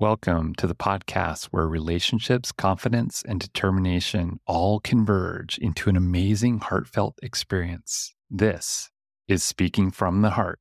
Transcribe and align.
Welcome 0.00 0.56
to 0.56 0.66
the 0.66 0.74
podcast 0.74 1.44
where 1.52 1.68
relationships, 1.68 2.50
confidence, 2.50 3.22
and 3.28 3.38
determination 3.38 4.40
all 4.44 4.80
converge 4.80 5.56
into 5.58 5.88
an 5.88 5.96
amazing, 5.96 6.58
heartfelt 6.58 7.16
experience. 7.22 8.12
This 8.28 8.90
is 9.28 9.44
Speaking 9.44 9.92
from 9.92 10.22
the 10.22 10.30
Heart. 10.30 10.58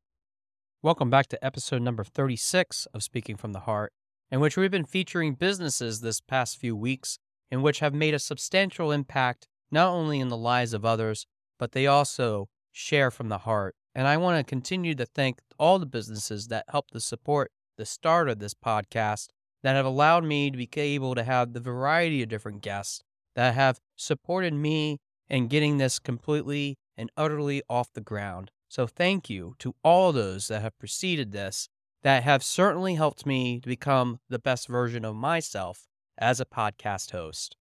Welcome 0.83 1.09
back 1.09 1.29
to 1.29 1.43
episode 1.43 1.81
number 1.81 2.03
36 2.03 2.85
of 2.93 3.01
Speaking 3.01 3.35
from 3.35 3.53
the 3.53 3.61
Heart, 3.61 3.91
in 4.29 4.39
which 4.39 4.55
we've 4.55 4.69
been 4.69 4.85
featuring 4.85 5.33
businesses 5.33 6.01
this 6.01 6.21
past 6.21 6.59
few 6.59 6.75
weeks 6.75 7.17
in 7.49 7.63
which 7.63 7.79
have 7.79 7.95
made 7.95 8.13
a 8.13 8.19
substantial 8.19 8.91
impact 8.91 9.47
not 9.71 9.87
only 9.87 10.19
in 10.19 10.27
the 10.27 10.37
lives 10.37 10.75
of 10.75 10.85
others, 10.85 11.25
but 11.57 11.71
they 11.71 11.87
also 11.87 12.49
share 12.71 13.09
from 13.09 13.29
the 13.29 13.39
heart. 13.39 13.73
And 13.95 14.07
I 14.07 14.15
want 14.15 14.37
to 14.37 14.47
continue 14.47 14.93
to 14.93 15.07
thank 15.07 15.39
all 15.57 15.79
the 15.79 15.87
businesses 15.87 16.49
that 16.49 16.65
helped 16.69 16.93
to 16.93 16.99
support 16.99 17.51
the 17.77 17.85
start 17.85 18.29
of 18.29 18.39
this 18.39 18.53
podcast 18.53 19.29
that 19.63 19.75
have 19.75 19.85
allowed 19.85 20.23
me 20.23 20.51
to 20.51 20.57
be 20.57 20.69
able 20.75 21.15
to 21.15 21.23
have 21.23 21.53
the 21.53 21.59
variety 21.59 22.21
of 22.21 22.29
different 22.29 22.61
guests 22.61 23.01
that 23.35 23.55
have 23.55 23.79
supported 23.95 24.53
me 24.53 24.99
in 25.29 25.47
getting 25.47 25.77
this 25.77 25.99
completely 25.99 26.77
and 26.97 27.09
utterly 27.17 27.61
off 27.69 27.91
the 27.93 28.01
ground. 28.01 28.51
So 28.69 28.87
thank 28.87 29.29
you 29.29 29.55
to 29.59 29.75
all 29.83 30.11
those 30.11 30.47
that 30.47 30.61
have 30.61 30.77
preceded 30.77 31.31
this 31.31 31.69
that 32.03 32.23
have 32.23 32.43
certainly 32.43 32.95
helped 32.95 33.25
me 33.25 33.59
to 33.61 33.67
become 33.67 34.19
the 34.29 34.39
best 34.39 34.67
version 34.67 35.05
of 35.05 35.15
myself 35.15 35.87
as 36.17 36.39
a 36.39 36.45
podcast 36.45 37.11
host. 37.11 37.55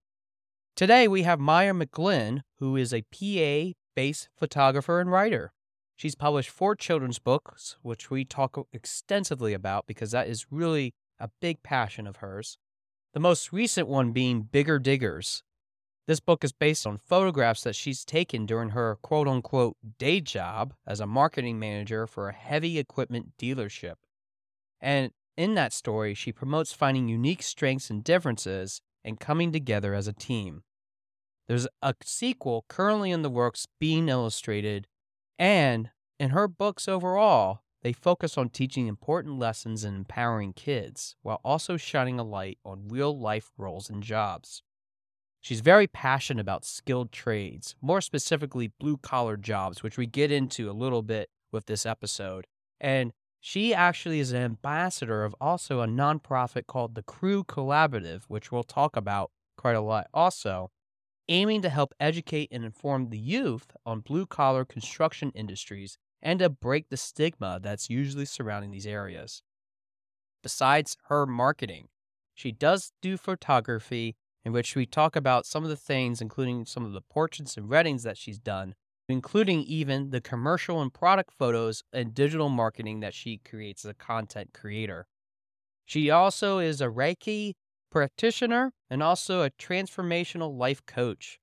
Today 0.75 1.07
we 1.07 1.23
have 1.23 1.39
Maya 1.39 1.73
McGlynn, 1.73 2.41
who 2.59 2.77
is 2.77 2.93
a 2.93 3.03
PA 3.03 3.73
based 3.95 4.29
photographer 4.37 5.01
and 5.01 5.11
writer. 5.11 5.53
She's 6.03 6.17
published 6.17 6.51
four 6.51 6.75
children's 6.75 7.21
books, 7.21 7.77
which 7.83 8.11
we 8.11 8.25
talk 8.25 8.59
extensively 8.73 9.53
about 9.53 9.87
because 9.87 10.11
that 10.11 10.27
is 10.27 10.51
really 10.51 10.95
a 11.21 11.31
big 11.41 11.63
passion 11.63 12.09
of 12.09 12.17
hers. 12.17 12.59
The 13.15 13.21
most 13.21 13.53
recent 13.53 13.87
one 13.87 14.11
being 14.11 14.43
Bigger 14.43 14.81
Diggers. 14.81 15.45
This 16.09 16.19
book 16.19 16.43
is 16.43 16.51
based 16.51 16.89
on 16.89 16.97
photographs 16.97 17.63
that 17.63 17.77
she's 17.77 18.05
taken 18.05 18.47
during 18.47 18.71
her 18.71 18.99
quote 19.01 19.29
unquote 19.29 19.77
day 19.97 20.21
job 20.21 20.75
as 20.85 20.99
a 20.99 21.07
marketing 21.07 21.61
manager 21.61 22.09
for 22.09 22.29
a 22.29 22.35
heavy 22.35 22.81
equipment 22.81 23.35
dealership. 23.39 23.95
And 24.81 25.13
in 25.37 25.55
that 25.55 25.73
story, 25.73 26.15
she 26.15 26.33
promotes 26.33 26.73
finding 26.73 27.07
unique 27.07 27.45
strengths 27.45 27.91
and 27.91 28.03
differences 28.03 28.83
and 29.05 29.21
coming 29.21 29.53
together 29.53 29.95
as 29.95 30.09
a 30.09 30.13
team. 30.13 30.65
There's 31.47 31.69
a 31.81 31.95
sequel 32.03 32.65
currently 32.67 33.13
in 33.13 33.23
the 33.23 33.31
works 33.31 33.69
being 33.79 34.09
illustrated 34.09 34.89
and 35.39 35.91
in 36.19 36.31
her 36.31 36.49
books 36.49 36.89
overall, 36.89 37.63
they 37.83 37.93
focus 37.93 38.39
on 38.39 38.49
teaching 38.49 38.87
important 38.87 39.39
lessons 39.39 39.83
and 39.85 39.97
empowering 39.97 40.53
kids 40.53 41.17
while 41.23 41.41
also 41.45 41.77
shining 41.77 42.19
a 42.19 42.23
light 42.23 42.59
on 42.65 42.89
real 42.89 43.19
life 43.19 43.51
roles 43.57 43.91
and 43.91 44.03
jobs. 44.03 44.63
She's 45.41 45.61
very 45.61 45.89
passionate 45.89 46.41
about 46.41 46.65
skilled 46.65 47.11
trades, 47.11 47.75
more 47.83 48.01
specifically 48.01 48.73
blue 48.79 48.97
collar 48.97 49.37
jobs, 49.37 49.83
which 49.83 49.99
we 49.99 50.07
get 50.07 50.31
into 50.31 50.71
a 50.71 50.73
little 50.73 51.03
bit 51.03 51.29
with 51.51 51.67
this 51.67 51.85
episode. 51.85 52.47
And 52.81 53.13
she 53.41 53.75
actually 53.75 54.21
is 54.21 54.31
an 54.31 54.41
ambassador 54.41 55.25
of 55.25 55.35
also 55.41 55.81
a 55.81 55.89
nonprofit 55.89 56.69
called 56.69 56.95
the 56.95 57.03
Crew 57.03 57.43
Collaborative, 57.43 58.23
which 58.29 58.53
we'll 58.53 58.63
talk 58.63 58.97
about 58.97 59.33
quite 59.57 59.75
a 59.75 59.81
lot 59.81 60.07
also 60.15 60.71
aiming 61.29 61.63
to 61.63 61.69
help 61.69 61.95
educate 62.01 62.49
and 62.51 62.65
inform 62.65 63.11
the 63.11 63.19
youth 63.19 63.77
on 63.87 64.01
blue 64.01 64.27
collar 64.27 64.65
construction 64.65 65.33
industries 65.35 65.99
and 66.21 66.39
to 66.39 66.49
break 66.49 66.89
the 66.89 66.97
stigma 66.97 67.59
that's 67.63 67.91
usually 67.91 68.25
surrounding 68.25 68.71
these 68.71 68.87
areas. 68.87 69.43
Besides 70.43 70.97
her 71.09 71.27
marketing, 71.27 71.89
she 72.35 72.53
does 72.53 72.93
do 73.01 73.17
photography, 73.17 74.17
in 74.45 74.53
which 74.53 74.75
we 74.75 74.87
talk 74.87 75.15
about 75.15 75.47
some 75.47 75.63
of 75.63 75.71
the 75.71 75.77
things, 75.77 76.21
including 76.21 76.65
some 76.65 76.85
of 76.85 76.93
the 76.93 77.01
portraits 77.01 77.57
and 77.57 77.69
weddings 77.69 78.03
that 78.03 78.19
she's 78.19 78.39
done, 78.39 78.75
including 79.09 79.61
even 79.63 80.11
the 80.11 80.21
commercial 80.21 80.81
and 80.81 80.93
product 80.93 81.33
photos 81.33 81.83
and 81.93 82.15
digital 82.15 82.49
marketing 82.49 83.01
that 83.01 83.15
she 83.15 83.39
creates 83.39 83.85
as 83.85 83.91
a 83.91 83.95
content 83.95 84.51
creator. 84.53 85.07
She 85.85 86.11
also 86.11 86.59
is 86.59 86.81
a 86.81 86.87
Reiki 86.87 87.55
practitioner 87.93 88.73
and 88.91 89.03
also 89.03 89.43
a 89.43 89.51
transformational 89.51 90.57
life 90.57 90.85
coach. 90.87 91.39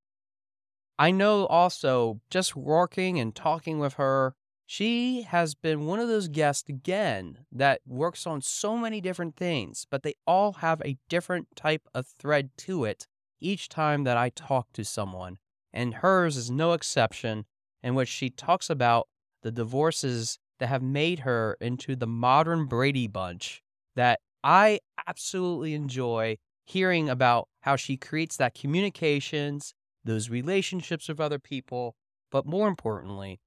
I 0.98 1.12
know 1.12 1.46
also 1.46 2.20
just 2.30 2.56
working 2.56 3.20
and 3.20 3.34
talking 3.34 3.80
with 3.80 3.94
her, 3.94 4.36
she 4.66 5.22
has 5.22 5.56
been 5.56 5.86
one 5.86 6.00
of 6.00 6.10
those 6.10 6.28
guests 6.28 6.68
again 6.68 7.46
that 7.52 7.82
works 7.88 8.28
on 8.28 8.42
so 8.42 8.76
many 8.78 9.00
different 9.00 9.36
things, 9.36 9.86
but 9.90 10.04
they 10.04 10.16
all 10.28 10.54
have 10.54 10.82
a 10.84 10.98
different 11.08 11.48
type 11.56 11.88
of 11.94 12.08
thread 12.08 12.50
to 12.58 12.84
it 12.84 13.08
each 13.40 13.70
time 13.70 14.04
that 14.04 14.18
I 14.18 14.30
talk 14.30 14.68
to 14.74 14.84
someone. 14.84 15.38
And 15.72 15.96
hers 15.96 16.36
is 16.36 16.52
no 16.52 16.74
exception, 16.74 17.46
in 17.82 17.96
which 17.96 18.10
she 18.10 18.30
talks 18.30 18.70
about 18.70 19.08
the 19.44 19.52
divorces 19.52 20.38
that 20.60 20.68
have 20.68 20.84
made 20.84 21.20
her 21.20 21.56
into 21.62 21.96
the 21.96 22.08
modern 22.08 22.66
Brady 22.66 23.08
Bunch 23.08 23.62
that 23.96 24.20
I 24.44 24.80
absolutely 25.08 25.74
enjoy 25.74 26.38
hearing 26.66 27.10
about 27.10 27.48
how 27.62 27.76
she 27.76 27.98
creates 27.98 28.38
that 28.38 28.54
communications, 28.54 29.74
those 30.04 30.30
relationships 30.30 31.10
with 31.10 31.20
other 31.20 31.40
people, 31.40 31.96
but 32.32 32.46
more 32.46 32.68
importantly, 32.68 33.40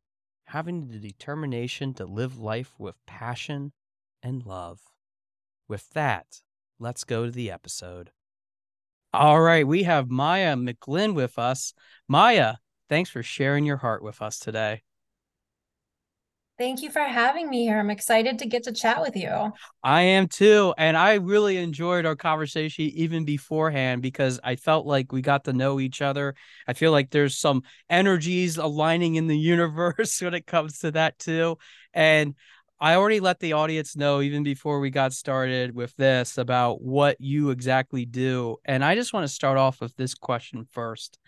having 0.47 0.89
the 0.89 0.99
determination 0.99 1.95
to 1.95 2.05
live 2.05 2.39
life 2.39 2.75
with 2.79 2.97
passion 3.07 3.73
and 4.23 4.45
love. 4.45 4.81
With 5.69 5.89
that, 5.91 6.43
let's 6.79 7.05
go 7.05 7.27
to 7.27 7.31
the 7.31 7.51
episode. 7.51 8.11
All 9.15 9.41
right, 9.41 9.67
we 9.67 9.85
have 9.85 10.11
Maya 10.11 10.57
McGlynn 10.57 11.15
with 11.15 11.39
us. 11.39 11.75
Maya, 12.09 12.57
thanks 12.89 13.11
for 13.11 13.23
sharing 13.23 13.65
your 13.65 13.77
heart 13.79 14.03
with 14.03 14.21
us 14.21 14.39
today. 14.39 14.83
Thank 16.63 16.81
you 16.81 16.93
for 16.93 17.01
having 17.01 17.51
me 17.51 17.65
here. 17.65 17.81
I'm 17.81 17.91
excited 17.91 18.39
to 18.39 18.47
get 18.47 18.63
to 18.63 18.73
chat 18.73 19.01
with 19.01 19.17
you. 19.17 19.51
I 19.83 20.03
am 20.03 20.29
too. 20.29 20.73
And 20.79 20.97
I 20.97 21.15
really 21.15 21.57
enjoyed 21.57 22.07
our 22.07 22.15
conversation 22.15 22.85
even 22.85 23.25
beforehand 23.25 24.01
because 24.01 24.39
I 24.45 24.55
felt 24.55 24.87
like 24.87 25.11
we 25.11 25.23
got 25.23 25.43
to 25.47 25.53
know 25.53 25.81
each 25.81 26.01
other. 26.01 26.37
I 26.69 26.75
feel 26.75 26.93
like 26.93 27.11
there's 27.11 27.37
some 27.37 27.65
energies 27.91 28.59
aligning 28.59 29.17
in 29.17 29.27
the 29.27 29.37
universe 29.55 30.23
when 30.23 30.35
it 30.35 30.47
comes 30.47 30.79
to 30.79 30.93
that 30.93 31.19
too. 31.19 31.59
And 31.93 32.37
I 32.79 32.95
already 32.95 33.19
let 33.19 33.41
the 33.41 33.55
audience 33.55 33.97
know 33.97 34.21
even 34.21 34.45
before 34.45 34.79
we 34.79 34.91
got 34.91 35.13
started 35.13 35.75
with 35.75 35.97
this 35.97 36.39
about 36.39 36.81
what 36.81 37.17
you 37.21 37.51
exactly 37.51 38.05
do. 38.05 38.59
And 38.65 38.85
I 38.85 38.95
just 38.95 39.13
want 39.13 39.25
to 39.25 39.35
start 39.35 39.59
off 39.59 39.81
with 39.81 39.97
this 39.97 40.15
question 40.15 40.69
first. 40.71 41.19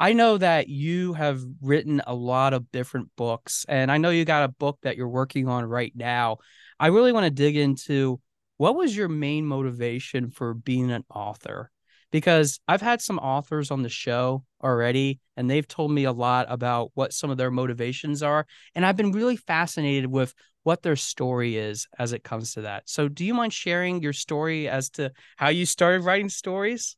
I 0.00 0.14
know 0.14 0.38
that 0.38 0.70
you 0.70 1.12
have 1.12 1.42
written 1.60 2.00
a 2.06 2.14
lot 2.14 2.54
of 2.54 2.72
different 2.72 3.10
books, 3.16 3.66
and 3.68 3.92
I 3.92 3.98
know 3.98 4.08
you 4.08 4.24
got 4.24 4.44
a 4.44 4.48
book 4.48 4.78
that 4.82 4.96
you're 4.96 5.06
working 5.06 5.46
on 5.46 5.66
right 5.66 5.92
now. 5.94 6.38
I 6.80 6.86
really 6.86 7.12
want 7.12 7.24
to 7.24 7.30
dig 7.30 7.54
into 7.54 8.18
what 8.56 8.76
was 8.76 8.96
your 8.96 9.08
main 9.08 9.44
motivation 9.44 10.30
for 10.30 10.54
being 10.54 10.90
an 10.90 11.04
author? 11.14 11.70
Because 12.10 12.60
I've 12.66 12.80
had 12.80 13.02
some 13.02 13.18
authors 13.18 13.70
on 13.70 13.82
the 13.82 13.90
show 13.90 14.42
already, 14.64 15.20
and 15.36 15.50
they've 15.50 15.68
told 15.68 15.92
me 15.92 16.04
a 16.04 16.12
lot 16.12 16.46
about 16.48 16.92
what 16.94 17.12
some 17.12 17.28
of 17.28 17.36
their 17.36 17.50
motivations 17.50 18.22
are. 18.22 18.46
And 18.74 18.86
I've 18.86 18.96
been 18.96 19.12
really 19.12 19.36
fascinated 19.36 20.10
with 20.10 20.34
what 20.62 20.82
their 20.82 20.96
story 20.96 21.58
is 21.58 21.86
as 21.98 22.14
it 22.14 22.24
comes 22.24 22.54
to 22.54 22.62
that. 22.62 22.84
So, 22.86 23.08
do 23.08 23.22
you 23.22 23.34
mind 23.34 23.52
sharing 23.52 24.02
your 24.02 24.14
story 24.14 24.66
as 24.66 24.88
to 24.90 25.12
how 25.36 25.48
you 25.50 25.66
started 25.66 26.04
writing 26.04 26.30
stories? 26.30 26.96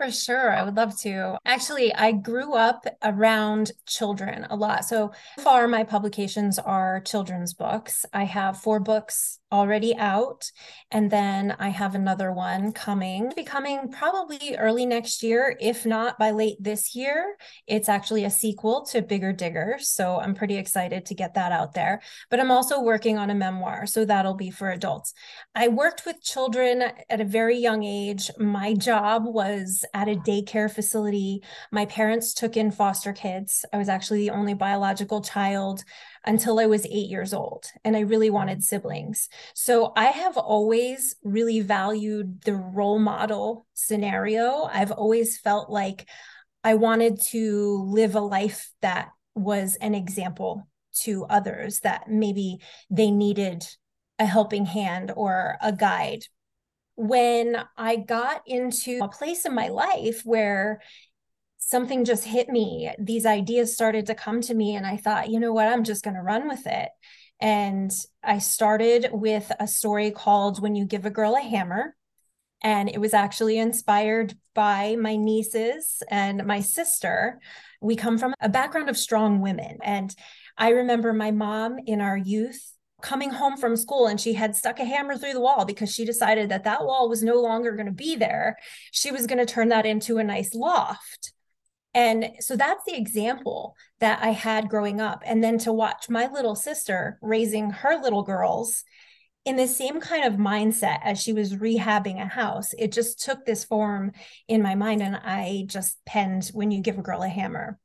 For 0.00 0.10
sure. 0.10 0.50
I 0.50 0.62
would 0.62 0.78
love 0.78 0.98
to. 1.00 1.36
Actually, 1.44 1.94
I 1.94 2.12
grew 2.12 2.54
up 2.54 2.86
around 3.04 3.72
children 3.84 4.46
a 4.48 4.56
lot. 4.56 4.86
So 4.86 5.12
far, 5.40 5.68
my 5.68 5.84
publications 5.84 6.58
are 6.58 7.02
children's 7.02 7.52
books. 7.52 8.06
I 8.10 8.24
have 8.24 8.56
four 8.56 8.80
books 8.80 9.39
already 9.52 9.96
out. 9.96 10.50
And 10.90 11.10
then 11.10 11.56
I 11.58 11.68
have 11.68 11.94
another 11.94 12.32
one 12.32 12.72
coming, 12.72 13.32
be 13.34 13.44
coming 13.44 13.90
probably 13.90 14.56
early 14.56 14.86
next 14.86 15.22
year, 15.22 15.56
if 15.60 15.84
not 15.86 16.18
by 16.18 16.30
late 16.30 16.56
this 16.60 16.94
year. 16.94 17.36
It's 17.66 17.88
actually 17.88 18.24
a 18.24 18.30
sequel 18.30 18.84
to 18.86 19.02
Bigger 19.02 19.32
Digger. 19.32 19.76
So 19.80 20.18
I'm 20.18 20.34
pretty 20.34 20.56
excited 20.56 21.06
to 21.06 21.14
get 21.14 21.34
that 21.34 21.52
out 21.52 21.74
there. 21.74 22.00
But 22.30 22.40
I'm 22.40 22.50
also 22.50 22.80
working 22.80 23.18
on 23.18 23.30
a 23.30 23.34
memoir. 23.34 23.86
So 23.86 24.04
that'll 24.04 24.34
be 24.34 24.50
for 24.50 24.70
adults. 24.70 25.14
I 25.54 25.68
worked 25.68 26.06
with 26.06 26.22
children 26.22 26.82
at 27.08 27.20
a 27.20 27.24
very 27.24 27.58
young 27.58 27.82
age. 27.84 28.30
My 28.38 28.74
job 28.74 29.24
was 29.26 29.84
at 29.94 30.08
a 30.08 30.16
daycare 30.16 30.70
facility. 30.70 31.42
My 31.72 31.86
parents 31.86 32.34
took 32.34 32.56
in 32.56 32.70
foster 32.70 33.12
kids. 33.12 33.64
I 33.72 33.78
was 33.78 33.88
actually 33.88 34.20
the 34.20 34.30
only 34.30 34.54
biological 34.54 35.20
child 35.20 35.84
until 36.24 36.58
I 36.58 36.66
was 36.66 36.84
eight 36.86 37.08
years 37.08 37.32
old, 37.32 37.66
and 37.84 37.96
I 37.96 38.00
really 38.00 38.30
wanted 38.30 38.58
mm. 38.58 38.62
siblings. 38.62 39.28
So 39.54 39.92
I 39.96 40.06
have 40.06 40.36
always 40.36 41.16
really 41.22 41.60
valued 41.60 42.42
the 42.42 42.54
role 42.54 42.98
model 42.98 43.66
scenario. 43.74 44.68
I've 44.70 44.92
always 44.92 45.38
felt 45.38 45.70
like 45.70 46.08
I 46.62 46.74
wanted 46.74 47.20
to 47.28 47.84
live 47.88 48.14
a 48.14 48.20
life 48.20 48.70
that 48.82 49.08
was 49.34 49.76
an 49.76 49.94
example 49.94 50.68
to 51.02 51.24
others 51.24 51.80
that 51.80 52.08
maybe 52.08 52.58
they 52.90 53.10
needed 53.10 53.66
a 54.18 54.26
helping 54.26 54.66
hand 54.66 55.12
or 55.16 55.56
a 55.62 55.72
guide. 55.72 56.24
When 56.96 57.56
I 57.78 57.96
got 57.96 58.42
into 58.46 58.98
a 59.02 59.08
place 59.08 59.46
in 59.46 59.54
my 59.54 59.68
life 59.68 60.20
where 60.24 60.82
something 61.70 62.04
just 62.04 62.24
hit 62.24 62.48
me, 62.48 62.90
these 62.98 63.24
ideas 63.24 63.72
started 63.72 64.06
to 64.06 64.14
come 64.14 64.40
to 64.42 64.54
me, 64.54 64.74
and 64.74 64.84
I 64.84 64.96
thought, 64.96 65.30
you 65.30 65.38
know 65.38 65.52
what, 65.52 65.68
I'm 65.68 65.84
just 65.84 66.02
going 66.02 66.16
to 66.16 66.22
run 66.22 66.48
with 66.48 66.66
it. 66.66 66.88
And 67.40 67.92
I 68.22 68.38
started 68.38 69.08
with 69.12 69.50
a 69.58 69.68
story 69.68 70.10
called 70.10 70.60
When 70.60 70.74
You 70.74 70.84
Give 70.84 71.06
a 71.06 71.10
Girl 71.10 71.36
a 71.36 71.40
Hammer. 71.40 71.94
And 72.62 72.90
it 72.90 73.00
was 73.00 73.14
actually 73.14 73.58
inspired 73.58 74.34
by 74.54 74.96
my 74.96 75.16
nieces 75.16 76.02
and 76.10 76.44
my 76.44 76.60
sister. 76.60 77.40
We 77.80 77.96
come 77.96 78.18
from 78.18 78.34
a 78.40 78.50
background 78.50 78.90
of 78.90 78.98
strong 78.98 79.40
women. 79.40 79.78
And 79.82 80.14
I 80.58 80.70
remember 80.70 81.14
my 81.14 81.30
mom 81.30 81.78
in 81.86 82.02
our 82.02 82.18
youth 82.18 82.60
coming 83.00 83.30
home 83.30 83.56
from 83.56 83.76
school 83.76 84.08
and 84.08 84.20
she 84.20 84.34
had 84.34 84.54
stuck 84.54 84.78
a 84.78 84.84
hammer 84.84 85.16
through 85.16 85.32
the 85.32 85.40
wall 85.40 85.64
because 85.64 85.94
she 85.94 86.04
decided 86.04 86.50
that 86.50 86.64
that 86.64 86.84
wall 86.84 87.08
was 87.08 87.22
no 87.22 87.40
longer 87.40 87.72
going 87.72 87.86
to 87.86 87.92
be 87.92 88.16
there. 88.16 88.58
She 88.92 89.10
was 89.10 89.26
going 89.26 89.38
to 89.38 89.46
turn 89.46 89.68
that 89.68 89.86
into 89.86 90.18
a 90.18 90.24
nice 90.24 90.54
loft. 90.54 91.32
And 91.92 92.30
so 92.38 92.56
that's 92.56 92.84
the 92.84 92.96
example 92.96 93.74
that 93.98 94.22
I 94.22 94.28
had 94.28 94.68
growing 94.68 95.00
up. 95.00 95.22
And 95.24 95.42
then 95.42 95.58
to 95.58 95.72
watch 95.72 96.08
my 96.08 96.30
little 96.30 96.54
sister 96.54 97.18
raising 97.20 97.70
her 97.70 98.00
little 98.00 98.22
girls 98.22 98.84
in 99.44 99.56
the 99.56 99.66
same 99.66 100.00
kind 100.00 100.24
of 100.24 100.34
mindset 100.34 101.00
as 101.02 101.20
she 101.20 101.32
was 101.32 101.56
rehabbing 101.56 102.20
a 102.20 102.26
house, 102.26 102.72
it 102.78 102.92
just 102.92 103.22
took 103.22 103.44
this 103.44 103.64
form 103.64 104.12
in 104.46 104.62
my 104.62 104.74
mind. 104.74 105.02
And 105.02 105.16
I 105.16 105.64
just 105.66 105.98
penned 106.04 106.48
when 106.52 106.70
you 106.70 106.80
give 106.80 106.98
a 106.98 107.02
girl 107.02 107.22
a 107.22 107.28
hammer. 107.28 107.78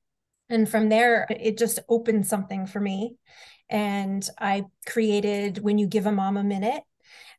And 0.49 0.69
from 0.69 0.89
there, 0.89 1.25
it 1.29 1.57
just 1.57 1.79
opened 1.89 2.27
something 2.27 2.67
for 2.67 2.79
me. 2.79 3.15
And 3.69 4.27
I 4.39 4.65
created 4.85 5.57
When 5.57 5.79
You 5.79 5.87
Give 5.87 6.05
a 6.05 6.11
Mom 6.11 6.37
a 6.37 6.43
Minute 6.43 6.83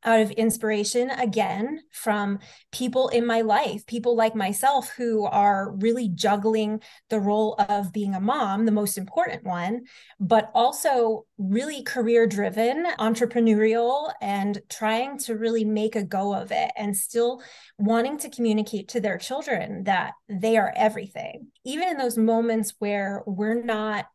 out 0.04 0.20
of 0.20 0.30
inspiration 0.32 1.10
again 1.10 1.80
from 1.92 2.38
people 2.72 3.08
in 3.08 3.26
my 3.26 3.40
life, 3.40 3.86
people 3.86 4.16
like 4.16 4.34
myself 4.34 4.92
who 4.96 5.24
are 5.24 5.72
really 5.72 6.08
juggling 6.08 6.80
the 7.10 7.20
role 7.20 7.56
of 7.68 7.92
being 7.92 8.14
a 8.14 8.20
mom, 8.20 8.64
the 8.66 8.72
most 8.72 8.98
important 8.98 9.44
one, 9.44 9.84
but 10.20 10.50
also 10.54 11.26
really 11.38 11.82
career 11.82 12.26
driven, 12.26 12.86
entrepreneurial, 12.98 14.12
and 14.20 14.60
trying 14.68 15.18
to 15.18 15.36
really 15.36 15.64
make 15.64 15.96
a 15.96 16.04
go 16.04 16.34
of 16.34 16.52
it 16.52 16.70
and 16.76 16.96
still 16.96 17.42
wanting 17.78 18.18
to 18.18 18.30
communicate 18.30 18.88
to 18.88 19.00
their 19.00 19.18
children 19.18 19.84
that 19.84 20.12
they 20.28 20.56
are 20.56 20.72
everything. 20.76 21.48
Even 21.64 21.88
in 21.88 21.96
those 21.96 22.18
moments 22.18 22.74
where 22.78 23.22
we're 23.26 23.62
not 23.62 24.06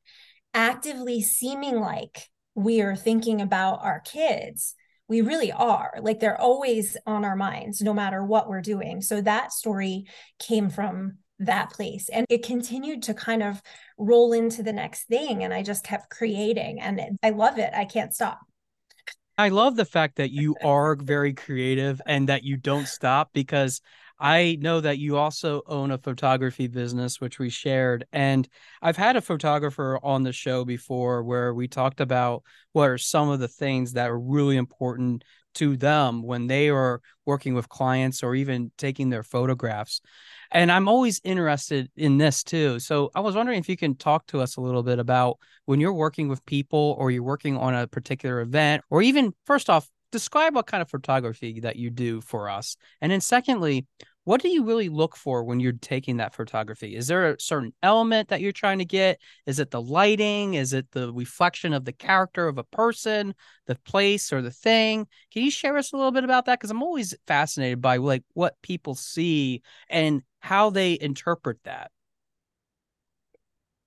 actively 0.53 1.21
seeming 1.21 1.79
like 1.79 2.27
we 2.55 2.81
are 2.81 2.95
thinking 2.95 3.41
about 3.41 3.83
our 3.83 3.99
kids 4.01 4.75
we 5.11 5.19
really 5.19 5.51
are 5.51 5.91
like 6.01 6.21
they're 6.21 6.39
always 6.39 6.95
on 7.05 7.25
our 7.25 7.35
minds 7.35 7.81
no 7.81 7.93
matter 7.93 8.23
what 8.23 8.47
we're 8.47 8.61
doing. 8.61 9.01
So 9.01 9.19
that 9.19 9.51
story 9.51 10.05
came 10.39 10.69
from 10.69 11.17
that 11.37 11.69
place 11.71 12.07
and 12.07 12.25
it 12.29 12.45
continued 12.45 13.03
to 13.03 13.13
kind 13.13 13.43
of 13.43 13.61
roll 13.97 14.31
into 14.31 14.63
the 14.63 14.71
next 14.71 15.07
thing 15.07 15.43
and 15.43 15.53
i 15.53 15.63
just 15.63 15.83
kept 15.83 16.11
creating 16.11 16.79
and 16.79 17.01
i 17.23 17.31
love 17.31 17.57
it. 17.57 17.71
I 17.75 17.83
can't 17.83 18.13
stop. 18.13 18.39
I 19.37 19.49
love 19.49 19.75
the 19.75 19.85
fact 19.85 20.15
that 20.15 20.31
you 20.31 20.55
are 20.63 20.95
very 20.95 21.33
creative 21.33 22.01
and 22.05 22.29
that 22.29 22.43
you 22.43 22.55
don't 22.55 22.87
stop 22.87 23.31
because 23.33 23.81
I 24.21 24.57
know 24.61 24.79
that 24.79 24.99
you 24.99 25.17
also 25.17 25.63
own 25.65 25.89
a 25.89 25.97
photography 25.97 26.67
business, 26.67 27.19
which 27.19 27.39
we 27.39 27.49
shared. 27.49 28.05
And 28.13 28.47
I've 28.81 28.95
had 28.95 29.15
a 29.15 29.21
photographer 29.21 29.99
on 30.03 30.21
the 30.21 30.31
show 30.31 30.63
before 30.63 31.23
where 31.23 31.55
we 31.55 31.67
talked 31.67 31.99
about 31.99 32.43
what 32.71 32.89
are 32.89 32.99
some 32.99 33.29
of 33.29 33.39
the 33.39 33.47
things 33.47 33.93
that 33.93 34.11
are 34.11 34.19
really 34.19 34.57
important 34.57 35.23
to 35.55 35.75
them 35.75 36.21
when 36.21 36.47
they 36.47 36.69
are 36.69 37.01
working 37.25 37.55
with 37.55 37.67
clients 37.67 38.21
or 38.21 38.35
even 38.35 38.71
taking 38.77 39.09
their 39.09 39.23
photographs. 39.23 40.01
And 40.51 40.71
I'm 40.71 40.87
always 40.87 41.19
interested 41.23 41.89
in 41.95 42.17
this 42.17 42.43
too. 42.43 42.79
So 42.79 43.09
I 43.15 43.21
was 43.21 43.35
wondering 43.35 43.59
if 43.59 43.67
you 43.67 43.75
can 43.75 43.95
talk 43.95 44.27
to 44.27 44.39
us 44.39 44.55
a 44.55 44.61
little 44.61 44.83
bit 44.83 44.99
about 44.99 45.39
when 45.65 45.79
you're 45.79 45.93
working 45.93 46.27
with 46.27 46.45
people 46.45 46.95
or 46.99 47.09
you're 47.09 47.23
working 47.23 47.57
on 47.57 47.73
a 47.73 47.87
particular 47.87 48.39
event, 48.41 48.83
or 48.89 49.01
even 49.01 49.33
first 49.45 49.69
off, 49.69 49.89
describe 50.11 50.53
what 50.53 50.67
kind 50.67 50.81
of 50.81 50.89
photography 50.89 51.61
that 51.61 51.77
you 51.77 51.89
do 51.89 52.21
for 52.21 52.49
us. 52.49 52.75
And 52.99 53.11
then 53.11 53.21
secondly, 53.21 53.87
what 54.23 54.41
do 54.41 54.49
you 54.49 54.63
really 54.63 54.89
look 54.89 55.15
for 55.15 55.43
when 55.43 55.59
you're 55.59 55.73
taking 55.73 56.17
that 56.17 56.35
photography? 56.35 56.95
Is 56.95 57.07
there 57.07 57.33
a 57.33 57.39
certain 57.39 57.73
element 57.81 58.29
that 58.29 58.39
you're 58.39 58.51
trying 58.51 58.77
to 58.77 58.85
get? 58.85 59.19
Is 59.47 59.59
it 59.59 59.71
the 59.71 59.81
lighting? 59.81 60.53
Is 60.53 60.73
it 60.73 60.91
the 60.91 61.11
reflection 61.11 61.73
of 61.73 61.85
the 61.85 61.91
character 61.91 62.47
of 62.47 62.59
a 62.59 62.63
person, 62.63 63.33
the 63.65 63.75
place, 63.75 64.31
or 64.31 64.41
the 64.43 64.51
thing? 64.51 65.07
Can 65.31 65.43
you 65.43 65.49
share 65.49 65.75
us 65.77 65.91
a 65.91 65.97
little 65.97 66.11
bit 66.11 66.23
about 66.23 66.45
that? 66.45 66.59
Because 66.59 66.69
I'm 66.69 66.83
always 66.83 67.15
fascinated 67.25 67.81
by 67.81 67.97
like 67.97 68.23
what 68.33 68.61
people 68.61 68.93
see 68.93 69.63
and 69.89 70.21
how 70.39 70.69
they 70.69 70.99
interpret 70.99 71.57
that. 71.63 71.91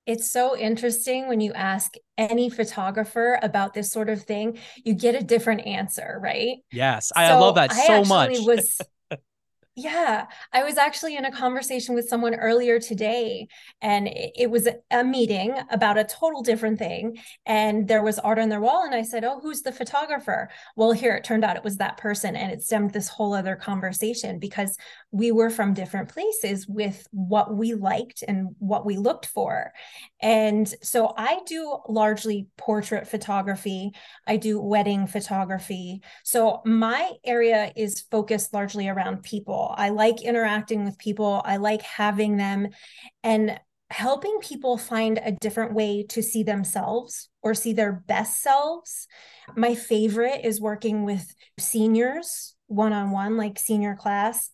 It's 0.06 0.30
so 0.30 0.56
interesting 0.56 1.28
when 1.28 1.40
you 1.40 1.52
ask 1.54 1.94
any 2.18 2.50
photographer 2.50 3.38
about 3.42 3.72
this 3.72 3.90
sort 3.90 4.10
of 4.10 4.22
thing, 4.22 4.58
you 4.84 4.92
get 4.94 5.14
a 5.14 5.24
different 5.24 5.66
answer, 5.66 6.18
right? 6.22 6.58
Yes, 6.70 7.10
I 7.16 7.28
so 7.28 7.40
love 7.40 7.54
that 7.54 7.72
so 7.72 8.04
much. 8.04 8.38
was 8.40 8.80
Yeah, 9.76 10.26
I 10.52 10.62
was 10.62 10.78
actually 10.78 11.16
in 11.16 11.24
a 11.24 11.32
conversation 11.32 11.96
with 11.96 12.08
someone 12.08 12.36
earlier 12.36 12.78
today, 12.78 13.48
and 13.82 14.08
it 14.08 14.48
was 14.48 14.68
a 14.92 15.02
meeting 15.02 15.58
about 15.68 15.98
a 15.98 16.04
total 16.04 16.42
different 16.42 16.78
thing. 16.78 17.18
And 17.44 17.88
there 17.88 18.02
was 18.04 18.20
art 18.20 18.38
on 18.38 18.50
their 18.50 18.60
wall, 18.60 18.84
and 18.84 18.94
I 18.94 19.02
said, 19.02 19.24
"Oh, 19.24 19.40
who's 19.40 19.62
the 19.62 19.72
photographer?" 19.72 20.48
Well, 20.76 20.92
here 20.92 21.16
it 21.16 21.24
turned 21.24 21.44
out 21.44 21.56
it 21.56 21.64
was 21.64 21.78
that 21.78 21.96
person, 21.96 22.36
and 22.36 22.52
it 22.52 22.62
stemmed 22.62 22.92
this 22.92 23.08
whole 23.08 23.34
other 23.34 23.56
conversation 23.56 24.38
because 24.38 24.76
we 25.10 25.32
were 25.32 25.50
from 25.50 25.74
different 25.74 26.08
places 26.08 26.68
with 26.68 27.08
what 27.10 27.52
we 27.56 27.74
liked 27.74 28.22
and 28.28 28.54
what 28.60 28.86
we 28.86 28.96
looked 28.96 29.26
for. 29.26 29.72
And 30.20 30.72
so 30.82 31.12
I 31.16 31.40
do 31.46 31.78
largely 31.88 32.46
portrait 32.56 33.08
photography. 33.08 33.90
I 34.24 34.36
do 34.36 34.60
wedding 34.60 35.08
photography. 35.08 36.00
So 36.22 36.62
my 36.64 37.10
area 37.24 37.72
is 37.74 38.02
focused 38.02 38.52
largely 38.54 38.88
around 38.88 39.24
people 39.24 39.63
I 39.76 39.90
like 39.90 40.22
interacting 40.22 40.84
with 40.84 40.98
people. 40.98 41.42
I 41.44 41.56
like 41.56 41.82
having 41.82 42.36
them 42.36 42.68
and 43.22 43.58
helping 43.90 44.38
people 44.40 44.76
find 44.76 45.20
a 45.22 45.32
different 45.32 45.74
way 45.74 46.04
to 46.08 46.22
see 46.22 46.42
themselves 46.42 47.28
or 47.42 47.54
see 47.54 47.72
their 47.72 47.92
best 47.92 48.42
selves. 48.42 49.06
My 49.56 49.74
favorite 49.74 50.40
is 50.44 50.60
working 50.60 51.04
with 51.04 51.34
seniors 51.58 52.56
one 52.66 52.92
on 52.92 53.10
one, 53.10 53.36
like 53.36 53.58
senior 53.58 53.94
class 53.94 54.50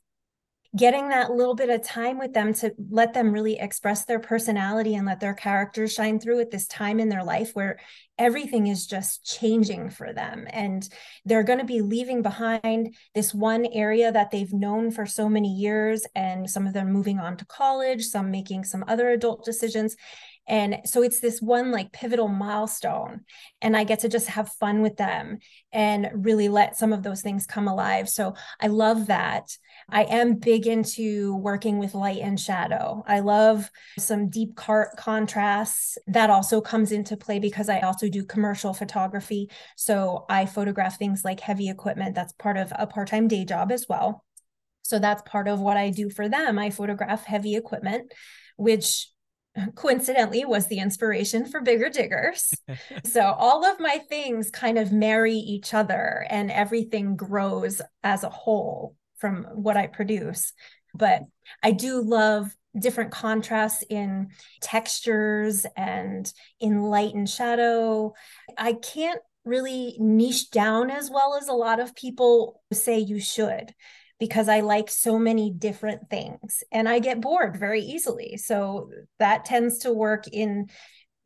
getting 0.77 1.08
that 1.08 1.32
little 1.32 1.56
bit 1.56 1.69
of 1.69 1.82
time 1.82 2.17
with 2.17 2.32
them 2.32 2.55
to 2.55 2.72
let 2.91 3.12
them 3.12 3.32
really 3.32 3.58
express 3.58 4.05
their 4.05 4.20
personality 4.20 4.94
and 4.94 5.05
let 5.05 5.19
their 5.19 5.34
characters 5.34 5.93
shine 5.93 6.20
through 6.20 6.39
at 6.39 6.53
this 6.53 6.69
time 6.69 7.00
in 7.00 7.08
their 7.08 7.24
life 7.24 7.50
where 7.55 7.81
everything 8.19 8.69
is 8.69 8.86
just 8.86 9.24
changing 9.24 9.91
for 9.91 10.12
them. 10.12 10.46
And 10.50 10.89
they're 11.24 11.43
going 11.43 11.58
to 11.58 11.65
be 11.65 11.81
leaving 11.81 12.22
behind 12.22 12.94
this 13.15 13.34
one 13.34 13.67
area 13.67 14.12
that 14.12 14.31
they've 14.31 14.53
known 14.53 14.93
for 14.93 15.06
so 15.06 15.29
many 15.29 15.53
years 15.53 16.06
and 16.15 16.48
some 16.48 16.69
of 16.69 16.72
them 16.72 16.93
moving 16.93 17.19
on 17.19 17.36
to 17.39 17.44
college 17.46 18.05
some 18.05 18.31
making 18.31 18.65
some 18.65 18.84
other 18.86 19.10
adult 19.10 19.44
decisions 19.44 19.96
and 20.51 20.79
so 20.85 21.03
it's 21.03 21.21
this 21.21 21.41
one 21.41 21.71
like 21.71 21.93
pivotal 21.93 22.27
milestone. 22.27 23.21
And 23.63 23.77
I 23.77 23.85
get 23.85 24.01
to 24.01 24.09
just 24.09 24.27
have 24.27 24.49
fun 24.49 24.83
with 24.83 24.97
them 24.97 25.39
and 25.73 26.11
really 26.13 26.49
let 26.49 26.77
some 26.77 26.93
of 26.93 27.05
those 27.05 27.23
things 27.23 27.47
come 27.47 27.69
alive. 27.69 28.09
So 28.09 28.35
I 28.61 28.67
love 28.67 29.07
that. 29.07 29.57
I 29.89 30.03
am 30.03 30.35
big 30.35 30.67
into 30.67 31.37
working 31.37 31.79
with 31.79 31.95
light 31.95 32.19
and 32.21 32.39
shadow. 32.39 33.05
I 33.07 33.21
love 33.21 33.71
some 33.97 34.29
deep 34.29 34.57
car- 34.57 34.91
contrasts. 34.99 35.97
That 36.09 36.31
also 36.31 36.61
comes 36.61 36.91
into 36.91 37.17
play 37.17 37.39
because 37.39 37.69
I 37.69 37.79
also 37.81 38.09
do 38.09 38.25
commercial 38.25 38.75
photography. 38.75 39.51
So 39.77 40.27
I 40.29 40.47
photograph 40.47 40.99
things 40.99 41.25
like 41.25 41.39
heavy 41.39 41.71
equipment. 41.71 42.17
That's 42.17 42.33
part 42.33 42.57
of 42.57 42.73
a 42.77 42.89
part 42.89 43.07
time 43.07 43.29
day 43.29 43.45
job 43.45 43.71
as 43.71 43.87
well. 43.89 44.25
So 44.83 44.99
that's 44.99 45.23
part 45.23 45.47
of 45.47 45.61
what 45.61 45.77
I 45.77 45.91
do 45.91 46.11
for 46.11 46.29
them. 46.29 46.59
I 46.59 46.71
photograph 46.71 47.25
heavy 47.25 47.55
equipment, 47.55 48.13
which 48.57 49.07
coincidentally 49.75 50.45
was 50.45 50.67
the 50.67 50.79
inspiration 50.79 51.45
for 51.47 51.61
bigger 51.61 51.89
diggers. 51.89 52.53
So 53.05 53.21
all 53.21 53.65
of 53.65 53.81
my 53.81 53.99
things 53.99 54.51
kind 54.51 54.79
of 54.79 54.93
marry 54.93 55.35
each 55.35 55.75
other 55.75 56.27
and 56.29 56.51
everything 56.51 57.17
grows 57.17 57.81
as 58.03 58.25
a 58.25 58.31
whole 58.31 58.97
from 59.19 59.45
what 59.55 59.77
i 59.77 59.87
produce. 59.87 60.53
But 60.95 61.23
i 61.63 61.73
do 61.73 62.03
love 62.03 62.55
different 62.79 63.11
contrasts 63.11 63.83
in 63.89 64.29
textures 64.61 65.67
and 65.77 66.33
in 66.61 66.83
light 66.83 67.15
and 67.15 67.29
shadow. 67.29 68.15
I 68.57 68.75
can't 68.75 69.21
really 69.45 69.97
niche 69.99 70.51
down 70.51 70.91
as 70.91 71.11
well 71.11 71.37
as 71.41 71.49
a 71.49 71.53
lot 71.53 71.81
of 71.81 71.95
people 71.95 72.63
say 72.73 72.99
you 72.99 73.19
should 73.19 73.75
because 74.20 74.48
I 74.48 74.60
like 74.60 74.91
so 74.91 75.19
many 75.19 75.50
different 75.50 76.08
things 76.08 76.62
and 76.70 76.89
I 76.89 77.00
get 77.00 77.20
bored 77.20 77.56
very 77.58 77.82
easily. 77.82 78.36
So 78.36 78.91
that 79.19 79.44
tends 79.44 79.79
to 79.79 79.93
work 79.93 80.29
in 80.29 80.69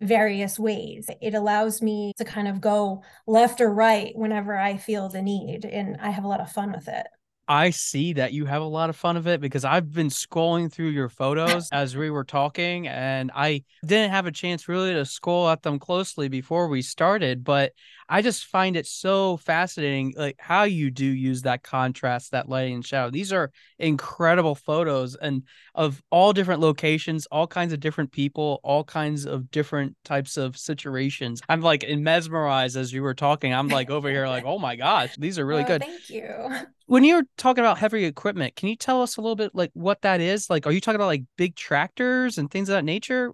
various 0.00 0.58
ways. 0.58 1.08
It 1.20 1.34
allows 1.34 1.82
me 1.82 2.12
to 2.18 2.24
kind 2.24 2.48
of 2.48 2.60
go 2.60 3.02
left 3.26 3.60
or 3.60 3.72
right 3.72 4.12
whenever 4.14 4.56
I 4.56 4.76
feel 4.76 5.08
the 5.08 5.22
need, 5.22 5.64
and 5.64 5.96
I 6.00 6.10
have 6.10 6.24
a 6.24 6.28
lot 6.28 6.40
of 6.40 6.50
fun 6.50 6.72
with 6.72 6.88
it. 6.88 7.06
I 7.46 7.70
see 7.70 8.14
that 8.14 8.32
you 8.32 8.46
have 8.46 8.62
a 8.62 8.66
lot 8.66 8.88
of 8.88 8.96
fun 8.96 9.18
of 9.18 9.26
it 9.26 9.40
because 9.40 9.64
I've 9.66 9.92
been 9.92 10.08
scrolling 10.08 10.72
through 10.72 10.88
your 10.88 11.10
photos 11.10 11.68
as 11.72 11.94
we 11.94 12.10
were 12.10 12.24
talking, 12.24 12.88
and 12.88 13.30
I 13.34 13.64
didn't 13.84 14.12
have 14.12 14.26
a 14.26 14.32
chance 14.32 14.66
really 14.68 14.94
to 14.94 15.04
scroll 15.04 15.48
at 15.48 15.62
them 15.62 15.78
closely 15.78 16.28
before 16.28 16.68
we 16.68 16.80
started. 16.80 17.44
But 17.44 17.72
I 18.08 18.23
just 18.23 18.46
find 18.46 18.76
it 18.76 18.87
so 18.87 19.37
fascinating, 19.38 20.14
like 20.16 20.37
how 20.38 20.64
you 20.64 20.90
do 20.90 21.04
use 21.06 21.42
that 21.42 21.62
contrast, 21.62 22.32
that 22.32 22.49
lighting 22.49 22.75
and 22.75 22.87
shadow. 22.87 23.11
These 23.11 23.32
are 23.32 23.50
incredible 23.78 24.54
photos, 24.54 25.14
and 25.16 25.42
of 25.75 26.02
all 26.11 26.32
different 26.32 26.61
locations, 26.61 27.26
all 27.26 27.46
kinds 27.46 27.73
of 27.73 27.80
different 27.80 28.12
people, 28.12 28.61
all 28.62 28.84
kinds 28.84 29.26
of 29.26 29.50
different 29.50 29.96
types 30.04 30.37
of 30.37 30.56
situations. 30.56 31.40
I'm 31.49 31.61
like 31.61 31.84
mesmerized 31.88 32.76
as 32.76 32.92
you 32.92 33.02
were 33.02 33.14
talking. 33.14 33.52
I'm 33.54 33.68
like 33.68 33.90
over 33.90 34.08
here, 34.11 34.28
like, 34.28 34.44
oh 34.46 34.58
my 34.58 34.76
gosh, 34.76 35.14
these 35.16 35.38
are 35.38 35.46
really 35.46 35.62
Oh, 35.62 35.66
good. 35.66 35.82
Thank 35.82 36.11
you. 36.11 36.25
When 36.87 37.02
you're 37.02 37.23
talking 37.38 37.64
about 37.64 37.78
heavy 37.78 38.04
equipment, 38.04 38.56
can 38.56 38.68
you 38.68 38.76
tell 38.76 39.00
us 39.00 39.16
a 39.16 39.23
little 39.23 39.37
bit 39.37 39.54
like 39.54 39.70
what 39.73 40.02
that 40.02 40.20
is? 40.20 40.50
Like, 40.50 40.66
are 40.66 40.70
you 40.70 40.82
talking 40.82 40.96
about 40.96 41.06
like 41.06 41.25
big 41.38 41.56
tractors 41.56 42.37
and 42.37 42.50
things 42.50 42.68
of 42.68 42.75
that 42.75 42.84
nature? 42.84 43.32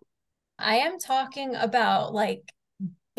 I 0.59 0.77
am 0.77 0.99
talking 0.99 1.57
about 1.57 2.15
like 2.15 2.53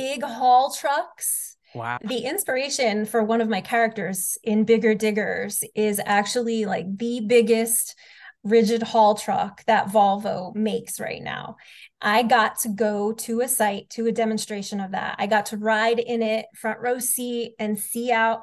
big 0.01 0.23
haul 0.23 0.73
trucks. 0.73 1.57
Wow. 1.75 1.99
The 2.01 2.19
inspiration 2.19 3.05
for 3.05 3.23
one 3.23 3.39
of 3.39 3.47
my 3.47 3.61
characters 3.61 4.37
in 4.43 4.65
Bigger 4.65 4.95
Diggers 4.95 5.63
is 5.75 6.01
actually 6.03 6.65
like 6.65 6.85
the 6.97 7.21
biggest 7.21 7.95
rigid 8.43 8.81
haul 8.81 9.13
truck 9.15 9.63
that 9.65 9.87
Volvo 9.87 10.55
makes 10.55 10.99
right 10.99 11.21
now. 11.21 11.57
I 12.01 12.23
got 12.23 12.59
to 12.61 12.69
go 12.69 13.13
to 13.13 13.41
a 13.41 13.47
site 13.47 13.89
to 13.91 14.07
a 14.07 14.11
demonstration 14.11 14.79
of 14.79 14.91
that. 14.91 15.15
I 15.19 15.27
got 15.27 15.45
to 15.47 15.57
ride 15.57 15.99
in 15.99 16.23
it, 16.23 16.47
front 16.55 16.79
row 16.79 16.97
seat, 16.97 17.53
and 17.59 17.79
see 17.79 18.11
out. 18.11 18.41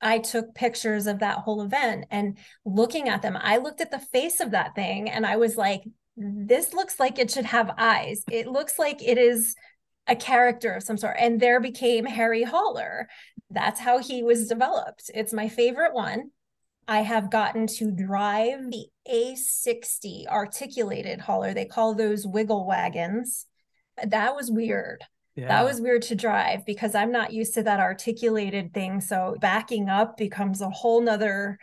I 0.00 0.18
took 0.18 0.54
pictures 0.54 1.06
of 1.06 1.20
that 1.20 1.38
whole 1.38 1.62
event 1.62 2.06
and 2.10 2.38
looking 2.64 3.08
at 3.08 3.22
them, 3.22 3.38
I 3.40 3.58
looked 3.58 3.80
at 3.80 3.90
the 3.90 3.98
face 3.98 4.40
of 4.40 4.50
that 4.50 4.74
thing 4.74 5.08
and 5.08 5.24
I 5.26 5.36
was 5.36 5.56
like, 5.56 5.82
this 6.16 6.72
looks 6.72 6.98
like 7.00 7.18
it 7.18 7.30
should 7.30 7.46
have 7.46 7.74
eyes. 7.78 8.22
It 8.30 8.46
looks 8.46 8.78
like 8.78 9.02
it 9.02 9.18
is 9.18 9.54
a 10.06 10.16
character 10.16 10.72
of 10.74 10.82
some 10.82 10.96
sort. 10.96 11.16
And 11.18 11.40
there 11.40 11.60
became 11.60 12.04
Harry 12.04 12.42
Hauler. 12.42 13.08
That's 13.50 13.80
how 13.80 13.98
he 13.98 14.22
was 14.22 14.48
developed. 14.48 15.10
It's 15.14 15.32
my 15.32 15.48
favorite 15.48 15.94
one. 15.94 16.30
I 16.86 17.00
have 17.00 17.30
gotten 17.30 17.66
to 17.78 17.90
drive 17.90 18.70
the 18.70 18.86
A60 19.10 20.26
articulated 20.26 21.20
hauler. 21.20 21.54
They 21.54 21.64
call 21.64 21.94
those 21.94 22.26
wiggle 22.26 22.66
wagons. 22.66 23.46
That 24.04 24.36
was 24.36 24.50
weird. 24.50 25.02
Yeah. 25.34 25.48
That 25.48 25.64
was 25.64 25.80
weird 25.80 26.02
to 26.02 26.14
drive 26.14 26.64
because 26.66 26.94
I'm 26.94 27.10
not 27.10 27.32
used 27.32 27.54
to 27.54 27.62
that 27.62 27.80
articulated 27.80 28.72
thing. 28.72 29.00
So 29.00 29.36
backing 29.40 29.88
up 29.88 30.16
becomes 30.16 30.60
a 30.60 30.70
whole 30.70 31.00
nother. 31.00 31.58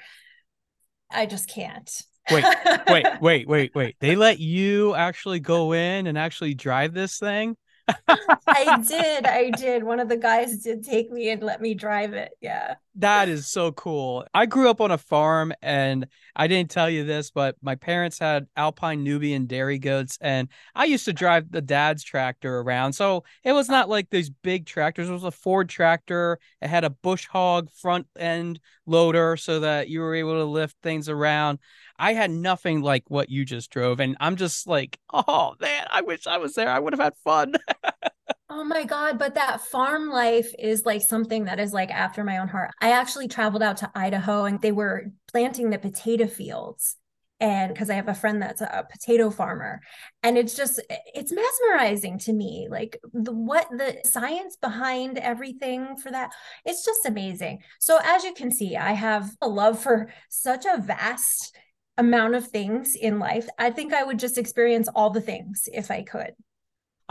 I 1.10 1.26
just 1.26 1.50
can't. 1.50 1.90
wait, 2.32 2.44
wait, 2.88 3.06
wait, 3.22 3.48
wait, 3.48 3.76
wait. 3.76 3.96
They 4.00 4.16
let 4.16 4.40
you 4.40 4.96
actually 4.96 5.40
go 5.40 5.74
in 5.74 6.08
and 6.08 6.18
actually 6.18 6.54
drive 6.54 6.94
this 6.94 7.18
thing? 7.20 7.56
I 8.48 8.84
did. 8.88 9.26
I 9.26 9.50
did. 9.52 9.84
One 9.84 10.00
of 10.00 10.10
the 10.10 10.18
guys 10.18 10.58
did 10.64 10.84
take 10.84 11.12
me 11.12 11.30
and 11.30 11.42
let 11.44 11.62
me 11.62 11.74
drive 11.74 12.14
it. 12.14 12.32
Yeah. 12.42 12.76
That 12.96 13.30
is 13.30 13.48
so 13.48 13.72
cool. 13.72 14.26
I 14.34 14.46
grew 14.46 14.70
up 14.70 14.82
on 14.82 14.92
a 14.92 14.98
farm 14.98 15.54
and 15.62 16.08
I 16.36 16.48
didn't 16.48 16.72
tell 16.72 16.90
you 16.90 17.06
this, 17.06 17.32
but 17.32 17.56
my 17.62 17.76
parents 17.76 18.20
had 18.20 18.48
Alpine 18.58 19.02
Nubian 19.02 19.46
dairy 19.46 19.80
goats 19.80 20.18
and 20.20 20.50
I 20.76 20.86
used 20.86 21.06
to 21.06 21.14
drive 21.14 21.50
the 21.50 21.62
dad's 21.62 22.04
tractor 22.04 22.60
around. 22.60 22.92
So 22.92 23.24
it 23.46 23.54
was 23.54 23.70
not 23.70 23.88
like 23.88 24.10
these 24.10 24.30
big 24.30 24.66
tractors. 24.66 25.08
It 25.08 25.14
was 25.14 25.24
a 25.24 25.32
Ford 25.32 25.70
tractor. 25.70 26.38
It 26.62 26.68
had 26.68 26.84
a 26.84 26.90
bush 26.90 27.28
hog 27.28 27.70
front 27.72 28.08
end 28.20 28.60
loader 28.86 29.38
so 29.38 29.62
that 29.62 29.88
you 29.88 30.02
were 30.02 30.16
able 30.16 30.34
to 30.34 30.44
lift 30.44 30.76
things 30.84 31.08
around. 31.08 31.60
I 31.98 32.12
had 32.12 32.30
nothing 32.30 32.82
like 32.82 33.04
what 33.08 33.30
you 33.30 33.46
just 33.46 33.72
drove. 33.72 34.02
And 34.02 34.18
I'm 34.20 34.36
just 34.36 34.68
like, 34.68 35.00
oh 35.14 35.56
man, 35.62 35.88
I 35.90 36.02
wish 36.02 36.28
I 36.28 36.40
was 36.40 36.56
there. 36.56 36.68
I 36.70 36.80
would 36.80 36.92
have 36.92 37.00
had 37.00 37.14
fun. 37.24 37.54
Oh 38.54 38.66
my 38.66 38.84
God. 38.84 39.18
But 39.18 39.36
that 39.36 39.62
farm 39.62 40.10
life 40.10 40.54
is 40.60 40.86
like 40.86 41.02
something 41.02 41.46
that 41.46 41.58
is 41.58 41.72
like 41.72 41.90
after 41.90 42.22
my 42.26 42.40
own 42.40 42.50
heart. 42.50 42.72
I 42.82 42.92
actually 42.92 43.30
traveled 43.30 43.64
out 43.64 43.78
to 43.78 43.90
Idaho 43.96 44.44
and 44.44 44.62
they 44.62 44.74
were 44.74 45.06
planting 45.32 45.70
the 45.70 45.80
potato 45.80 46.28
fields. 46.28 46.98
And 47.40 47.74
because 47.74 47.90
I 47.90 47.94
have 47.94 48.10
a 48.10 48.14
friend 48.14 48.42
that's 48.42 48.60
a 48.60 48.86
potato 48.92 49.32
farmer, 49.32 49.80
and 50.22 50.38
it's 50.38 50.54
just, 50.54 50.80
it's 50.90 51.32
mesmerizing 51.32 52.20
to 52.20 52.34
me. 52.34 52.68
Like 52.70 53.00
the, 53.14 53.32
what 53.32 53.68
the 53.72 54.00
science 54.04 54.58
behind 54.58 55.18
everything 55.18 55.96
for 55.96 56.12
that, 56.12 56.34
it's 56.66 56.86
just 56.86 57.06
amazing. 57.06 57.64
So, 57.80 58.00
as 58.04 58.24
you 58.24 58.36
can 58.36 58.52
see, 58.52 58.78
I 58.78 58.92
have 58.92 59.32
a 59.42 59.48
love 59.48 59.80
for 59.80 60.12
such 60.30 60.66
a 60.66 60.82
vast 60.82 61.56
amount 61.98 62.36
of 62.36 62.48
things 62.48 62.94
in 62.94 63.18
life. 63.18 63.48
I 63.58 63.72
think 63.72 63.92
I 63.92 64.04
would 64.04 64.20
just 64.20 64.38
experience 64.38 64.88
all 64.94 65.10
the 65.10 65.20
things 65.22 65.68
if 65.74 65.90
I 65.90 66.04
could. 66.04 66.36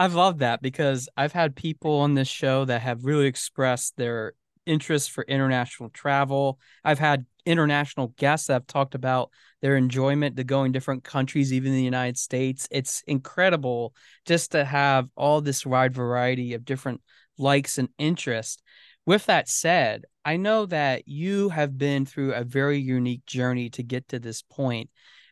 I've 0.00 0.14
loved 0.14 0.38
that 0.38 0.62
because 0.62 1.10
I've 1.14 1.34
had 1.34 1.54
people 1.54 1.98
on 1.98 2.14
this 2.14 2.26
show 2.26 2.64
that 2.64 2.80
have 2.80 3.04
really 3.04 3.26
expressed 3.26 3.98
their 3.98 4.32
interest 4.64 5.10
for 5.10 5.24
international 5.24 5.90
travel. 5.90 6.58
I've 6.82 6.98
had 6.98 7.26
international 7.44 8.14
guests 8.16 8.46
that 8.46 8.54
have 8.54 8.66
talked 8.66 8.94
about 8.94 9.28
their 9.60 9.76
enjoyment 9.76 10.38
to 10.38 10.44
going 10.44 10.72
different 10.72 11.04
countries, 11.04 11.52
even 11.52 11.72
the 11.72 11.82
United 11.82 12.16
States. 12.16 12.66
It's 12.70 13.02
incredible 13.06 13.94
just 14.24 14.52
to 14.52 14.64
have 14.64 15.10
all 15.16 15.42
this 15.42 15.66
wide 15.66 15.92
variety 15.92 16.54
of 16.54 16.64
different 16.64 17.02
likes 17.36 17.76
and 17.76 17.90
interests. 17.98 18.62
With 19.04 19.26
that 19.26 19.50
said, 19.50 20.06
I 20.24 20.38
know 20.38 20.64
that 20.64 21.08
you 21.08 21.50
have 21.50 21.76
been 21.76 22.06
through 22.06 22.32
a 22.32 22.42
very 22.42 22.78
unique 22.78 23.26
journey 23.26 23.68
to 23.68 23.82
get 23.82 24.08
to 24.08 24.18
this 24.18 24.40
point. 24.40 24.88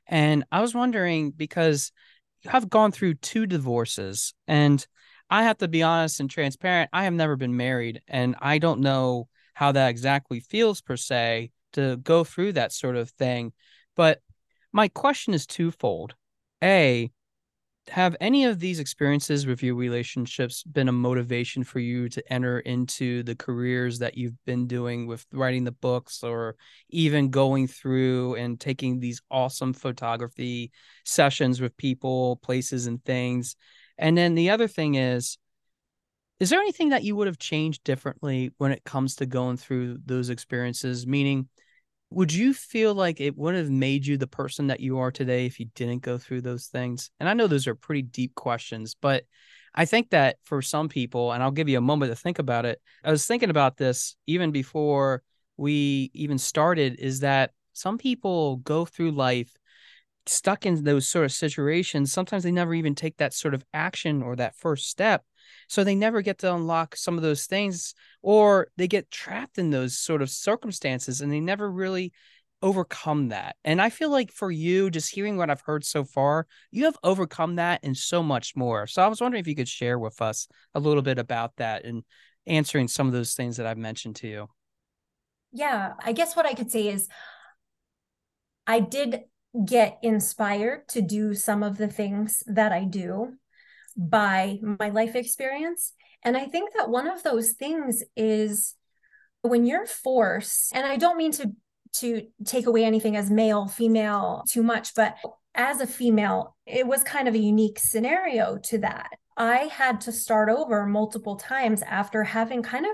And 0.07 0.45
I 0.53 0.61
was 0.61 0.75
wondering 0.75 1.31
because 1.31 1.91
have 2.45 2.71
gone 2.71 2.93
through 2.93 3.15
two 3.15 3.47
divorces 3.47 4.35
and 4.47 4.87
I 5.31 5.43
have 5.43 5.59
to 5.59 5.69
be 5.69 5.83
honest 5.83 6.21
and 6.21 6.31
transparent. 6.31 6.91
I 6.93 7.05
have 7.05 7.13
never 7.13 7.37
been 7.37 7.57
married 7.57 8.01
and 8.09 8.35
I 8.41 8.59
don't 8.59 8.81
know 8.81 9.29
how 9.55 9.73
that 9.73 9.89
exactly 9.89 10.41
feels 10.41 10.81
per 10.81 10.97
se 10.97 11.51
to 11.75 11.97
go 11.99 12.25
through 12.25 12.53
that 12.53 12.73
sort 12.73 12.97
of 12.97 13.11
thing. 13.11 13.53
But 13.97 14.21
my 14.73 14.89
question 14.89 15.35
is 15.35 15.47
twofold. 15.47 16.15
A, 16.63 17.11
have 17.91 18.17
any 18.21 18.45
of 18.45 18.59
these 18.59 18.81
experiences 18.81 19.47
with 19.47 19.63
your 19.63 19.75
relationships 19.75 20.63
been 20.63 20.89
a 20.89 20.93
motivation 20.93 21.65
for 21.65 21.79
you 21.79 22.09
to 22.09 22.33
enter 22.33 22.61
into 22.61 23.23
the 23.23 23.35
careers 23.35 23.99
that 24.01 24.17
you've 24.17 24.43
been 24.45 24.67
doing 24.67 25.07
with 25.07 25.27
writing 25.33 25.65
the 25.65 25.73
books 25.73 26.23
or 26.23 26.57
even 26.91 27.31
going 27.31 27.67
through 27.67 28.35
and 28.35 28.59
taking 28.59 28.99
these 28.99 29.23
awesome 29.31 29.73
photography 29.73 30.71
sessions 31.05 31.61
with 31.61 31.77
people, 31.77 32.37
places, 32.37 32.87
and 32.87 33.05
things? 33.05 33.57
And 33.97 34.17
then 34.17 34.35
the 34.35 34.51
other 34.51 34.69
thing 34.69 34.95
is, 34.95 35.39
is 36.41 36.51
there 36.51 36.61
anything 36.61 36.91
that 36.91 37.03
you 37.03 37.17
would 37.17 37.27
have 37.27 37.39
changed 37.39 37.83
differently 37.83 38.53
when 38.59 38.71
it 38.71 38.85
comes 38.85 39.17
to 39.17 39.27
going 39.27 39.57
through 39.57 39.99
those 40.07 40.31
experiences? 40.31 41.07
Meaning, 41.07 41.49
would 42.11 42.33
you 42.33 42.55
feel 42.55 42.95
like 42.95 43.21
it 43.21 43.37
would 43.37 43.55
have 43.55 43.71
made 43.71 44.07
you 44.07 44.17
the 44.17 44.27
person 44.27 44.69
that 44.69 44.81
you 44.81 44.99
are 44.99 45.11
today 45.11 45.47
if 45.47 45.61
you 45.61 45.67
didn't 45.75 46.03
go 46.03 46.17
through 46.17 46.41
those 46.41 46.67
things? 46.67 47.11
And 47.21 47.29
I 47.29 47.35
know 47.35 47.47
those 47.47 47.67
are 47.67 47.75
pretty 47.75 48.03
deep 48.03 48.35
questions, 48.35 48.97
but 49.01 49.25
I 49.75 49.85
think 49.85 50.11
that 50.11 50.37
for 50.45 50.63
some 50.63 50.89
people, 50.89 51.33
and 51.33 51.43
I'll 51.43 51.51
give 51.51 51.69
you 51.69 51.79
a 51.79 51.83
moment 51.83 52.11
to 52.11 52.17
think 52.17 52.39
about 52.39 52.65
it. 52.65 52.81
I 53.05 53.11
was 53.11 53.27
thinking 53.27 53.51
about 53.51 53.77
this 53.77 54.17
even 54.27 54.51
before 54.51 55.23
we 55.57 56.11
even 56.15 56.39
started, 56.39 56.97
is 56.99 57.21
that 57.21 57.51
some 57.75 57.99
people 57.99 58.57
go 58.57 58.85
through 58.85 59.13
life 59.13 59.53
stuck 60.27 60.67
in 60.67 60.83
those 60.85 61.07
sort 61.07 61.25
of 61.25 61.33
situations. 61.33 62.13
Sometimes 62.13 62.43
they 62.43 62.53
never 62.53 62.75
even 62.75 62.95
take 62.95 63.19
that 63.19 63.35
sort 63.35 63.55
of 63.55 63.65
action 63.73 64.23
or 64.23 64.37
that 64.37 64.57
first 64.57 64.89
step. 64.89 65.25
So 65.69 65.85
they 65.85 65.95
never 65.95 66.23
get 66.23 66.39
to 66.39 66.55
unlock 66.55 66.97
some 66.97 67.17
of 67.17 67.23
those 67.23 67.47
things, 67.47 67.95
or 68.23 68.69
they 68.77 68.89
get 68.89 69.11
trapped 69.11 69.59
in 69.59 69.71
those 69.71 69.99
sort 69.99 70.23
of 70.23 70.31
circumstances 70.31 71.21
and 71.21 71.33
they 71.33 71.41
never 71.41 71.71
really 71.71 72.13
overcome 72.61 73.29
that. 73.29 73.57
And 73.65 73.81
I 73.81 73.91
feel 73.91 74.11
like 74.11 74.33
for 74.33 74.51
you, 74.51 74.91
just 74.91 75.15
hearing 75.15 75.37
what 75.37 75.51
I've 75.51 75.61
heard 75.61 75.85
so 75.85 76.05
far, 76.05 76.47
you 76.71 76.85
have 76.87 76.99
overcome 77.05 77.57
that 77.57 77.81
and 77.83 77.97
so 77.97 78.23
much 78.23 78.57
more. 78.57 78.87
So 78.87 79.03
I 79.03 79.09
was 79.09 79.21
wondering 79.21 79.41
if 79.41 79.47
you 79.47 79.55
could 79.55 79.69
share 79.69 79.99
with 79.99 80.21
us 80.21 80.49
a 80.75 80.81
little 80.81 81.03
bit 81.03 81.19
about 81.19 81.57
that 81.57 81.85
and 81.85 82.03
answering 82.47 82.89
some 82.89 83.07
of 83.07 83.13
those 83.13 83.35
things 83.35 83.59
that 83.59 83.67
I've 83.67 83.79
mentioned 83.79 84.17
to 84.17 84.29
you. 84.29 84.49
Yeah, 85.53 85.95
I 86.05 86.13
guess 86.13 86.35
what 86.35 86.47
I 86.47 86.55
could 86.55 86.71
say 86.71 86.89
is 86.89 87.09
I 88.67 88.81
did 88.81 89.23
get 89.65 89.99
inspired 90.03 90.89
to 90.89 91.01
do 91.01 91.35
some 91.35 91.63
of 91.63 91.79
the 91.79 91.89
things 91.89 92.43
that 92.47 92.73
I 92.73 92.85
do 92.85 93.35
by 93.99 94.61
my 94.63 94.89
life 94.89 95.17
experience. 95.17 95.93
And 96.23 96.37
I 96.37 96.47
think 96.47 96.71
that 96.77 96.89
one 96.89 97.09
of 97.09 97.23
those 97.23 97.53
things 97.53 98.03
is 98.17 98.75
when 99.43 99.67
you're 99.67 99.87
forced, 99.87 100.75
and 100.75 100.87
I 100.87 100.97
don't 100.97 101.19
mean 101.19 101.33
to 101.33 101.53
to 101.95 102.27
take 102.45 102.67
away 102.67 102.85
anything 102.85 103.17
as 103.17 103.31
male, 103.31 103.67
female 103.67 104.45
too 104.49 104.63
much, 104.63 104.95
but 104.95 105.17
as 105.55 105.81
a 105.81 105.87
female, 105.87 106.55
it 106.67 106.87
was 106.87 107.03
kind 107.03 107.27
of 107.27 107.35
a 107.35 107.39
unique 107.39 107.79
scenario 107.79 108.59
to 108.65 108.79
that. 108.79 109.09
I 109.37 109.71
had 109.73 110.03
to 110.03 110.13
start 110.13 110.51
over 110.51 110.87
multiple 110.87 111.37
times 111.37 111.83
after 111.83 112.25
having 112.25 112.63
kind 112.63 112.85
of 112.85 112.93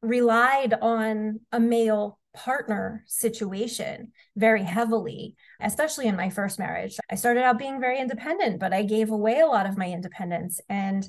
relied 0.00 0.74
on 0.80 1.40
a 1.52 1.60
male 1.60 2.18
partner 2.34 3.04
situation 3.06 4.12
very 4.36 4.62
heavily, 4.62 5.36
especially 5.60 6.06
in 6.06 6.16
my 6.16 6.30
first 6.30 6.58
marriage. 6.58 6.96
I 7.10 7.14
started 7.14 7.42
out 7.42 7.58
being 7.58 7.80
very 7.80 7.98
independent, 8.00 8.60
but 8.60 8.72
I 8.72 8.82
gave 8.82 9.10
away 9.10 9.40
a 9.40 9.46
lot 9.46 9.66
of 9.66 9.78
my 9.78 9.88
independence. 9.90 10.60
And 10.68 11.08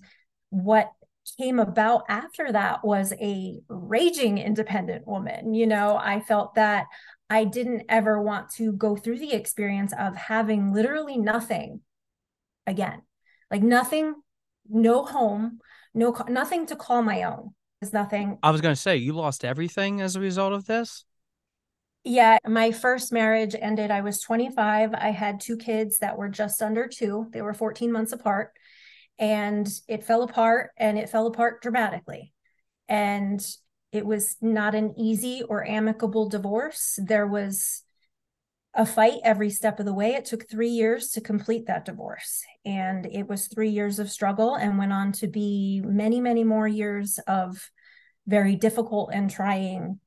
what 0.50 0.92
came 1.38 1.60
about 1.60 2.04
after 2.08 2.52
that 2.52 2.86
was 2.86 3.14
a 3.20 3.60
raging 3.68 4.38
independent 4.38 5.08
woman. 5.08 5.54
You 5.54 5.68
know, 5.68 5.98
I 5.98 6.20
felt 6.20 6.56
that 6.56 6.86
I 7.30 7.44
didn't 7.46 7.84
ever 7.90 8.22
want 8.22 8.52
to 8.52 8.72
go 8.72 8.96
through 8.96 9.20
the 9.20 9.34
experience 9.34 9.94
of 9.98 10.16
having 10.16 10.72
literally 10.72 11.18
nothing 11.18 11.82
again. 12.68 13.02
Like 13.50 13.64
nothing, 13.64 14.14
no 14.70 15.04
home, 15.06 15.60
no 15.94 16.16
nothing 16.28 16.68
to 16.68 16.76
call 16.76 17.02
my 17.02 17.24
own. 17.24 17.54
There's 17.82 17.94
nothing. 17.94 18.38
I 18.44 18.52
was 18.52 18.62
going 18.62 18.76
to 18.76 18.82
say 18.82 18.98
you 18.98 19.14
lost 19.14 19.44
everything 19.44 20.02
as 20.02 20.16
a 20.16 20.20
result 20.20 20.54
of 20.54 20.66
this? 20.66 21.06
Yeah, 22.08 22.38
my 22.48 22.72
first 22.72 23.12
marriage 23.12 23.56
ended 23.60 23.90
I 23.90 24.02
was 24.02 24.22
25. 24.22 24.94
I 24.94 25.10
had 25.10 25.40
two 25.40 25.58
kids 25.58 26.00
that 26.00 26.18
were 26.18 26.30
just 26.30 26.62
under 26.62 26.88
2. 26.88 27.28
They 27.32 27.42
were 27.42 27.54
14 27.56 27.92
months 27.92 28.12
apart 28.12 28.52
and 29.18 29.68
it 29.88 30.04
fell 30.04 30.22
apart 30.22 30.70
and 30.78 31.00
it 31.00 31.10
fell 31.10 31.26
apart 31.26 31.64
dramatically. 31.64 32.32
And 32.88 33.44
it 33.92 34.06
was 34.06 34.38
not 34.40 34.76
an 34.76 34.94
easy 35.00 35.42
or 35.42 35.66
amicable 35.66 36.30
divorce. 36.30 37.00
There 37.02 37.26
was 37.26 37.82
a 38.76 38.86
fight 38.86 39.20
every 39.24 39.50
step 39.50 39.80
of 39.80 39.88
the 39.88 39.94
way. 39.94 40.14
It 40.14 40.26
took 40.26 40.48
three 40.48 40.70
years 40.70 41.10
to 41.12 41.22
complete 41.22 41.66
that 41.68 41.86
divorce. 41.86 42.44
And 42.66 43.08
it 43.08 43.28
was 43.28 43.48
three 43.48 43.70
years 43.72 43.98
of 43.98 44.12
struggle 44.12 44.54
and 44.54 44.78
went 44.78 44.94
on 44.94 45.12
to 45.14 45.28
be 45.28 45.82
many, 45.84 46.22
many 46.22 46.44
more 46.44 46.68
years 46.68 47.20
of 47.26 47.72
very 48.28 48.56
difficult 48.56 49.10
and 49.12 49.32
trying 49.32 50.00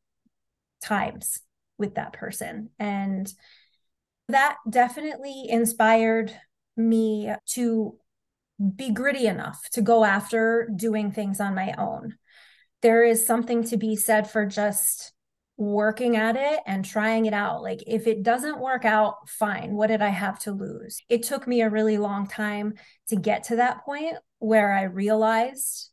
times 0.80 1.40
with 1.78 1.94
that 1.94 2.12
person. 2.12 2.70
And 2.78 3.32
that 4.28 4.56
definitely 4.68 5.46
inspired 5.48 6.32
me 6.76 7.32
to 7.50 7.96
be 8.76 8.90
gritty 8.90 9.26
enough 9.26 9.68
to 9.70 9.82
go 9.82 10.04
after 10.04 10.68
doing 10.74 11.12
things 11.12 11.40
on 11.40 11.54
my 11.54 11.74
own. 11.78 12.16
There 12.82 13.04
is 13.04 13.26
something 13.26 13.64
to 13.64 13.76
be 13.76 13.96
said 13.96 14.30
for 14.30 14.46
just 14.46 15.12
working 15.56 16.16
at 16.16 16.36
it 16.36 16.60
and 16.66 16.84
trying 16.84 17.26
it 17.26 17.32
out. 17.32 17.62
Like, 17.62 17.82
if 17.86 18.06
it 18.06 18.22
doesn't 18.22 18.60
work 18.60 18.84
out, 18.84 19.28
fine. 19.28 19.74
What 19.74 19.88
did 19.88 20.02
I 20.02 20.08
have 20.08 20.38
to 20.40 20.52
lose? 20.52 21.00
It 21.08 21.24
took 21.24 21.46
me 21.46 21.62
a 21.62 21.70
really 21.70 21.98
long 21.98 22.28
time 22.28 22.74
to 23.08 23.16
get 23.16 23.44
to 23.44 23.56
that 23.56 23.84
point 23.84 24.16
where 24.38 24.72
I 24.72 24.84
realized 24.84 25.90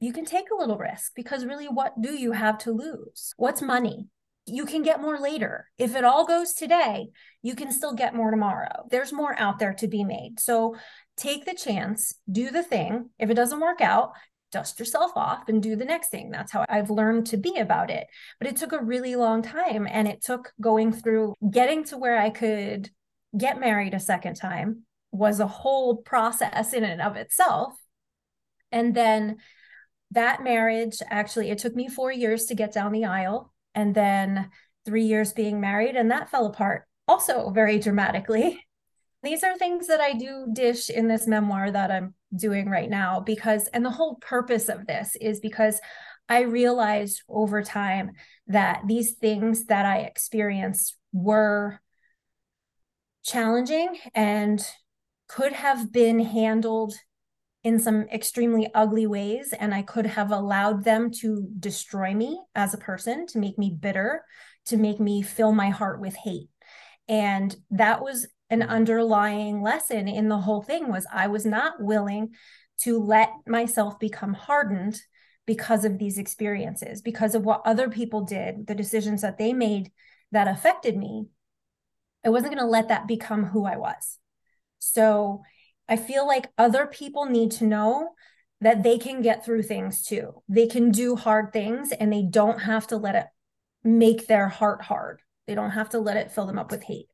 you 0.00 0.12
can 0.12 0.24
take 0.24 0.50
a 0.50 0.56
little 0.56 0.76
risk 0.76 1.12
because 1.14 1.46
really, 1.46 1.66
what 1.66 2.00
do 2.00 2.12
you 2.12 2.32
have 2.32 2.58
to 2.58 2.72
lose? 2.72 3.34
What's 3.36 3.62
money? 3.62 4.08
You 4.50 4.66
can 4.66 4.82
get 4.82 5.00
more 5.00 5.18
later. 5.18 5.70
If 5.78 5.94
it 5.94 6.04
all 6.04 6.26
goes 6.26 6.52
today, 6.52 7.08
you 7.42 7.54
can 7.54 7.72
still 7.72 7.94
get 7.94 8.14
more 8.14 8.30
tomorrow. 8.30 8.86
There's 8.90 9.12
more 9.12 9.38
out 9.38 9.58
there 9.58 9.74
to 9.74 9.88
be 9.88 10.04
made. 10.04 10.40
So 10.40 10.76
take 11.16 11.44
the 11.44 11.54
chance, 11.54 12.14
do 12.30 12.50
the 12.50 12.62
thing. 12.62 13.10
If 13.18 13.30
it 13.30 13.34
doesn't 13.34 13.60
work 13.60 13.80
out, 13.80 14.12
dust 14.52 14.80
yourself 14.80 15.12
off 15.14 15.48
and 15.48 15.62
do 15.62 15.76
the 15.76 15.84
next 15.84 16.08
thing. 16.08 16.30
That's 16.30 16.50
how 16.50 16.64
I've 16.68 16.90
learned 16.90 17.28
to 17.28 17.36
be 17.36 17.56
about 17.58 17.88
it. 17.90 18.08
But 18.40 18.48
it 18.48 18.56
took 18.56 18.72
a 18.72 18.82
really 18.82 19.14
long 19.14 19.42
time 19.42 19.86
and 19.88 20.08
it 20.08 20.22
took 20.22 20.52
going 20.60 20.92
through 20.92 21.34
getting 21.50 21.84
to 21.84 21.96
where 21.96 22.18
I 22.18 22.30
could 22.30 22.90
get 23.38 23.60
married 23.60 23.94
a 23.94 24.00
second 24.00 24.34
time 24.34 24.82
was 25.12 25.38
a 25.38 25.46
whole 25.46 25.96
process 25.96 26.72
in 26.72 26.82
and 26.82 27.00
of 27.00 27.16
itself. 27.16 27.74
And 28.72 28.94
then 28.94 29.36
that 30.10 30.42
marriage 30.42 30.96
actually 31.08 31.50
it 31.50 31.58
took 31.58 31.76
me 31.76 31.88
4 31.88 32.10
years 32.10 32.46
to 32.46 32.56
get 32.56 32.72
down 32.72 32.90
the 32.90 33.04
aisle 33.04 33.52
and 33.74 33.94
then 33.94 34.50
3 34.86 35.04
years 35.04 35.32
being 35.32 35.60
married 35.60 35.96
and 35.96 36.10
that 36.10 36.30
fell 36.30 36.46
apart 36.46 36.84
also 37.06 37.50
very 37.50 37.78
dramatically. 37.78 38.64
These 39.22 39.44
are 39.44 39.58
things 39.58 39.88
that 39.88 40.00
I 40.00 40.14
do 40.14 40.46
dish 40.52 40.88
in 40.88 41.06
this 41.06 41.26
memoir 41.26 41.70
that 41.70 41.90
I'm 41.90 42.14
doing 42.34 42.70
right 42.70 42.88
now 42.88 43.20
because, 43.20 43.66
and 43.68 43.84
the 43.84 43.90
whole 43.90 44.16
purpose 44.16 44.68
of 44.68 44.86
this 44.86 45.14
is 45.20 45.40
because 45.40 45.80
I 46.28 46.42
realized 46.42 47.22
over 47.28 47.62
time 47.62 48.12
that 48.46 48.82
these 48.86 49.12
things 49.12 49.66
that 49.66 49.84
I 49.84 49.98
experienced 49.98 50.96
were 51.12 51.80
challenging 53.22 53.98
and 54.14 54.64
could 55.28 55.52
have 55.52 55.92
been 55.92 56.20
handled 56.20 56.94
in 57.62 57.78
some 57.78 58.02
extremely 58.12 58.68
ugly 58.74 59.06
ways. 59.06 59.52
And 59.58 59.74
I 59.74 59.82
could 59.82 60.06
have 60.06 60.30
allowed 60.30 60.84
them 60.84 61.10
to 61.20 61.46
destroy 61.58 62.14
me 62.14 62.40
as 62.54 62.74
a 62.74 62.78
person, 62.78 63.26
to 63.28 63.38
make 63.38 63.58
me 63.58 63.76
bitter, 63.78 64.24
to 64.66 64.76
make 64.76 65.00
me 65.00 65.22
fill 65.22 65.52
my 65.52 65.70
heart 65.70 66.00
with 66.00 66.14
hate. 66.14 66.48
And 67.08 67.54
that 67.70 68.02
was 68.02 68.26
an 68.50 68.62
underlying 68.62 69.62
lesson 69.62 70.08
in 70.08 70.28
the 70.28 70.38
whole 70.38 70.62
thing 70.62 70.88
was 70.88 71.06
I 71.12 71.28
was 71.28 71.46
not 71.46 71.82
willing 71.82 72.30
to 72.82 72.98
let 72.98 73.30
myself 73.46 73.98
become 73.98 74.34
hardened 74.34 75.00
because 75.46 75.84
of 75.84 75.98
these 75.98 76.18
experiences, 76.18 77.02
because 77.02 77.34
of 77.34 77.44
what 77.44 77.62
other 77.64 77.88
people 77.88 78.22
did, 78.22 78.66
the 78.66 78.74
decisions 78.74 79.22
that 79.22 79.38
they 79.38 79.52
made 79.52 79.90
that 80.32 80.48
affected 80.48 80.96
me. 80.96 81.26
I 82.24 82.28
wasn't 82.28 82.54
going 82.54 82.64
to 82.64 82.70
let 82.70 82.88
that 82.88 83.08
become 83.08 83.44
who 83.44 83.64
I 83.66 83.76
was. 83.76 84.18
So 84.78 85.42
I 85.90 85.96
feel 85.96 86.26
like 86.26 86.52
other 86.56 86.86
people 86.86 87.26
need 87.26 87.50
to 87.52 87.64
know 87.64 88.14
that 88.60 88.84
they 88.84 88.96
can 88.96 89.22
get 89.22 89.44
through 89.44 89.64
things 89.64 90.02
too. 90.02 90.42
They 90.48 90.68
can 90.68 90.92
do 90.92 91.16
hard 91.16 91.52
things 91.52 91.90
and 91.90 92.12
they 92.12 92.22
don't 92.22 92.60
have 92.60 92.86
to 92.88 92.96
let 92.96 93.16
it 93.16 93.26
make 93.82 94.28
their 94.28 94.48
heart 94.48 94.82
hard. 94.82 95.20
They 95.48 95.56
don't 95.56 95.70
have 95.72 95.90
to 95.90 95.98
let 95.98 96.16
it 96.16 96.30
fill 96.30 96.46
them 96.46 96.58
up 96.58 96.70
with 96.70 96.84
hate. 96.84 97.08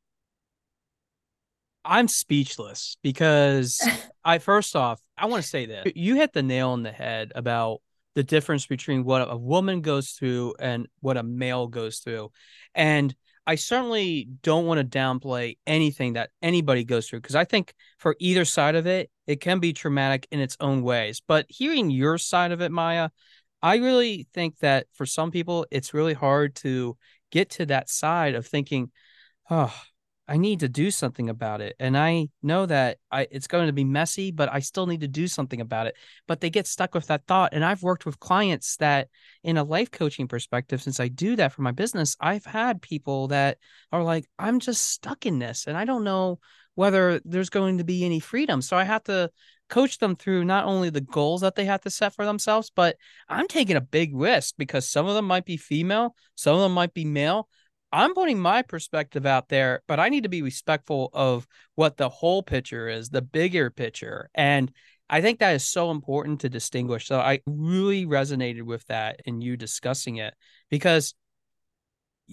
I'm 1.83 2.07
speechless 2.07 2.97
because 3.01 3.81
I 4.23 4.37
first 4.37 4.75
off, 4.75 5.01
I 5.17 5.25
want 5.25 5.41
to 5.41 5.49
say 5.49 5.65
this. 5.65 5.91
You 5.95 6.15
hit 6.15 6.33
the 6.33 6.43
nail 6.43 6.69
on 6.69 6.83
the 6.83 6.91
head 6.91 7.31
about 7.33 7.81
the 8.13 8.23
difference 8.23 8.67
between 8.67 9.05
what 9.05 9.27
a 9.27 9.37
woman 9.37 9.81
goes 9.81 10.11
through 10.11 10.55
and 10.59 10.87
what 10.99 11.17
a 11.17 11.23
male 11.23 11.67
goes 11.67 11.99
through. 11.99 12.31
And 12.75 13.15
I 13.47 13.55
certainly 13.55 14.27
don't 14.43 14.65
want 14.65 14.79
to 14.79 14.97
downplay 14.97 15.57
anything 15.65 16.13
that 16.13 16.31
anybody 16.41 16.83
goes 16.83 17.07
through 17.07 17.21
because 17.21 17.35
I 17.35 17.45
think 17.45 17.73
for 17.97 18.17
either 18.19 18.43
side 18.43 18.75
of 18.75 18.85
it, 18.85 19.09
it 19.25 19.39
can 19.39 19.59
be 19.59 19.71
traumatic 19.71 20.27
in 20.31 20.41
its 20.41 20.57
own 20.59 20.83
ways. 20.83 21.21
But 21.25 21.45
hearing 21.47 21.89
your 21.89 22.17
side 22.17 22.51
of 22.51 22.61
it, 22.61 22.73
Maya, 22.73 23.09
I 23.61 23.77
really 23.77 24.27
think 24.33 24.59
that 24.59 24.87
for 24.93 25.05
some 25.05 25.31
people, 25.31 25.65
it's 25.71 25.93
really 25.93 26.13
hard 26.13 26.55
to 26.57 26.97
get 27.31 27.49
to 27.51 27.65
that 27.67 27.89
side 27.89 28.35
of 28.35 28.45
thinking, 28.45 28.91
oh, 29.49 29.73
I 30.27 30.37
need 30.37 30.59
to 30.59 30.69
do 30.69 30.91
something 30.91 31.29
about 31.29 31.61
it. 31.61 31.75
And 31.79 31.97
I 31.97 32.29
know 32.43 32.65
that 32.65 32.97
I 33.11 33.27
it's 33.31 33.47
going 33.47 33.67
to 33.67 33.73
be 33.73 33.83
messy, 33.83 34.31
but 34.31 34.51
I 34.51 34.59
still 34.59 34.85
need 34.85 35.01
to 35.01 35.07
do 35.07 35.27
something 35.27 35.61
about 35.61 35.87
it. 35.87 35.95
But 36.27 36.41
they 36.41 36.49
get 36.49 36.67
stuck 36.67 36.93
with 36.93 37.07
that 37.07 37.25
thought. 37.27 37.53
And 37.53 37.63
I've 37.63 37.83
worked 37.83 38.05
with 38.05 38.19
clients 38.19 38.75
that 38.77 39.07
in 39.43 39.57
a 39.57 39.63
life 39.63 39.89
coaching 39.89 40.27
perspective, 40.27 40.81
since 40.81 40.99
I 40.99 41.07
do 41.07 41.35
that 41.37 41.53
for 41.53 41.61
my 41.61 41.71
business, 41.71 42.17
I've 42.19 42.45
had 42.45 42.81
people 42.81 43.29
that 43.29 43.57
are 43.91 44.03
like, 44.03 44.25
I'm 44.37 44.59
just 44.59 44.91
stuck 44.91 45.25
in 45.25 45.39
this 45.39 45.65
and 45.67 45.77
I 45.77 45.85
don't 45.85 46.03
know 46.03 46.39
whether 46.75 47.19
there's 47.25 47.49
going 47.49 47.79
to 47.79 47.83
be 47.83 48.05
any 48.05 48.19
freedom. 48.19 48.61
So 48.61 48.77
I 48.77 48.83
have 48.83 49.03
to 49.05 49.31
coach 49.69 49.97
them 49.97 50.15
through 50.15 50.45
not 50.45 50.65
only 50.65 50.89
the 50.89 51.01
goals 51.01 51.41
that 51.41 51.55
they 51.55 51.65
have 51.65 51.81
to 51.81 51.89
set 51.89 52.13
for 52.13 52.25
themselves, 52.25 52.71
but 52.73 52.97
I'm 53.27 53.47
taking 53.47 53.75
a 53.75 53.81
big 53.81 54.15
risk 54.15 54.55
because 54.57 54.87
some 54.87 55.07
of 55.07 55.15
them 55.15 55.25
might 55.25 55.45
be 55.45 55.57
female, 55.57 56.15
some 56.35 56.55
of 56.55 56.61
them 56.61 56.73
might 56.73 56.93
be 56.93 57.05
male 57.05 57.49
I'm 57.91 58.13
putting 58.13 58.39
my 58.39 58.61
perspective 58.63 59.25
out 59.25 59.49
there, 59.49 59.81
but 59.87 59.99
I 59.99 60.09
need 60.09 60.23
to 60.23 60.29
be 60.29 60.41
respectful 60.41 61.09
of 61.13 61.47
what 61.75 61.97
the 61.97 62.09
whole 62.09 62.43
picture 62.43 62.89
is, 62.89 63.09
the 63.09 63.21
bigger 63.21 63.69
picture. 63.69 64.29
And 64.35 64.71
I 65.09 65.21
think 65.21 65.39
that 65.39 65.55
is 65.55 65.65
so 65.65 65.91
important 65.91 66.41
to 66.41 66.49
distinguish. 66.49 67.07
So 67.07 67.19
I 67.19 67.39
really 67.45 68.05
resonated 68.05 68.63
with 68.63 68.85
that 68.87 69.21
in 69.25 69.39
you 69.39 69.55
discussing 69.55 70.17
it 70.17 70.33
because 70.69 71.15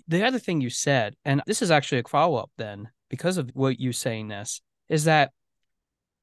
the 0.09 0.25
other 0.25 0.41
thing 0.41 0.61
you 0.61 0.71
said, 0.71 1.15
and 1.25 1.41
this 1.47 1.63
is 1.63 1.71
actually 1.71 2.01
a 2.01 2.09
follow 2.09 2.39
up 2.39 2.51
then 2.59 2.89
because 3.09 3.39
of 3.39 3.51
what 3.55 3.79
you 3.79 3.93
saying 3.93 4.29
this, 4.29 4.61
is 4.89 5.05
that 5.05 5.31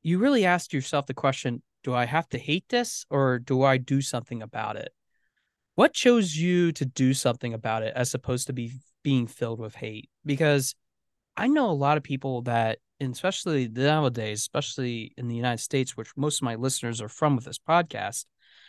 you 0.03 0.19
really 0.19 0.45
asked 0.45 0.73
yourself 0.73 1.05
the 1.05 1.13
question 1.13 1.61
do 1.83 1.95
I 1.95 2.05
have 2.05 2.29
to 2.29 2.37
hate 2.37 2.65
this 2.69 3.05
or 3.09 3.39
do 3.39 3.63
I 3.63 3.77
do 3.77 4.01
something 4.01 4.43
about 4.43 4.75
it? 4.75 4.93
What 5.75 5.93
chose 5.93 6.35
you 6.35 6.71
to 6.73 6.85
do 6.85 7.13
something 7.13 7.53
about 7.53 7.83
it 7.83 7.93
as 7.95 8.13
opposed 8.13 8.47
to 8.47 8.53
be 8.53 8.73
being 9.03 9.27
filled 9.27 9.59
with 9.59 9.75
hate 9.75 10.09
because 10.25 10.75
I 11.35 11.47
know 11.47 11.69
a 11.69 11.73
lot 11.73 11.97
of 11.97 12.03
people 12.03 12.41
that, 12.43 12.79
especially 12.99 13.67
nowadays, 13.67 14.39
especially 14.39 15.13
in 15.17 15.27
the 15.27 15.35
United 15.35 15.61
States, 15.61 15.95
which 15.95 16.09
most 16.15 16.41
of 16.41 16.45
my 16.45 16.55
listeners 16.55 17.01
are 17.01 17.09
from 17.09 17.35
with 17.35 17.45
this 17.45 17.57
podcast, 17.57 18.25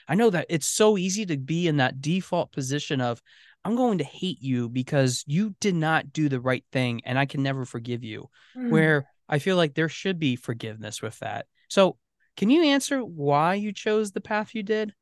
I 0.08 0.14
know 0.14 0.30
that 0.30 0.46
it's 0.48 0.66
so 0.66 0.96
easy 0.96 1.26
to 1.26 1.36
be 1.36 1.68
in 1.68 1.78
that 1.78 2.00
default 2.00 2.52
position 2.52 3.00
of, 3.00 3.20
I'm 3.64 3.76
going 3.76 3.98
to 3.98 4.04
hate 4.04 4.40
you 4.40 4.68
because 4.68 5.22
you 5.26 5.54
did 5.60 5.74
not 5.74 6.12
do 6.12 6.28
the 6.28 6.40
right 6.40 6.64
thing 6.72 7.02
and 7.04 7.18
I 7.18 7.26
can 7.26 7.42
never 7.42 7.64
forgive 7.64 8.02
you. 8.02 8.28
Mm. 8.56 8.70
Where 8.70 9.08
I 9.28 9.38
feel 9.38 9.56
like 9.56 9.74
there 9.74 9.88
should 9.88 10.18
be 10.18 10.36
forgiveness 10.36 11.00
with 11.02 11.18
that. 11.20 11.46
So, 11.68 11.96
Can 12.36 12.48
you 12.48 12.64
answer 12.64 13.00
why 13.00 13.54
you 13.54 13.72
chose 13.72 14.12
the 14.12 14.20
path 14.20 14.54
you 14.54 14.62
did? 14.62 14.94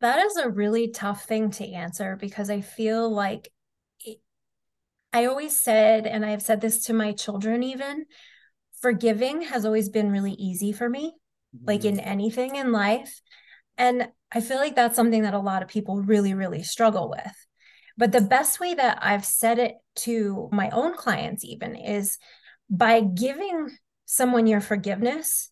That 0.00 0.24
is 0.24 0.36
a 0.36 0.50
really 0.50 0.88
tough 0.88 1.24
thing 1.24 1.50
to 1.52 1.72
answer 1.72 2.16
because 2.20 2.50
I 2.50 2.60
feel 2.60 3.10
like 3.10 3.50
it, 4.00 4.18
I 5.12 5.26
always 5.26 5.58
said, 5.58 6.06
and 6.06 6.24
I've 6.24 6.42
said 6.42 6.60
this 6.60 6.84
to 6.84 6.92
my 6.92 7.12
children 7.12 7.62
even, 7.62 8.04
forgiving 8.80 9.42
has 9.42 9.64
always 9.64 9.88
been 9.88 10.10
really 10.10 10.32
easy 10.32 10.72
for 10.72 10.88
me, 10.88 11.14
mm-hmm. 11.56 11.66
like 11.66 11.84
in 11.84 11.98
anything 11.98 12.56
in 12.56 12.72
life. 12.72 13.20
And 13.78 14.08
I 14.32 14.40
feel 14.40 14.58
like 14.58 14.74
that's 14.74 14.96
something 14.96 15.22
that 15.22 15.34
a 15.34 15.38
lot 15.38 15.62
of 15.62 15.68
people 15.68 16.02
really, 16.02 16.34
really 16.34 16.62
struggle 16.62 17.10
with. 17.10 17.46
But 17.96 18.12
the 18.12 18.20
best 18.20 18.60
way 18.60 18.74
that 18.74 18.98
I've 19.00 19.24
said 19.24 19.58
it 19.58 19.74
to 19.96 20.50
my 20.52 20.68
own 20.70 20.94
clients, 20.94 21.44
even, 21.44 21.74
is 21.74 22.18
by 22.68 23.00
giving 23.00 23.70
someone 24.04 24.46
your 24.46 24.60
forgiveness, 24.60 25.50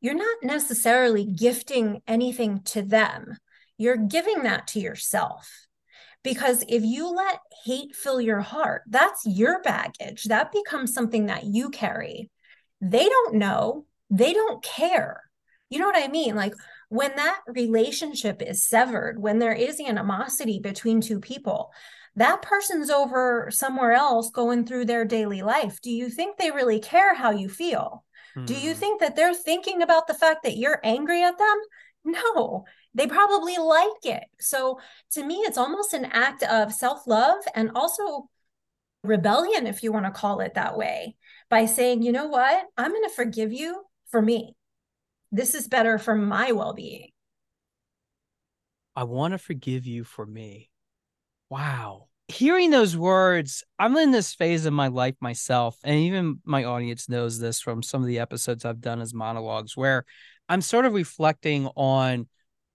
you're 0.00 0.14
not 0.14 0.36
necessarily 0.42 1.24
gifting 1.24 2.02
anything 2.06 2.62
to 2.66 2.82
them. 2.82 3.36
You're 3.80 3.96
giving 3.96 4.42
that 4.42 4.66
to 4.68 4.80
yourself. 4.80 5.66
Because 6.22 6.62
if 6.68 6.84
you 6.84 7.08
let 7.08 7.40
hate 7.64 7.96
fill 7.96 8.20
your 8.20 8.42
heart, 8.42 8.82
that's 8.86 9.24
your 9.24 9.62
baggage. 9.62 10.24
That 10.24 10.52
becomes 10.52 10.92
something 10.92 11.26
that 11.26 11.44
you 11.44 11.70
carry. 11.70 12.30
They 12.82 13.08
don't 13.08 13.36
know, 13.36 13.86
they 14.10 14.34
don't 14.34 14.62
care. 14.62 15.22
You 15.70 15.78
know 15.78 15.86
what 15.86 15.96
I 15.96 16.08
mean? 16.08 16.36
Like 16.36 16.52
when 16.90 17.16
that 17.16 17.40
relationship 17.46 18.42
is 18.42 18.62
severed, 18.62 19.18
when 19.18 19.38
there 19.38 19.54
is 19.54 19.80
animosity 19.80 20.60
between 20.60 21.00
two 21.00 21.18
people, 21.18 21.72
that 22.16 22.42
person's 22.42 22.90
over 22.90 23.48
somewhere 23.50 23.92
else 23.92 24.30
going 24.30 24.66
through 24.66 24.84
their 24.84 25.06
daily 25.06 25.40
life. 25.40 25.80
Do 25.80 25.90
you 25.90 26.10
think 26.10 26.36
they 26.36 26.50
really 26.50 26.80
care 26.80 27.14
how 27.14 27.30
you 27.30 27.48
feel? 27.48 28.04
Hmm. 28.34 28.44
Do 28.44 28.52
you 28.52 28.74
hmm. 28.74 28.78
think 28.78 29.00
that 29.00 29.16
they're 29.16 29.32
thinking 29.32 29.80
about 29.80 30.06
the 30.06 30.12
fact 30.12 30.42
that 30.42 30.58
you're 30.58 30.80
angry 30.84 31.22
at 31.22 31.38
them? 31.38 31.56
No, 32.04 32.64
they 32.94 33.06
probably 33.06 33.56
like 33.56 34.04
it. 34.04 34.24
So 34.38 34.80
to 35.12 35.24
me, 35.24 35.36
it's 35.36 35.58
almost 35.58 35.94
an 35.94 36.06
act 36.06 36.42
of 36.42 36.72
self 36.72 37.06
love 37.06 37.38
and 37.54 37.70
also 37.74 38.28
rebellion, 39.02 39.66
if 39.66 39.82
you 39.82 39.92
want 39.92 40.06
to 40.06 40.10
call 40.10 40.40
it 40.40 40.54
that 40.54 40.76
way, 40.76 41.16
by 41.48 41.66
saying, 41.66 42.02
you 42.02 42.12
know 42.12 42.26
what, 42.26 42.64
I'm 42.76 42.90
going 42.90 43.08
to 43.08 43.14
forgive 43.14 43.52
you 43.52 43.82
for 44.10 44.20
me. 44.20 44.54
This 45.32 45.54
is 45.54 45.68
better 45.68 45.98
for 45.98 46.14
my 46.14 46.52
well 46.52 46.74
being. 46.74 47.10
I 48.96 49.04
want 49.04 49.32
to 49.32 49.38
forgive 49.38 49.86
you 49.86 50.04
for 50.04 50.26
me. 50.26 50.68
Wow. 51.48 52.08
Hearing 52.28 52.70
those 52.70 52.96
words, 52.96 53.64
I'm 53.78 53.96
in 53.96 54.10
this 54.10 54.34
phase 54.34 54.66
of 54.66 54.72
my 54.72 54.88
life 54.88 55.16
myself, 55.20 55.78
and 55.82 55.96
even 55.96 56.40
my 56.44 56.64
audience 56.64 57.08
knows 57.08 57.38
this 57.38 57.60
from 57.60 57.82
some 57.82 58.02
of 58.02 58.08
the 58.08 58.18
episodes 58.18 58.64
I've 58.64 58.80
done 58.80 59.00
as 59.00 59.14
monologues, 59.14 59.76
where 59.76 60.04
I'm 60.48 60.60
sort 60.60 60.84
of 60.84 60.92
reflecting 60.92 61.66
on 61.76 62.28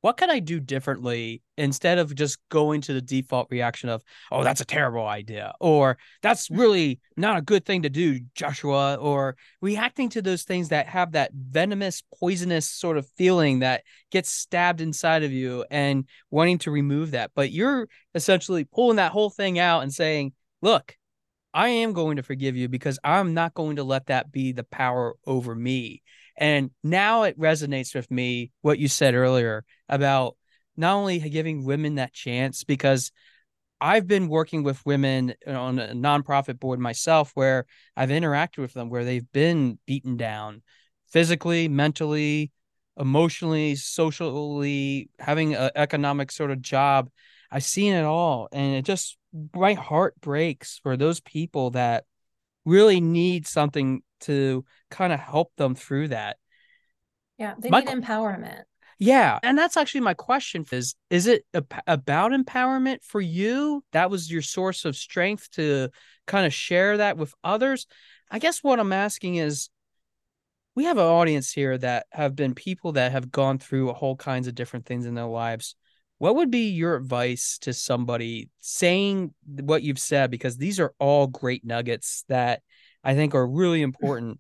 what 0.06 0.18
can 0.18 0.30
I 0.30 0.38
do 0.38 0.60
differently 0.60 1.42
instead 1.58 1.98
of 1.98 2.14
just 2.14 2.38
going 2.50 2.82
to 2.82 2.94
the 2.94 3.02
default 3.02 3.48
reaction 3.50 3.90
of, 3.90 4.04
oh, 4.32 4.44
that's 4.44 4.62
a 4.62 4.66
terrible 4.66 5.08
idea, 5.08 5.56
or 5.60 5.98
that's 6.22 6.48
mm. 6.48 6.60
really 6.60 7.00
not 7.18 7.40
a 7.40 7.42
good 7.42 7.66
thing 7.66 7.82
to 7.82 7.90
do, 7.90 8.20
Joshua, 8.36 8.98
or 9.02 9.36
reacting 9.64 10.10
to 10.10 10.22
those 10.22 10.44
things 10.44 10.70
that 10.70 10.86
have 10.86 11.14
that 11.14 11.32
venomous, 11.34 12.04
poisonous 12.20 12.70
sort 12.70 13.00
of 13.00 13.10
feeling 13.18 13.60
that 13.62 13.82
gets 14.12 14.30
stabbed 14.30 14.80
inside 14.80 15.24
of 15.24 15.32
you 15.32 15.66
and 15.72 16.08
wanting 16.30 16.60
to 16.60 16.70
remove 16.70 17.10
that. 17.10 17.32
But 17.34 17.52
you're 17.52 17.88
essentially 18.14 18.64
pulling 18.64 18.98
that 18.98 19.12
whole 19.12 19.32
thing 19.32 19.58
out 19.58 19.82
and 19.82 19.92
saying, 19.92 20.34
look, 20.62 20.96
I 21.52 21.70
am 21.70 21.94
going 21.94 22.18
to 22.18 22.24
forgive 22.24 22.56
you 22.56 22.70
because 22.70 23.00
I'm 23.04 23.34
not 23.34 23.56
going 23.56 23.78
to 23.78 23.84
let 23.84 24.06
that 24.06 24.32
be 24.32 24.52
the 24.52 24.66
power 24.66 25.16
over 25.26 25.56
me. 25.56 26.04
And 26.38 26.72
now 26.84 27.24
it 27.24 27.40
resonates 27.40 27.96
with 27.96 28.10
me 28.12 28.52
what 28.62 28.80
you 28.80 28.88
said 28.88 29.16
earlier 29.16 29.64
about 29.88 30.36
not 30.78 30.96
only 30.96 31.20
giving 31.20 31.64
women 31.64 31.96
that 31.96 32.14
chance, 32.14 32.64
because 32.64 33.12
I've 33.80 34.08
been 34.08 34.28
working 34.28 34.64
with 34.64 34.86
women 34.86 35.34
on 35.48 35.80
a 35.80 35.94
nonprofit 35.94 36.60
board 36.60 36.80
myself 36.80 37.32
where 37.36 37.66
I've 37.96 38.10
interacted 38.10 38.60
with 38.60 38.74
them 38.74 38.90
where 38.90 39.06
they've 39.06 39.32
been 39.32 39.80
beaten 39.86 40.18
down 40.18 40.64
physically, 41.08 41.68
mentally, 41.68 42.52
emotionally, 42.98 43.76
socially, 43.76 45.10
having 45.20 45.56
an 45.56 45.72
economic 45.76 46.32
sort 46.32 46.52
of 46.52 46.62
job. 46.62 47.10
I've 47.52 47.64
seen 47.64 47.94
it 47.94 48.04
all. 48.04 48.50
And 48.52 48.76
it 48.76 48.84
just, 48.84 49.18
my 49.54 49.74
heart 49.74 50.20
breaks 50.20 50.80
for 50.82 50.98
those 50.98 51.20
people 51.20 51.72
that 51.72 52.06
really 52.66 53.00
need 53.00 53.46
something 53.48 54.02
to 54.22 54.66
kind 54.90 55.14
of 55.14 55.20
help 55.20 55.52
them 55.58 55.76
through 55.76 56.10
that. 56.10 56.38
Yeah, 57.38 57.56
they 57.60 57.70
my, 57.70 57.82
need 57.82 57.90
empowerment. 57.90 58.64
Yeah, 58.98 59.40
and 59.44 59.58
that's 59.58 59.76
actually 59.76 60.02
my 60.02 60.14
question 60.14 60.66
is 60.72 60.96
is 61.10 61.28
it 61.28 61.46
about 61.54 62.32
empowerment 62.32 63.04
for 63.04 63.20
you? 63.20 63.84
That 63.92 64.10
was 64.10 64.32
your 64.32 64.42
source 64.42 64.86
of 64.86 64.96
strength 64.96 65.52
to 65.52 65.90
kind 66.28 66.46
of 66.46 66.54
share 66.54 66.98
that 66.98 67.18
with 67.18 67.34
others. 67.44 67.88
I 68.32 68.40
guess 68.40 68.64
what 68.64 68.80
I'm 68.80 68.94
asking 68.94 69.36
is 69.36 69.70
we 70.76 70.86
have 70.86 70.98
an 70.98 71.06
audience 71.06 71.52
here 71.52 71.78
that 71.78 72.06
have 72.12 72.36
been 72.36 72.54
people 72.54 72.94
that 72.94 73.12
have 73.12 73.32
gone 73.32 73.60
through 73.60 73.90
a 73.90 73.94
whole 73.94 74.16
kinds 74.16 74.48
of 74.48 74.56
different 74.56 74.86
things 74.86 75.06
in 75.06 75.14
their 75.14 75.26
lives. 75.26 75.76
What 76.18 76.36
would 76.38 76.50
be 76.50 76.70
your 76.70 76.96
advice 76.96 77.58
to 77.60 77.74
somebody 77.74 78.50
saying 78.62 79.34
what 79.46 79.84
you've 79.84 80.00
said 80.00 80.32
because 80.32 80.58
these 80.58 80.80
are 80.80 80.94
all 81.00 81.28
great 81.28 81.66
nuggets 81.66 82.24
that 82.30 82.62
I 83.06 83.14
think 83.14 83.36
are 83.36 83.48
really 83.48 83.84
important. 83.84 84.40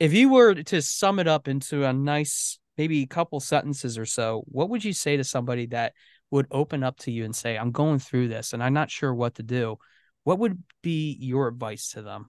if 0.00 0.12
you 0.12 0.28
were 0.28 0.54
to 0.54 0.82
sum 0.82 1.18
it 1.20 1.28
up 1.28 1.48
into 1.48 1.84
a 1.84 1.92
nice, 1.92 2.58
maybe 2.76 3.02
a 3.02 3.06
couple 3.06 3.38
sentences 3.40 3.96
or 3.96 4.04
so, 4.04 4.42
what 4.48 4.68
would 4.68 4.84
you 4.84 4.92
say 4.92 5.16
to 5.16 5.24
somebody 5.24 5.66
that 5.66 5.92
would 6.30 6.48
open 6.50 6.82
up 6.82 6.98
to 6.98 7.12
you 7.12 7.24
and 7.24 7.34
say, 7.34 7.56
I'm 7.56 7.70
going 7.70 8.00
through 8.00 8.28
this 8.28 8.52
and 8.52 8.62
I'm 8.62 8.74
not 8.74 8.90
sure 8.90 9.14
what 9.14 9.36
to 9.36 9.44
do? 9.44 9.76
What 10.24 10.40
would 10.40 10.60
be 10.82 11.16
your 11.20 11.46
advice 11.46 11.90
to 11.92 12.02
them? 12.02 12.28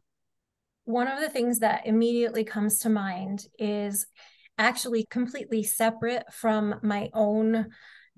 One 0.85 1.07
of 1.07 1.19
the 1.19 1.29
things 1.29 1.59
that 1.59 1.87
immediately 1.87 2.43
comes 2.43 2.79
to 2.79 2.89
mind 2.89 3.47
is 3.57 4.05
actually 4.59 5.05
completely 5.09 5.63
separate 5.63 6.31
from 6.31 6.75
my 6.83 7.09
own 7.13 7.69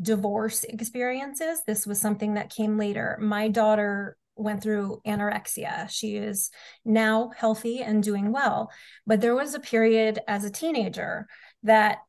divorce 0.01 0.63
experiences. 0.65 1.61
This 1.65 1.87
was 1.87 1.99
something 1.99 2.35
that 2.35 2.49
came 2.49 2.77
later. 2.77 3.17
My 3.21 3.47
daughter 3.47 4.17
went 4.39 4.63
through 4.63 5.01
anorexia. 5.05 5.89
She 5.89 6.15
is 6.15 6.49
now 6.85 7.31
healthy 7.35 7.81
and 7.81 8.01
doing 8.01 8.31
well. 8.31 8.71
But 9.05 9.21
there 9.21 9.35
was 9.35 9.53
a 9.53 9.59
period 9.59 10.19
as 10.27 10.43
a 10.43 10.51
teenager 10.51 11.27
that 11.63 11.99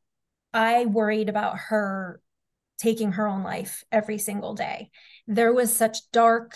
I 0.53 0.85
worried 0.85 1.29
about 1.29 1.57
her 1.57 2.21
taking 2.79 3.13
her 3.13 3.27
own 3.27 3.43
life 3.43 3.83
every 3.91 4.17
single 4.17 4.55
day. 4.55 4.89
There 5.27 5.53
was 5.53 5.75
such 5.75 6.09
dark, 6.11 6.55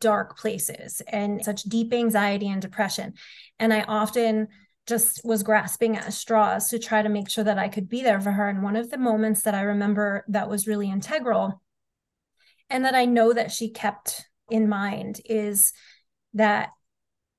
dark 0.00 0.36
places 0.36 1.00
and 1.06 1.44
such 1.44 1.62
deep 1.62 1.92
anxiety 1.92 2.48
and 2.48 2.60
depression. 2.60 3.14
And 3.58 3.72
I 3.72 3.82
often 3.82 4.48
just 4.88 5.20
was 5.24 5.42
grasping 5.42 5.96
at 5.96 6.12
straws 6.12 6.70
to 6.70 6.78
try 6.78 7.02
to 7.02 7.08
make 7.08 7.30
sure 7.30 7.44
that 7.44 7.58
I 7.58 7.68
could 7.68 7.88
be 7.88 8.02
there 8.02 8.20
for 8.20 8.32
her. 8.32 8.48
And 8.48 8.62
one 8.62 8.74
of 8.74 8.90
the 8.90 8.98
moments 8.98 9.42
that 9.42 9.54
I 9.54 9.60
remember 9.60 10.24
that 10.28 10.48
was 10.48 10.66
really 10.66 10.90
integral 10.90 11.62
and 12.70 12.84
that 12.84 12.94
I 12.94 13.04
know 13.04 13.32
that 13.32 13.52
she 13.52 13.70
kept 13.70 14.26
in 14.50 14.68
mind 14.68 15.20
is 15.24 15.72
that 16.34 16.70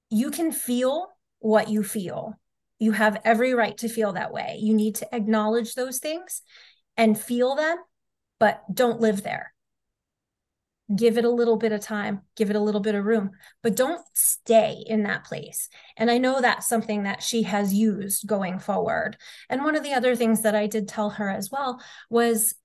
you 0.10 0.32
can 0.32 0.52
feel 0.52 1.08
what 1.40 1.70
you 1.70 1.84
feel. 1.84 2.34
You 2.80 2.94
have 2.94 3.22
every 3.26 3.54
right 3.54 3.78
to 3.78 3.90
feel 3.90 4.14
that 4.14 4.34
way. 4.34 4.58
You 4.62 4.74
need 4.74 4.96
to 4.96 5.16
acknowledge 5.16 5.76
those 5.76 6.00
things 6.00 6.42
and 6.98 7.20
feel 7.20 7.56
them, 7.56 7.78
but 8.40 8.64
don't 8.74 9.02
live 9.02 9.24
there. 9.24 9.54
Give 10.96 11.20
it 11.20 11.26
a 11.26 11.30
little 11.30 11.58
bit 11.58 11.72
of 11.72 11.82
time, 11.82 12.22
give 12.36 12.50
it 12.50 12.56
a 12.56 12.62
little 12.62 12.82
bit 12.82 12.96
of 12.96 13.06
room, 13.06 13.32
but 13.62 13.76
don't 13.76 14.02
stay 14.16 14.84
in 14.88 15.04
that 15.04 15.24
place. 15.24 15.70
And 15.98 16.10
I 16.10 16.18
know 16.18 16.42
that's 16.42 16.68
something 16.68 17.04
that 17.04 17.22
she 17.22 17.44
has 17.44 17.74
used 17.74 18.26
going 18.26 18.58
forward. 18.58 19.18
And 19.50 19.64
one 19.64 19.76
of 19.76 19.84
the 19.84 19.94
other 19.94 20.16
things 20.16 20.42
that 20.42 20.56
I 20.56 20.66
did 20.66 20.88
tell 20.88 21.12
her 21.12 21.30
as 21.30 21.52
well 21.52 21.80
was 22.10 22.56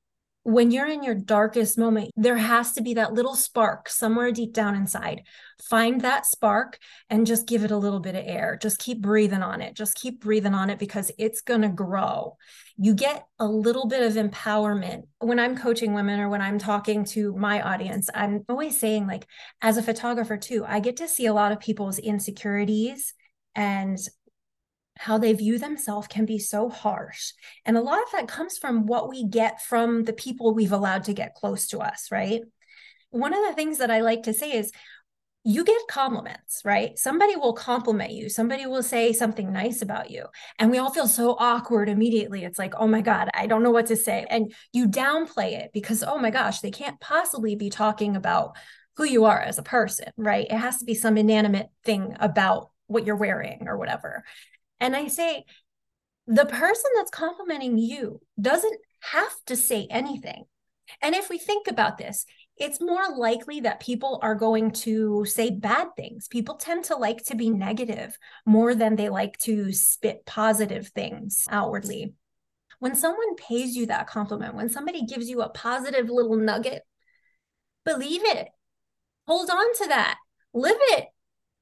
when 0.44 0.70
you're 0.70 0.86
in 0.86 1.02
your 1.02 1.14
darkest 1.14 1.78
moment, 1.78 2.10
there 2.16 2.36
has 2.36 2.72
to 2.72 2.82
be 2.82 2.94
that 2.94 3.14
little 3.14 3.34
spark 3.34 3.88
somewhere 3.88 4.30
deep 4.30 4.52
down 4.52 4.76
inside. 4.76 5.22
Find 5.70 6.02
that 6.02 6.26
spark 6.26 6.78
and 7.08 7.26
just 7.26 7.48
give 7.48 7.64
it 7.64 7.70
a 7.70 7.78
little 7.78 7.98
bit 7.98 8.14
of 8.14 8.24
air. 8.26 8.58
Just 8.60 8.78
keep 8.78 9.00
breathing 9.00 9.42
on 9.42 9.62
it. 9.62 9.74
Just 9.74 9.94
keep 9.94 10.20
breathing 10.20 10.52
on 10.52 10.68
it 10.68 10.78
because 10.78 11.10
it's 11.18 11.40
going 11.40 11.62
to 11.62 11.70
grow. 11.70 12.36
You 12.76 12.94
get 12.94 13.26
a 13.38 13.46
little 13.46 13.86
bit 13.86 14.02
of 14.02 14.22
empowerment. 14.22 15.04
When 15.18 15.38
I'm 15.38 15.56
coaching 15.56 15.94
women 15.94 16.20
or 16.20 16.28
when 16.28 16.42
I'm 16.42 16.58
talking 16.58 17.06
to 17.06 17.34
my 17.34 17.62
audience, 17.62 18.10
I'm 18.14 18.44
always 18.46 18.78
saying, 18.78 19.06
like, 19.06 19.26
as 19.62 19.78
a 19.78 19.82
photographer, 19.82 20.36
too, 20.36 20.64
I 20.66 20.80
get 20.80 20.98
to 20.98 21.08
see 21.08 21.24
a 21.24 21.34
lot 21.34 21.52
of 21.52 21.60
people's 21.60 21.98
insecurities 21.98 23.14
and 23.54 23.98
how 24.96 25.18
they 25.18 25.32
view 25.32 25.58
themselves 25.58 26.06
can 26.08 26.24
be 26.24 26.38
so 26.38 26.68
harsh. 26.68 27.32
And 27.64 27.76
a 27.76 27.82
lot 27.82 28.02
of 28.02 28.10
that 28.12 28.28
comes 28.28 28.58
from 28.58 28.86
what 28.86 29.08
we 29.08 29.24
get 29.24 29.62
from 29.62 30.04
the 30.04 30.12
people 30.12 30.54
we've 30.54 30.72
allowed 30.72 31.04
to 31.04 31.14
get 31.14 31.34
close 31.34 31.66
to 31.68 31.80
us, 31.80 32.08
right? 32.10 32.42
One 33.10 33.34
of 33.34 33.44
the 33.46 33.54
things 33.54 33.78
that 33.78 33.90
I 33.90 34.00
like 34.00 34.24
to 34.24 34.32
say 34.32 34.52
is 34.52 34.72
you 35.46 35.62
get 35.62 35.80
compliments, 35.88 36.62
right? 36.64 36.98
Somebody 36.98 37.36
will 37.36 37.52
compliment 37.52 38.12
you, 38.12 38.30
somebody 38.30 38.64
will 38.66 38.82
say 38.82 39.12
something 39.12 39.52
nice 39.52 39.82
about 39.82 40.10
you. 40.10 40.24
And 40.58 40.70
we 40.70 40.78
all 40.78 40.90
feel 40.90 41.06
so 41.06 41.36
awkward 41.38 41.90
immediately. 41.90 42.44
It's 42.44 42.58
like, 42.58 42.74
oh 42.76 42.86
my 42.86 43.02
God, 43.02 43.28
I 43.34 43.46
don't 43.46 43.62
know 43.62 43.70
what 43.70 43.86
to 43.86 43.96
say. 43.96 44.26
And 44.30 44.54
you 44.72 44.88
downplay 44.88 45.52
it 45.52 45.70
because, 45.74 46.02
oh 46.02 46.18
my 46.18 46.30
gosh, 46.30 46.60
they 46.60 46.70
can't 46.70 46.98
possibly 46.98 47.56
be 47.56 47.68
talking 47.68 48.16
about 48.16 48.56
who 48.96 49.04
you 49.04 49.26
are 49.26 49.40
as 49.40 49.58
a 49.58 49.62
person, 49.62 50.10
right? 50.16 50.46
It 50.48 50.56
has 50.56 50.78
to 50.78 50.86
be 50.86 50.94
some 50.94 51.18
inanimate 51.18 51.68
thing 51.84 52.16
about 52.20 52.70
what 52.86 53.04
you're 53.04 53.16
wearing 53.16 53.66
or 53.68 53.76
whatever. 53.76 54.24
And 54.80 54.94
I 54.94 55.08
say, 55.08 55.44
the 56.26 56.46
person 56.46 56.90
that's 56.96 57.10
complimenting 57.10 57.78
you 57.78 58.20
doesn't 58.40 58.80
have 59.00 59.34
to 59.46 59.56
say 59.56 59.86
anything. 59.90 60.44
And 61.02 61.14
if 61.14 61.28
we 61.28 61.38
think 61.38 61.66
about 61.66 61.98
this, 61.98 62.24
it's 62.56 62.80
more 62.80 63.16
likely 63.16 63.60
that 63.60 63.80
people 63.80 64.20
are 64.22 64.34
going 64.34 64.70
to 64.70 65.24
say 65.24 65.50
bad 65.50 65.88
things. 65.96 66.28
People 66.28 66.54
tend 66.54 66.84
to 66.84 66.96
like 66.96 67.24
to 67.24 67.34
be 67.34 67.50
negative 67.50 68.16
more 68.46 68.74
than 68.74 68.96
they 68.96 69.08
like 69.08 69.36
to 69.38 69.72
spit 69.72 70.24
positive 70.24 70.88
things 70.88 71.44
outwardly. 71.50 72.14
When 72.78 72.94
someone 72.94 73.34
pays 73.36 73.74
you 73.74 73.86
that 73.86 74.06
compliment, 74.06 74.54
when 74.54 74.68
somebody 74.68 75.04
gives 75.04 75.28
you 75.28 75.42
a 75.42 75.48
positive 75.48 76.08
little 76.08 76.36
nugget, 76.36 76.82
believe 77.84 78.22
it, 78.24 78.48
hold 79.26 79.50
on 79.50 79.74
to 79.78 79.88
that, 79.88 80.18
live 80.52 80.78
it. 80.80 81.06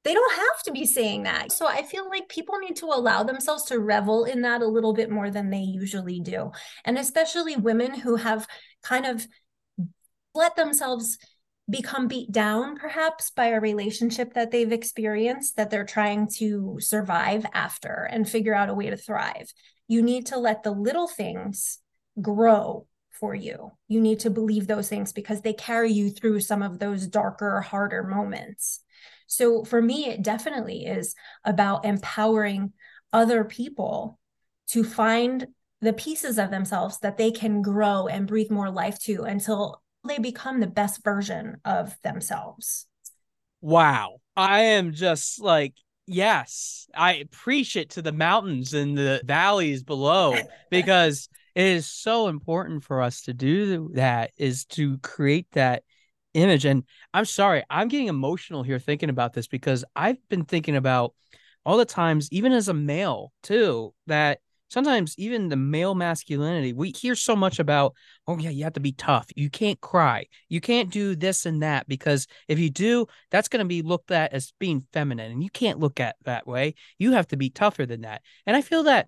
They 0.03 0.13
don't 0.13 0.35
have 0.35 0.63
to 0.63 0.71
be 0.71 0.85
saying 0.85 1.23
that. 1.23 1.51
So 1.51 1.65
I 1.65 1.83
feel 1.83 2.09
like 2.09 2.27
people 2.27 2.57
need 2.57 2.75
to 2.77 2.87
allow 2.87 3.23
themselves 3.23 3.63
to 3.65 3.79
revel 3.79 4.25
in 4.25 4.41
that 4.41 4.61
a 4.61 4.67
little 4.67 4.93
bit 4.93 5.09
more 5.09 5.29
than 5.29 5.49
they 5.49 5.59
usually 5.59 6.19
do. 6.19 6.51
And 6.83 6.97
especially 6.97 7.55
women 7.55 7.93
who 7.93 8.17
have 8.17 8.45
kind 8.81 9.05
of 9.05 9.25
let 10.35 10.55
themselves 10.55 11.17
become 11.69 12.07
beat 12.07 12.31
down 12.31 12.75
perhaps 12.75 13.31
by 13.31 13.47
a 13.47 13.59
relationship 13.61 14.33
that 14.33 14.51
they've 14.51 14.73
experienced 14.73 15.55
that 15.55 15.69
they're 15.69 15.85
trying 15.85 16.27
to 16.27 16.77
survive 16.79 17.45
after 17.53 18.07
and 18.11 18.27
figure 18.27 18.53
out 18.53 18.69
a 18.69 18.73
way 18.73 18.89
to 18.89 18.97
thrive. 18.97 19.53
You 19.87 20.01
need 20.01 20.25
to 20.27 20.37
let 20.37 20.63
the 20.63 20.71
little 20.71 21.07
things 21.07 21.79
grow 22.21 22.87
for 23.11 23.33
you. 23.33 23.71
You 23.87 24.01
need 24.01 24.19
to 24.21 24.29
believe 24.29 24.67
those 24.67 24.89
things 24.89 25.13
because 25.13 25.41
they 25.41 25.53
carry 25.53 25.91
you 25.91 26.09
through 26.09 26.41
some 26.41 26.61
of 26.61 26.79
those 26.79 27.07
darker, 27.07 27.61
harder 27.61 28.03
moments. 28.03 28.81
So 29.27 29.63
for 29.63 29.81
me, 29.81 30.07
it 30.07 30.21
definitely 30.21 30.85
is 30.85 31.15
about 31.43 31.85
empowering 31.85 32.73
other 33.11 33.43
people 33.43 34.19
to 34.69 34.83
find 34.83 35.47
the 35.81 35.93
pieces 35.93 36.37
of 36.37 36.49
themselves 36.49 36.99
that 36.99 37.17
they 37.17 37.31
can 37.31 37.61
grow 37.61 38.07
and 38.07 38.27
breathe 38.27 38.49
more 38.49 38.71
life 38.71 38.97
to 38.99 39.23
until 39.23 39.81
they 40.07 40.17
become 40.17 40.59
the 40.59 40.67
best 40.67 41.03
version 41.03 41.57
of 41.65 41.95
themselves. 42.03 42.87
Wow. 43.61 44.17
I 44.35 44.61
am 44.61 44.93
just 44.93 45.41
like, 45.41 45.73
yes, 46.05 46.87
I 46.93 47.25
preach 47.31 47.75
it 47.75 47.91
to 47.91 48.01
the 48.01 48.11
mountains 48.11 48.73
and 48.73 48.97
the 48.97 49.21
valleys 49.23 49.83
below 49.83 50.35
because 50.69 51.29
it 51.55 51.65
is 51.65 51.85
so 51.85 52.27
important 52.27 52.83
for 52.83 53.01
us 53.01 53.21
to 53.23 53.33
do 53.33 53.89
that 53.93 54.31
is 54.37 54.65
to 54.65 54.97
create 54.99 55.47
that 55.51 55.83
image. 56.33 56.65
And 56.65 56.83
I'm 57.13 57.25
sorry, 57.25 57.63
I'm 57.69 57.87
getting 57.87 58.07
emotional 58.07 58.63
here 58.63 58.79
thinking 58.79 59.09
about 59.09 59.33
this 59.33 59.47
because 59.47 59.85
I've 59.95 60.17
been 60.29 60.45
thinking 60.45 60.75
about 60.75 61.13
all 61.65 61.77
the 61.77 61.85
times, 61.85 62.29
even 62.31 62.51
as 62.51 62.67
a 62.67 62.73
male 62.73 63.31
too, 63.41 63.93
that 64.07 64.39
sometimes 64.69 65.13
even 65.17 65.49
the 65.49 65.55
male 65.55 65.93
masculinity, 65.93 66.73
we 66.73 66.91
hear 66.91 67.15
so 67.15 67.35
much 67.35 67.59
about, 67.59 67.93
oh, 68.27 68.37
yeah, 68.37 68.49
you 68.49 68.63
have 68.63 68.73
to 68.73 68.79
be 68.79 68.91
tough. 68.91 69.27
You 69.35 69.49
can't 69.49 69.79
cry. 69.79 70.25
You 70.49 70.59
can't 70.59 70.89
do 70.89 71.15
this 71.15 71.45
and 71.45 71.61
that 71.61 71.87
because 71.87 72.27
if 72.47 72.57
you 72.57 72.71
do, 72.71 73.05
that's 73.29 73.47
going 73.47 73.63
to 73.63 73.67
be 73.67 73.83
looked 73.83 74.11
at 74.11 74.33
as 74.33 74.51
being 74.59 74.85
feminine. 74.91 75.31
And 75.31 75.43
you 75.43 75.51
can't 75.51 75.79
look 75.79 75.99
at 75.99 76.15
that 76.25 76.47
way. 76.47 76.73
You 76.97 77.11
have 77.11 77.27
to 77.27 77.37
be 77.37 77.51
tougher 77.51 77.85
than 77.85 78.01
that. 78.01 78.23
And 78.47 78.57
I 78.57 78.61
feel 78.61 78.83
that 78.83 79.07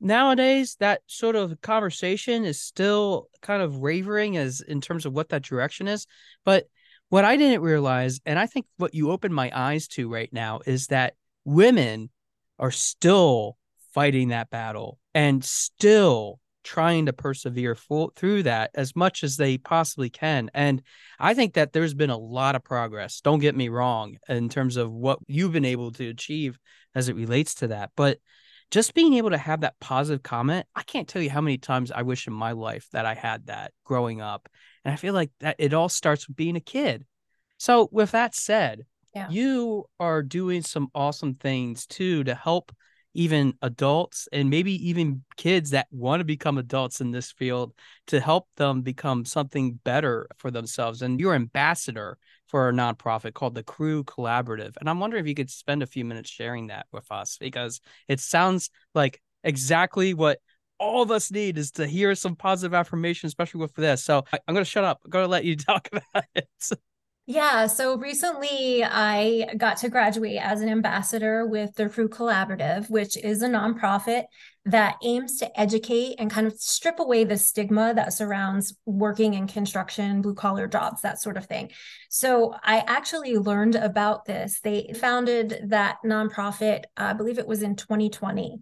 nowadays 0.00 0.76
that 0.80 1.02
sort 1.06 1.36
of 1.36 1.60
conversation 1.60 2.44
is 2.44 2.60
still 2.60 3.28
kind 3.40 3.62
of 3.62 3.78
wavering 3.78 4.36
as 4.36 4.60
in 4.60 4.80
terms 4.80 5.06
of 5.06 5.12
what 5.12 5.30
that 5.30 5.42
direction 5.42 5.88
is. 5.88 6.06
But 6.44 6.66
what 7.08 7.24
I 7.24 7.36
didn't 7.36 7.62
realize, 7.62 8.20
and 8.26 8.38
I 8.38 8.46
think 8.46 8.66
what 8.76 8.94
you 8.94 9.10
opened 9.10 9.34
my 9.34 9.50
eyes 9.54 9.88
to 9.88 10.12
right 10.12 10.32
now, 10.32 10.60
is 10.66 10.88
that 10.88 11.14
women 11.44 12.10
are 12.58 12.70
still 12.70 13.56
fighting 13.92 14.28
that 14.28 14.50
battle 14.50 14.98
and 15.14 15.44
still 15.44 16.40
trying 16.64 17.06
to 17.06 17.12
persevere 17.12 17.74
full, 17.74 18.10
through 18.16 18.42
that 18.42 18.70
as 18.74 18.96
much 18.96 19.22
as 19.22 19.36
they 19.36 19.58
possibly 19.58 20.08
can. 20.10 20.50
And 20.54 20.82
I 21.18 21.34
think 21.34 21.54
that 21.54 21.72
there's 21.72 21.94
been 21.94 22.10
a 22.10 22.18
lot 22.18 22.56
of 22.56 22.64
progress. 22.64 23.20
Don't 23.20 23.38
get 23.38 23.54
me 23.54 23.68
wrong 23.68 24.16
in 24.28 24.48
terms 24.48 24.76
of 24.76 24.90
what 24.90 25.18
you've 25.28 25.52
been 25.52 25.66
able 25.66 25.92
to 25.92 26.08
achieve 26.08 26.58
as 26.94 27.08
it 27.08 27.16
relates 27.16 27.56
to 27.56 27.68
that. 27.68 27.90
But 27.94 28.18
just 28.70 28.94
being 28.94 29.14
able 29.14 29.30
to 29.30 29.38
have 29.38 29.60
that 29.60 29.78
positive 29.80 30.22
comment, 30.22 30.66
I 30.74 30.82
can't 30.82 31.06
tell 31.06 31.22
you 31.22 31.30
how 31.30 31.40
many 31.40 31.58
times 31.58 31.92
I 31.92 32.02
wish 32.02 32.26
in 32.26 32.32
my 32.32 32.52
life 32.52 32.88
that 32.92 33.06
I 33.06 33.14
had 33.14 33.46
that 33.46 33.72
growing 33.84 34.20
up. 34.20 34.48
And 34.84 34.92
I 34.92 34.96
feel 34.96 35.14
like 35.14 35.30
that 35.40 35.56
it 35.58 35.74
all 35.74 35.88
starts 35.88 36.26
with 36.26 36.36
being 36.36 36.56
a 36.56 36.60
kid. 36.60 37.04
So, 37.58 37.88
with 37.92 38.10
that 38.12 38.34
said, 38.34 38.84
yeah. 39.14 39.28
you 39.30 39.84
are 40.00 40.22
doing 40.22 40.62
some 40.62 40.88
awesome 40.94 41.34
things 41.34 41.86
too 41.86 42.24
to 42.24 42.34
help 42.34 42.72
even 43.14 43.54
adults 43.62 44.28
and 44.32 44.50
maybe 44.50 44.88
even 44.88 45.22
kids 45.36 45.70
that 45.70 45.86
want 45.90 46.20
to 46.20 46.24
become 46.24 46.58
adults 46.58 47.00
in 47.00 47.12
this 47.12 47.30
field 47.30 47.72
to 48.08 48.20
help 48.20 48.48
them 48.56 48.82
become 48.82 49.24
something 49.24 49.78
better 49.84 50.26
for 50.36 50.50
themselves. 50.50 51.00
And 51.00 51.20
you're 51.20 51.34
ambassador 51.34 52.18
for 52.54 52.68
a 52.68 52.72
nonprofit 52.72 53.34
called 53.34 53.56
the 53.56 53.64
Crew 53.64 54.04
Collaborative. 54.04 54.76
And 54.78 54.88
I'm 54.88 55.00
wondering 55.00 55.24
if 55.24 55.28
you 55.28 55.34
could 55.34 55.50
spend 55.50 55.82
a 55.82 55.88
few 55.88 56.04
minutes 56.04 56.30
sharing 56.30 56.68
that 56.68 56.86
with 56.92 57.10
us 57.10 57.36
because 57.36 57.80
it 58.06 58.20
sounds 58.20 58.70
like 58.94 59.20
exactly 59.42 60.14
what 60.14 60.38
all 60.78 61.02
of 61.02 61.10
us 61.10 61.32
need 61.32 61.58
is 61.58 61.72
to 61.72 61.84
hear 61.84 62.14
some 62.14 62.36
positive 62.36 62.72
affirmation, 62.72 63.26
especially 63.26 63.60
with 63.60 63.74
this. 63.74 64.04
So 64.04 64.22
I, 64.32 64.38
am 64.46 64.54
going 64.54 64.64
to 64.64 64.70
shut 64.70 64.84
up. 64.84 65.00
I'm 65.04 65.10
going 65.10 65.24
to 65.24 65.28
let 65.28 65.44
you 65.44 65.56
talk 65.56 65.88
about 65.90 66.26
it. 66.36 66.48
Yeah, 67.26 67.68
so 67.68 67.96
recently 67.96 68.84
I 68.84 69.54
got 69.56 69.78
to 69.78 69.88
graduate 69.88 70.38
as 70.42 70.60
an 70.60 70.68
ambassador 70.68 71.46
with 71.46 71.74
the 71.74 71.88
Crew 71.88 72.06
Collaborative, 72.06 72.90
which 72.90 73.16
is 73.16 73.40
a 73.40 73.48
nonprofit 73.48 74.24
that 74.66 74.96
aims 75.02 75.38
to 75.38 75.58
educate 75.58 76.16
and 76.18 76.30
kind 76.30 76.46
of 76.46 76.52
strip 76.60 77.00
away 77.00 77.24
the 77.24 77.38
stigma 77.38 77.94
that 77.94 78.12
surrounds 78.12 78.76
working 78.84 79.32
in 79.32 79.46
construction, 79.46 80.20
blue 80.20 80.34
collar 80.34 80.66
jobs, 80.66 81.00
that 81.00 81.18
sort 81.18 81.38
of 81.38 81.46
thing. 81.46 81.70
So 82.10 82.54
I 82.62 82.84
actually 82.86 83.38
learned 83.38 83.76
about 83.76 84.26
this. 84.26 84.60
They 84.60 84.92
founded 84.94 85.60
that 85.68 85.96
nonprofit, 86.04 86.84
I 86.94 87.14
believe 87.14 87.38
it 87.38 87.48
was 87.48 87.62
in 87.62 87.74
2020. 87.74 88.60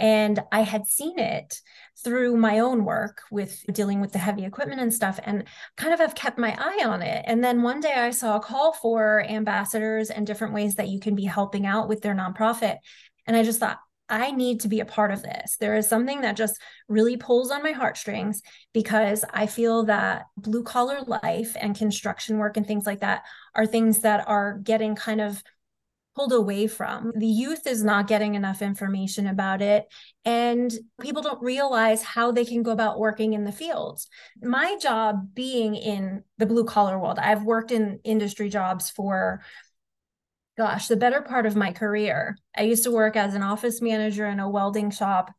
And 0.00 0.40
I 0.50 0.62
had 0.62 0.86
seen 0.86 1.18
it 1.18 1.60
through 2.02 2.36
my 2.36 2.60
own 2.60 2.86
work 2.86 3.20
with 3.30 3.62
dealing 3.72 4.00
with 4.00 4.12
the 4.12 4.18
heavy 4.18 4.46
equipment 4.46 4.80
and 4.80 4.92
stuff, 4.92 5.20
and 5.22 5.44
kind 5.76 5.92
of 5.92 6.00
have 6.00 6.14
kept 6.14 6.38
my 6.38 6.56
eye 6.58 6.84
on 6.86 7.02
it. 7.02 7.22
And 7.26 7.44
then 7.44 7.62
one 7.62 7.80
day 7.80 7.92
I 7.92 8.10
saw 8.10 8.36
a 8.36 8.40
call 8.40 8.72
for 8.72 9.22
ambassadors 9.28 10.08
and 10.10 10.26
different 10.26 10.54
ways 10.54 10.76
that 10.76 10.88
you 10.88 10.98
can 10.98 11.14
be 11.14 11.24
helping 11.24 11.66
out 11.66 11.88
with 11.88 12.00
their 12.00 12.14
nonprofit. 12.14 12.78
And 13.26 13.36
I 13.36 13.42
just 13.42 13.60
thought, 13.60 13.78
I 14.08 14.32
need 14.32 14.60
to 14.60 14.68
be 14.68 14.80
a 14.80 14.84
part 14.84 15.12
of 15.12 15.22
this. 15.22 15.56
There 15.60 15.76
is 15.76 15.88
something 15.88 16.22
that 16.22 16.36
just 16.36 16.60
really 16.88 17.16
pulls 17.16 17.52
on 17.52 17.62
my 17.62 17.70
heartstrings 17.72 18.42
because 18.74 19.24
I 19.32 19.46
feel 19.46 19.84
that 19.84 20.24
blue 20.36 20.64
collar 20.64 21.02
life 21.02 21.56
and 21.60 21.76
construction 21.76 22.38
work 22.38 22.56
and 22.56 22.66
things 22.66 22.86
like 22.86 23.00
that 23.00 23.22
are 23.54 23.66
things 23.66 24.00
that 24.00 24.26
are 24.26 24.58
getting 24.64 24.96
kind 24.96 25.20
of 25.20 25.40
pulled 26.16 26.32
away 26.32 26.66
from. 26.66 27.12
The 27.16 27.26
youth 27.26 27.66
is 27.66 27.84
not 27.84 28.06
getting 28.06 28.34
enough 28.34 28.62
information 28.62 29.26
about 29.26 29.62
it, 29.62 29.86
and 30.24 30.72
people 31.00 31.22
don't 31.22 31.42
realize 31.42 32.02
how 32.02 32.32
they 32.32 32.44
can 32.44 32.62
go 32.62 32.72
about 32.72 32.98
working 32.98 33.32
in 33.32 33.44
the 33.44 33.52
fields. 33.52 34.08
My 34.42 34.76
job 34.80 35.34
being 35.34 35.74
in 35.74 36.24
the 36.38 36.46
blue 36.46 36.64
collar 36.64 36.98
world, 36.98 37.18
I've 37.18 37.44
worked 37.44 37.70
in 37.70 38.00
industry 38.04 38.48
jobs 38.48 38.90
for 38.90 39.42
gosh, 40.58 40.88
the 40.88 40.96
better 40.96 41.22
part 41.22 41.46
of 41.46 41.56
my 41.56 41.72
career. 41.72 42.36
I 42.54 42.64
used 42.64 42.84
to 42.84 42.90
work 42.90 43.16
as 43.16 43.34
an 43.34 43.42
office 43.42 43.80
manager 43.80 44.26
in 44.26 44.40
a 44.40 44.50
welding 44.50 44.90
shop. 44.90 45.32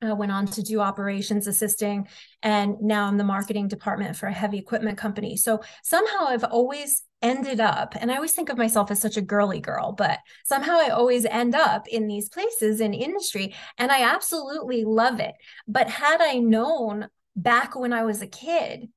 I 0.00 0.12
went 0.12 0.30
on 0.30 0.46
to 0.46 0.62
do 0.62 0.78
operations 0.78 1.48
assisting, 1.48 2.06
and 2.42 2.80
now 2.80 3.06
I'm 3.06 3.18
the 3.18 3.24
marketing 3.24 3.66
department 3.66 4.16
for 4.16 4.26
a 4.26 4.32
heavy 4.32 4.58
equipment 4.58 4.98
company. 4.98 5.36
So 5.36 5.62
somehow 5.82 6.26
I've 6.26 6.44
always 6.44 7.02
ended 7.22 7.60
up, 7.60 7.94
and 7.98 8.10
I 8.10 8.16
always 8.16 8.32
think 8.32 8.48
of 8.48 8.58
myself 8.58 8.90
as 8.90 9.00
such 9.00 9.16
a 9.16 9.22
girly 9.22 9.60
girl, 9.60 9.92
but 9.92 10.18
somehow 10.44 10.78
I 10.78 10.88
always 10.88 11.24
end 11.24 11.54
up 11.54 11.86
in 11.88 12.08
these 12.08 12.28
places 12.28 12.80
in 12.80 12.92
industry, 12.92 13.54
and 13.78 13.92
I 13.92 14.02
absolutely 14.02 14.84
love 14.84 15.20
it. 15.20 15.34
But 15.66 15.88
had 15.88 16.20
I 16.20 16.38
known 16.38 17.08
back 17.36 17.74
when 17.76 17.92
I 17.92 18.04
was 18.04 18.20
a 18.20 18.26
kid, 18.26 18.88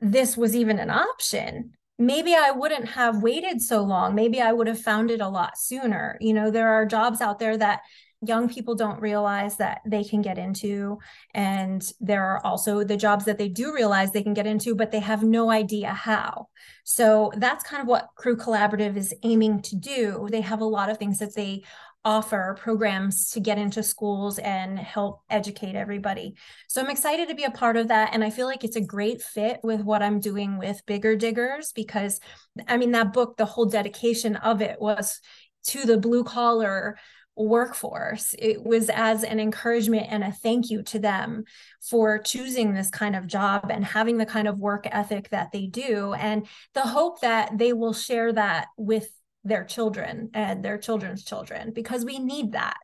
this 0.00 0.36
was 0.36 0.54
even 0.54 0.78
an 0.78 0.90
option, 0.90 1.72
maybe 1.98 2.34
I 2.34 2.50
wouldn't 2.50 2.88
have 2.90 3.22
waited 3.22 3.62
so 3.62 3.82
long. 3.82 4.14
Maybe 4.14 4.40
I 4.40 4.52
would 4.52 4.66
have 4.66 4.80
found 4.80 5.10
it 5.10 5.20
a 5.20 5.28
lot 5.28 5.58
sooner. 5.58 6.18
You 6.20 6.34
know, 6.34 6.50
there 6.50 6.68
are 6.68 6.86
jobs 6.86 7.20
out 7.20 7.38
there 7.38 7.56
that 7.56 7.80
young 8.26 8.48
people 8.48 8.74
don't 8.74 9.00
realize 9.00 9.56
that 9.56 9.80
they 9.86 10.04
can 10.04 10.22
get 10.22 10.38
into. 10.38 10.98
And 11.32 11.86
there 12.00 12.24
are 12.24 12.44
also 12.44 12.84
the 12.84 12.96
jobs 12.96 13.24
that 13.24 13.38
they 13.38 13.48
do 13.48 13.74
realize 13.74 14.12
they 14.12 14.22
can 14.22 14.34
get 14.34 14.46
into, 14.46 14.74
but 14.74 14.90
they 14.90 15.00
have 15.00 15.22
no 15.22 15.50
idea 15.50 15.92
how. 15.92 16.48
So 16.84 17.32
that's 17.36 17.64
kind 17.64 17.80
of 17.80 17.88
what 17.88 18.08
Crew 18.16 18.36
Collaborative 18.36 18.96
is 18.96 19.14
aiming 19.22 19.62
to 19.62 19.76
do. 19.76 20.28
They 20.30 20.40
have 20.42 20.60
a 20.60 20.66
lot 20.66 20.90
of 20.90 20.98
things 20.98 21.18
that 21.18 21.34
they 21.34 21.64
offer 22.04 22.54
programs 22.60 23.30
to 23.30 23.40
get 23.40 23.56
into 23.56 23.82
schools 23.82 24.38
and 24.38 24.78
help 24.78 25.22
educate 25.30 25.74
everybody. 25.74 26.34
So 26.68 26.82
I'm 26.82 26.90
excited 26.90 27.28
to 27.28 27.34
be 27.34 27.44
a 27.44 27.50
part 27.50 27.76
of 27.78 27.88
that. 27.88 28.10
And 28.12 28.22
I 28.22 28.28
feel 28.28 28.46
like 28.46 28.62
it's 28.62 28.76
a 28.76 28.80
great 28.80 29.22
fit 29.22 29.60
with 29.62 29.80
what 29.80 30.02
I'm 30.02 30.20
doing 30.20 30.58
with 30.58 30.84
Bigger 30.86 31.16
Diggers 31.16 31.72
because 31.72 32.20
I 32.68 32.76
mean, 32.76 32.92
that 32.92 33.14
book, 33.14 33.36
the 33.36 33.46
whole 33.46 33.64
dedication 33.64 34.36
of 34.36 34.60
it 34.60 34.80
was 34.80 35.20
to 35.68 35.86
the 35.86 35.96
blue 35.96 36.24
collar 36.24 36.98
workforce. 37.36 38.34
It 38.38 38.62
was 38.62 38.90
as 38.90 39.24
an 39.24 39.40
encouragement 39.40 40.06
and 40.10 40.22
a 40.22 40.32
thank 40.32 40.70
you 40.70 40.82
to 40.84 40.98
them 40.98 41.44
for 41.80 42.18
choosing 42.18 42.74
this 42.74 42.90
kind 42.90 43.16
of 43.16 43.26
job 43.26 43.70
and 43.70 43.84
having 43.84 44.18
the 44.18 44.26
kind 44.26 44.48
of 44.48 44.60
work 44.60 44.86
ethic 44.90 45.30
that 45.30 45.52
they 45.52 45.66
do. 45.66 46.14
And 46.14 46.46
the 46.74 46.82
hope 46.82 47.20
that 47.20 47.58
they 47.58 47.72
will 47.72 47.92
share 47.92 48.32
that 48.32 48.68
with 48.76 49.08
their 49.42 49.64
children 49.64 50.30
and 50.32 50.64
their 50.64 50.78
children's 50.78 51.24
children 51.24 51.72
because 51.72 52.04
we 52.04 52.18
need 52.18 52.52
that. 52.52 52.78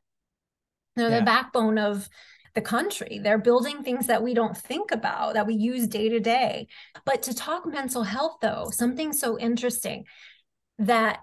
They're 0.97 1.11
yeah. 1.11 1.21
the 1.21 1.25
backbone 1.25 1.79
of 1.79 2.09
the 2.55 2.61
country. 2.61 3.21
They're 3.23 3.39
building 3.39 3.83
things 3.83 4.09
that 4.09 4.23
we 4.23 4.35
don't 4.35 4.57
think 4.57 4.91
about, 4.91 5.35
that 5.35 5.47
we 5.47 5.55
use 5.55 5.87
day 5.87 6.09
to 6.09 6.21
day. 6.21 6.67
But 7.07 7.23
to 7.23 7.35
talk 7.35 7.67
mental 7.67 8.03
health, 8.03 8.39
though, 8.43 8.69
something 8.73 9.13
so 9.13 9.39
interesting 9.39 10.05
that 10.79 11.21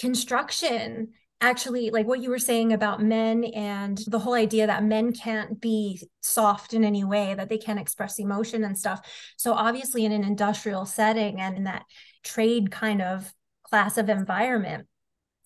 construction 0.00 1.12
actually 1.40 1.90
like 1.90 2.06
what 2.06 2.22
you 2.22 2.30
were 2.30 2.38
saying 2.38 2.72
about 2.72 3.02
men 3.02 3.44
and 3.44 3.98
the 4.06 4.18
whole 4.18 4.34
idea 4.34 4.66
that 4.66 4.84
men 4.84 5.12
can't 5.12 5.60
be 5.60 6.00
soft 6.20 6.72
in 6.72 6.84
any 6.84 7.04
way 7.04 7.34
that 7.34 7.48
they 7.48 7.58
can't 7.58 7.78
express 7.78 8.18
emotion 8.18 8.64
and 8.64 8.78
stuff. 8.78 9.00
So 9.36 9.52
obviously 9.52 10.04
in 10.04 10.12
an 10.12 10.24
industrial 10.24 10.86
setting 10.86 11.40
and 11.40 11.56
in 11.56 11.64
that 11.64 11.84
trade 12.22 12.70
kind 12.70 13.02
of 13.02 13.32
class 13.64 13.98
of 13.98 14.08
environment 14.08 14.86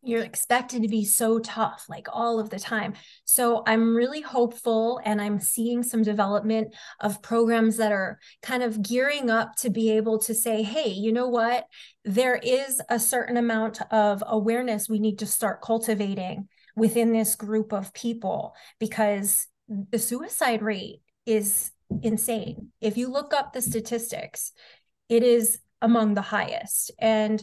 you're 0.08 0.22
expected 0.22 0.82
to 0.82 0.88
be 0.88 1.04
so 1.04 1.38
tough 1.38 1.84
like 1.88 2.06
all 2.12 2.40
of 2.40 2.50
the 2.50 2.58
time. 2.58 2.94
So 3.24 3.62
i'm 3.66 3.94
really 3.94 4.20
hopeful 4.20 5.00
and 5.04 5.20
i'm 5.20 5.40
seeing 5.40 5.82
some 5.82 6.02
development 6.02 6.74
of 7.00 7.22
programs 7.22 7.76
that 7.76 7.92
are 7.92 8.18
kind 8.42 8.62
of 8.62 8.82
gearing 8.82 9.30
up 9.30 9.54
to 9.56 9.70
be 9.70 9.90
able 9.90 10.18
to 10.20 10.34
say 10.34 10.62
hey 10.62 10.88
you 10.88 11.12
know 11.12 11.28
what? 11.28 11.66
There 12.04 12.36
is 12.36 12.80
a 12.88 12.98
certain 12.98 13.36
amount 13.36 13.80
of 13.92 14.22
awareness 14.26 14.88
we 14.88 14.98
need 14.98 15.18
to 15.18 15.26
start 15.26 15.62
cultivating 15.62 16.48
within 16.76 17.12
this 17.12 17.34
group 17.34 17.72
of 17.72 17.92
people 17.92 18.54
because 18.78 19.46
the 19.68 19.98
suicide 19.98 20.62
rate 20.62 21.02
is 21.26 21.70
insane. 22.02 22.68
If 22.80 22.96
you 22.96 23.08
look 23.08 23.34
up 23.34 23.52
the 23.52 23.60
statistics 23.60 24.52
it 25.08 25.22
is 25.22 25.58
among 25.80 26.14
the 26.14 26.22
highest. 26.22 26.90
And 26.98 27.42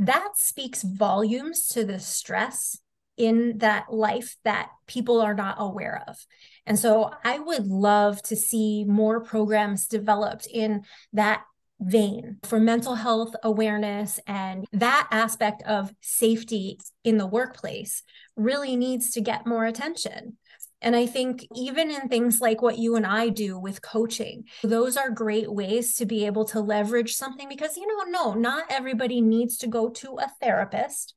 that 0.00 0.30
speaks 0.36 0.82
volumes 0.82 1.66
to 1.68 1.84
the 1.84 1.98
stress 1.98 2.78
in 3.16 3.58
that 3.58 3.92
life 3.92 4.36
that 4.44 4.70
people 4.86 5.20
are 5.20 5.34
not 5.34 5.56
aware 5.58 6.02
of. 6.08 6.16
And 6.64 6.78
so 6.78 7.10
I 7.22 7.38
would 7.38 7.66
love 7.66 8.22
to 8.24 8.36
see 8.36 8.84
more 8.84 9.20
programs 9.20 9.86
developed 9.86 10.46
in 10.46 10.84
that 11.12 11.42
vein 11.80 12.38
for 12.44 12.58
mental 12.58 12.94
health 12.94 13.34
awareness 13.42 14.20
and 14.26 14.64
that 14.72 15.06
aspect 15.10 15.62
of 15.64 15.92
safety 16.00 16.78
in 17.04 17.18
the 17.18 17.26
workplace 17.26 18.02
really 18.36 18.76
needs 18.76 19.10
to 19.10 19.20
get 19.20 19.46
more 19.46 19.66
attention 19.66 20.36
and 20.82 20.96
I 20.96 21.06
think 21.06 21.46
even 21.54 21.90
in 21.90 22.08
things 22.08 22.40
like 22.40 22.62
what 22.62 22.78
you 22.78 22.96
and 22.96 23.06
I 23.06 23.28
do 23.28 23.58
with 23.58 23.82
coaching, 23.82 24.44
those 24.62 24.96
are 24.96 25.10
great 25.10 25.52
ways 25.52 25.94
to 25.96 26.06
be 26.06 26.26
able 26.26 26.46
to 26.46 26.60
leverage 26.60 27.14
something 27.14 27.48
because, 27.48 27.76
you 27.76 27.86
know, 27.86 28.10
no, 28.10 28.34
not 28.34 28.64
everybody 28.70 29.20
needs 29.20 29.58
to 29.58 29.66
go 29.66 29.90
to 29.90 30.18
a 30.18 30.30
therapist, 30.40 31.14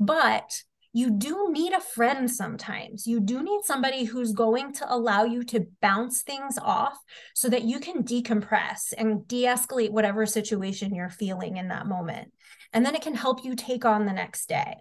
but 0.00 0.62
you 0.94 1.10
do 1.10 1.52
need 1.52 1.74
a 1.74 1.80
friend 1.80 2.30
sometimes. 2.30 3.06
You 3.06 3.20
do 3.20 3.42
need 3.42 3.60
somebody 3.64 4.04
who's 4.04 4.32
going 4.32 4.72
to 4.74 4.92
allow 4.92 5.24
you 5.24 5.44
to 5.44 5.66
bounce 5.82 6.22
things 6.22 6.58
off 6.60 6.98
so 7.34 7.50
that 7.50 7.64
you 7.64 7.78
can 7.78 8.02
decompress 8.02 8.94
and 8.96 9.28
de 9.28 9.44
escalate 9.44 9.90
whatever 9.90 10.24
situation 10.24 10.94
you're 10.94 11.10
feeling 11.10 11.58
in 11.58 11.68
that 11.68 11.86
moment. 11.86 12.32
And 12.72 12.86
then 12.86 12.94
it 12.94 13.02
can 13.02 13.14
help 13.14 13.44
you 13.44 13.54
take 13.54 13.84
on 13.84 14.06
the 14.06 14.12
next 14.12 14.48
day. 14.48 14.76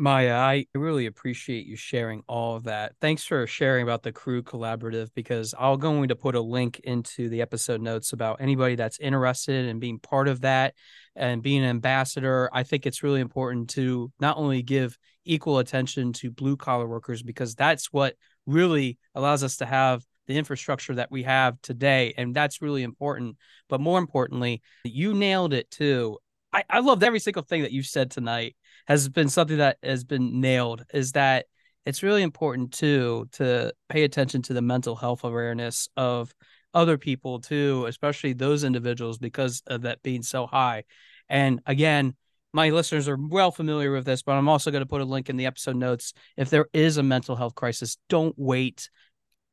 Maya, 0.00 0.34
I 0.34 0.66
really 0.76 1.06
appreciate 1.06 1.66
you 1.66 1.74
sharing 1.74 2.22
all 2.28 2.54
of 2.54 2.64
that. 2.64 2.92
Thanks 3.00 3.24
for 3.24 3.48
sharing 3.48 3.82
about 3.82 4.04
the 4.04 4.12
Crew 4.12 4.44
Collaborative 4.44 5.08
because 5.12 5.56
I'll 5.58 5.76
going 5.76 6.06
to 6.06 6.14
put 6.14 6.36
a 6.36 6.40
link 6.40 6.80
into 6.84 7.28
the 7.28 7.42
episode 7.42 7.80
notes 7.80 8.12
about 8.12 8.40
anybody 8.40 8.76
that's 8.76 9.00
interested 9.00 9.66
in 9.66 9.80
being 9.80 9.98
part 9.98 10.28
of 10.28 10.42
that 10.42 10.74
and 11.16 11.42
being 11.42 11.64
an 11.64 11.70
ambassador. 11.70 12.48
I 12.52 12.62
think 12.62 12.86
it's 12.86 13.02
really 13.02 13.20
important 13.20 13.70
to 13.70 14.12
not 14.20 14.36
only 14.36 14.62
give 14.62 14.96
equal 15.24 15.58
attention 15.58 16.12
to 16.12 16.30
blue 16.30 16.56
collar 16.56 16.86
workers 16.86 17.24
because 17.24 17.56
that's 17.56 17.92
what 17.92 18.14
really 18.46 18.98
allows 19.16 19.42
us 19.42 19.56
to 19.56 19.66
have 19.66 20.04
the 20.28 20.38
infrastructure 20.38 20.94
that 20.94 21.10
we 21.10 21.24
have 21.24 21.60
today. 21.60 22.14
And 22.16 22.36
that's 22.36 22.62
really 22.62 22.84
important. 22.84 23.36
But 23.68 23.80
more 23.80 23.98
importantly, 23.98 24.62
you 24.84 25.12
nailed 25.12 25.52
it 25.52 25.72
too. 25.72 26.18
I, 26.52 26.62
I 26.70 26.78
loved 26.78 27.02
every 27.02 27.18
single 27.18 27.42
thing 27.42 27.62
that 27.62 27.72
you 27.72 27.82
said 27.82 28.12
tonight 28.12 28.54
has 28.88 29.08
been 29.08 29.28
something 29.28 29.58
that 29.58 29.76
has 29.82 30.02
been 30.02 30.40
nailed 30.40 30.84
is 30.92 31.12
that 31.12 31.46
it's 31.84 32.02
really 32.02 32.22
important 32.22 32.72
too 32.72 33.28
to 33.32 33.72
pay 33.88 34.02
attention 34.02 34.42
to 34.42 34.54
the 34.54 34.62
mental 34.62 34.96
health 34.96 35.24
awareness 35.24 35.88
of 35.96 36.34
other 36.74 36.98
people 36.98 37.40
too, 37.40 37.84
especially 37.86 38.32
those 38.32 38.64
individuals 38.64 39.18
because 39.18 39.62
of 39.66 39.82
that 39.82 40.02
being 40.02 40.22
so 40.22 40.46
high. 40.46 40.84
And 41.28 41.60
again, 41.66 42.14
my 42.54 42.70
listeners 42.70 43.08
are 43.08 43.18
well 43.20 43.50
familiar 43.50 43.92
with 43.92 44.06
this, 44.06 44.22
but 44.22 44.32
I'm 44.32 44.48
also 44.48 44.70
going 44.70 44.82
to 44.82 44.88
put 44.88 45.02
a 45.02 45.04
link 45.04 45.28
in 45.28 45.36
the 45.36 45.46
episode 45.46 45.76
notes. 45.76 46.14
If 46.36 46.48
there 46.48 46.66
is 46.72 46.96
a 46.96 47.02
mental 47.02 47.36
health 47.36 47.54
crisis, 47.54 47.98
don't 48.08 48.34
wait. 48.38 48.88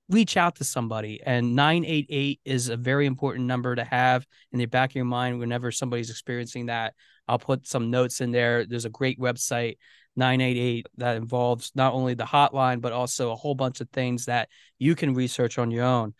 Reach 0.07 0.37
out 0.37 0.55
to 0.57 0.63
somebody. 0.63 1.19
And 1.25 1.55
988 1.55 2.39
is 2.45 2.69
a 2.69 2.77
very 2.77 3.05
important 3.05 3.47
number 3.47 3.75
to 3.75 3.83
have 3.83 4.25
in 4.53 4.59
the 4.59 4.65
back 4.65 4.91
of 4.91 4.95
your 4.95 5.05
mind 5.05 5.39
whenever 5.39 5.71
somebody's 5.71 6.09
experiencing 6.09 6.67
that 6.67 6.93
I'll 7.27 7.39
put 7.39 7.67
some 7.67 7.91
notes 7.91 8.21
in 8.21 8.31
there. 8.31 8.65
There's 8.65 8.85
a 8.85 8.89
great 8.89 9.19
website, 9.19 9.77
988, 10.15 10.87
that 10.97 11.17
involves 11.17 11.71
not 11.75 11.93
only 11.93 12.13
the 12.13 12.23
hotline, 12.23 12.81
but 12.81 12.93
also 12.93 13.31
a 13.31 13.35
whole 13.35 13.55
bunch 13.55 13.81
of 13.81 13.89
things 13.89 14.25
that 14.25 14.49
you 14.77 14.95
can 14.95 15.13
research 15.13 15.57
on 15.57 15.71
your 15.71 15.85
own. 15.85 16.13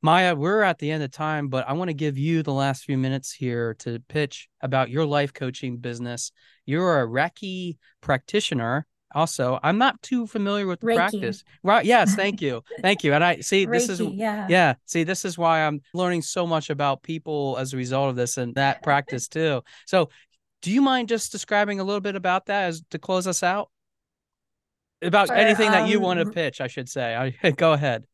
Maya, 0.00 0.34
we're 0.36 0.62
at 0.62 0.78
the 0.78 0.92
end 0.92 1.02
of 1.02 1.10
time, 1.10 1.48
but 1.48 1.68
I 1.68 1.72
want 1.72 1.88
to 1.88 1.94
give 1.94 2.16
you 2.16 2.42
the 2.42 2.52
last 2.52 2.84
few 2.84 2.96
minutes 2.96 3.32
here 3.32 3.74
to 3.80 3.98
pitch 4.08 4.48
about 4.60 4.90
your 4.90 5.04
life 5.04 5.32
coaching 5.32 5.78
business. 5.78 6.30
You're 6.66 7.02
a 7.02 7.06
Reiki 7.06 7.78
practitioner. 8.00 8.86
Also, 9.12 9.58
I'm 9.62 9.78
not 9.78 10.00
too 10.02 10.26
familiar 10.26 10.66
with 10.66 10.80
the 10.80 10.88
Reiki. 10.88 10.96
practice. 10.96 11.42
Right. 11.64 11.84
Yes. 11.84 12.14
Thank 12.14 12.40
you. 12.40 12.62
thank 12.80 13.02
you. 13.02 13.14
And 13.14 13.24
I 13.24 13.40
see 13.40 13.66
Reiki, 13.66 13.72
this 13.72 13.88
is, 13.88 14.00
yeah. 14.00 14.46
yeah. 14.48 14.74
See, 14.84 15.02
this 15.02 15.24
is 15.24 15.36
why 15.36 15.62
I'm 15.62 15.80
learning 15.94 16.22
so 16.22 16.46
much 16.46 16.70
about 16.70 17.02
people 17.02 17.56
as 17.58 17.72
a 17.72 17.76
result 17.76 18.10
of 18.10 18.16
this 18.16 18.36
and 18.36 18.54
that 18.54 18.82
practice 18.82 19.26
too. 19.26 19.62
So 19.86 20.10
do 20.62 20.70
you 20.70 20.82
mind 20.82 21.08
just 21.08 21.32
describing 21.32 21.80
a 21.80 21.84
little 21.84 22.00
bit 22.00 22.16
about 22.16 22.46
that 22.46 22.64
as 22.64 22.82
to 22.90 22.98
close 22.98 23.26
us 23.26 23.42
out? 23.42 23.70
About 25.00 25.30
anything 25.30 25.68
um, 25.68 25.72
that 25.72 25.88
you 25.88 26.00
want 26.00 26.18
to 26.18 26.26
um, 26.26 26.32
pitch, 26.32 26.60
I 26.60 26.66
should 26.66 26.88
say. 26.88 27.14
I, 27.42 27.50
go 27.56 27.72
ahead. 27.72 28.04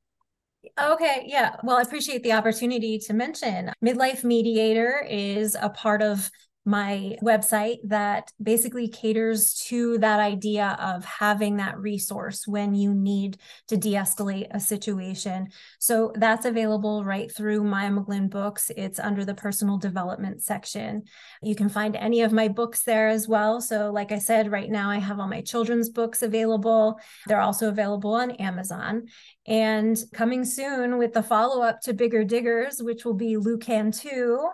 Okay, 0.80 1.24
yeah. 1.26 1.56
Well, 1.62 1.76
I 1.76 1.82
appreciate 1.82 2.22
the 2.22 2.32
opportunity 2.32 2.98
to 2.98 3.12
mention 3.12 3.72
Midlife 3.84 4.24
Mediator 4.24 5.06
is 5.08 5.56
a 5.60 5.70
part 5.70 6.02
of 6.02 6.30
my 6.64 7.16
website 7.22 7.76
that 7.84 8.32
basically 8.42 8.88
caters 8.88 9.54
to 9.54 9.98
that 9.98 10.18
idea 10.18 10.76
of 10.80 11.04
having 11.04 11.58
that 11.58 11.78
resource 11.78 12.46
when 12.46 12.74
you 12.74 12.94
need 12.94 13.36
to 13.68 13.76
de 13.76 13.92
escalate 13.92 14.46
a 14.50 14.58
situation. 14.58 15.48
So 15.78 16.12
that's 16.14 16.46
available 16.46 17.04
right 17.04 17.30
through 17.30 17.64
Mia 17.64 17.90
McGlynn 17.90 18.30
Books. 18.30 18.70
It's 18.76 18.98
under 18.98 19.24
the 19.26 19.34
personal 19.34 19.76
development 19.76 20.42
section. 20.42 21.02
You 21.42 21.54
can 21.54 21.68
find 21.68 21.96
any 21.96 22.22
of 22.22 22.32
my 22.32 22.48
books 22.48 22.82
there 22.82 23.08
as 23.08 23.28
well. 23.28 23.60
So, 23.60 23.90
like 23.90 24.10
I 24.10 24.18
said, 24.18 24.50
right 24.50 24.70
now 24.70 24.88
I 24.88 24.98
have 24.98 25.20
all 25.20 25.28
my 25.28 25.42
children's 25.42 25.90
books 25.90 26.22
available. 26.22 26.98
They're 27.26 27.40
also 27.40 27.68
available 27.68 28.14
on 28.14 28.30
Amazon. 28.32 29.08
And 29.46 30.02
coming 30.14 30.46
soon 30.46 30.96
with 30.96 31.12
the 31.12 31.22
follow 31.22 31.62
up 31.62 31.82
to 31.82 31.92
Bigger 31.92 32.24
Diggers, 32.24 32.80
which 32.80 33.04
will 33.04 33.14
be 33.14 33.36
Lucan 33.36 33.92
2 33.92 34.48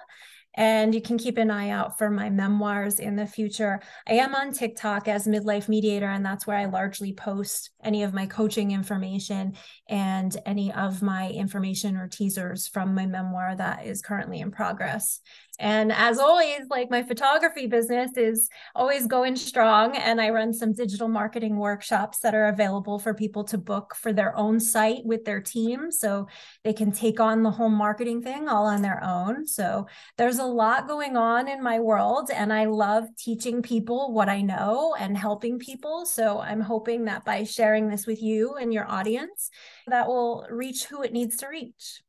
and 0.60 0.94
you 0.94 1.00
can 1.00 1.16
keep 1.16 1.38
an 1.38 1.50
eye 1.50 1.70
out 1.70 1.96
for 1.96 2.10
my 2.10 2.28
memoirs 2.28 2.98
in 2.98 3.16
the 3.16 3.26
future. 3.26 3.80
I 4.06 4.12
am 4.14 4.34
on 4.34 4.52
TikTok 4.52 5.08
as 5.08 5.26
Midlife 5.26 5.70
Mediator, 5.70 6.06
and 6.06 6.22
that's 6.22 6.46
where 6.46 6.58
I 6.58 6.66
largely 6.66 7.14
post 7.14 7.70
any 7.82 8.02
of 8.02 8.12
my 8.12 8.26
coaching 8.26 8.70
information 8.70 9.54
and 9.88 10.36
any 10.44 10.70
of 10.70 11.00
my 11.00 11.30
information 11.30 11.96
or 11.96 12.08
teasers 12.08 12.68
from 12.68 12.94
my 12.94 13.06
memoir 13.06 13.56
that 13.56 13.86
is 13.86 14.02
currently 14.02 14.40
in 14.40 14.50
progress. 14.50 15.20
And 15.60 15.92
as 15.92 16.18
always, 16.18 16.62
like 16.70 16.90
my 16.90 17.02
photography 17.02 17.66
business 17.66 18.16
is 18.16 18.48
always 18.74 19.06
going 19.06 19.36
strong. 19.36 19.94
And 19.94 20.18
I 20.18 20.30
run 20.30 20.54
some 20.54 20.72
digital 20.72 21.06
marketing 21.06 21.56
workshops 21.56 22.20
that 22.20 22.34
are 22.34 22.48
available 22.48 22.98
for 22.98 23.12
people 23.12 23.44
to 23.44 23.58
book 23.58 23.94
for 23.94 24.10
their 24.12 24.34
own 24.36 24.58
site 24.58 25.04
with 25.04 25.26
their 25.26 25.40
team. 25.40 25.92
So 25.92 26.28
they 26.64 26.72
can 26.72 26.90
take 26.92 27.20
on 27.20 27.42
the 27.42 27.50
whole 27.50 27.68
marketing 27.68 28.22
thing 28.22 28.48
all 28.48 28.64
on 28.64 28.80
their 28.80 29.04
own. 29.04 29.46
So 29.46 29.86
there's 30.16 30.38
a 30.38 30.44
lot 30.44 30.88
going 30.88 31.18
on 31.18 31.46
in 31.46 31.62
my 31.62 31.78
world. 31.78 32.30
And 32.34 32.52
I 32.52 32.64
love 32.64 33.04
teaching 33.18 33.60
people 33.60 34.14
what 34.14 34.30
I 34.30 34.40
know 34.40 34.94
and 34.98 35.16
helping 35.16 35.58
people. 35.58 36.06
So 36.06 36.40
I'm 36.40 36.62
hoping 36.62 37.04
that 37.04 37.26
by 37.26 37.44
sharing 37.44 37.88
this 37.88 38.06
with 38.06 38.22
you 38.22 38.54
and 38.54 38.72
your 38.72 38.90
audience, 38.90 39.50
that 39.88 40.08
will 40.08 40.46
reach 40.50 40.86
who 40.86 41.02
it 41.02 41.12
needs 41.12 41.36
to 41.36 41.48
reach. 41.48 42.02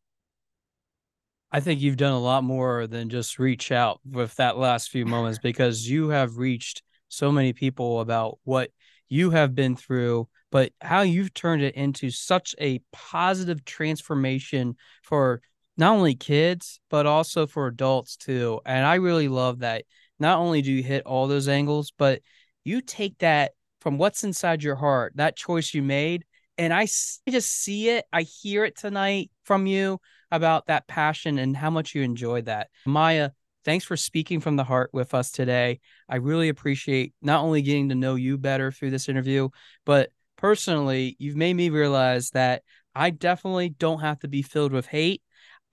I 1.51 1.59
think 1.59 1.81
you've 1.81 1.97
done 1.97 2.13
a 2.13 2.19
lot 2.19 2.43
more 2.43 2.87
than 2.87 3.09
just 3.09 3.37
reach 3.37 3.71
out 3.71 3.99
with 4.09 4.35
that 4.35 4.57
last 4.57 4.89
few 4.89 5.05
moments 5.05 5.39
because 5.43 5.87
you 5.87 6.09
have 6.09 6.37
reached 6.37 6.81
so 7.09 7.31
many 7.31 7.53
people 7.53 7.99
about 7.99 8.39
what 8.43 8.71
you 9.09 9.31
have 9.31 9.53
been 9.53 9.75
through, 9.75 10.29
but 10.51 10.71
how 10.79 11.01
you've 11.01 11.33
turned 11.33 11.61
it 11.61 11.75
into 11.75 12.09
such 12.09 12.55
a 12.59 12.79
positive 12.93 13.65
transformation 13.65 14.75
for 15.03 15.41
not 15.75 15.93
only 15.93 16.15
kids, 16.15 16.79
but 16.89 17.05
also 17.05 17.45
for 17.45 17.67
adults 17.67 18.15
too. 18.15 18.61
And 18.65 18.85
I 18.85 18.95
really 18.95 19.27
love 19.27 19.59
that 19.59 19.83
not 20.19 20.39
only 20.39 20.61
do 20.61 20.71
you 20.71 20.83
hit 20.83 21.05
all 21.05 21.27
those 21.27 21.49
angles, 21.49 21.91
but 21.97 22.21
you 22.63 22.79
take 22.79 23.17
that 23.17 23.51
from 23.81 23.97
what's 23.97 24.23
inside 24.23 24.63
your 24.63 24.75
heart, 24.75 25.13
that 25.15 25.35
choice 25.35 25.73
you 25.73 25.81
made. 25.81 26.23
And 26.57 26.73
I 26.73 26.85
just 26.85 27.51
see 27.51 27.89
it, 27.89 28.05
I 28.13 28.21
hear 28.21 28.63
it 28.63 28.77
tonight 28.77 29.31
from 29.43 29.65
you 29.65 29.99
about 30.32 30.67
that 30.67 30.88
passion 30.88 31.38
and 31.38 31.55
how 31.55 31.69
much 31.69 31.93
you 31.95 32.01
enjoyed 32.01 32.45
that. 32.45 32.69
Maya, 32.86 33.32
thanks 33.65 33.86
for 33.86 33.97
speaking 33.97 34.39
from 34.39 34.55
the 34.55 34.63
heart 34.63 34.89
with 34.93 35.13
us 35.13 35.32
today. 35.32 35.79
I 36.09 36.17
really 36.17 36.49
appreciate 36.49 37.13
not 37.21 37.43
only 37.43 37.61
getting 37.61 37.89
to 37.89 37.95
know 37.95 38.15
you 38.15 38.38
better 38.38 38.71
through 38.71 38.91
this 38.91 39.09
interview, 39.09 39.49
but 39.86 40.09
personally, 40.38 41.15
you've 41.19 41.36
made 41.36 41.53
me 41.53 41.69
realize 41.69 42.32
that 42.32 42.63
I 42.95 43.09
definitely 43.11 43.69
don't 43.69 44.01
have 44.01 44.19
to 44.19 44.27
be 44.27 44.41
filled 44.41 44.73
with 44.73 44.88
hate. 44.88 45.21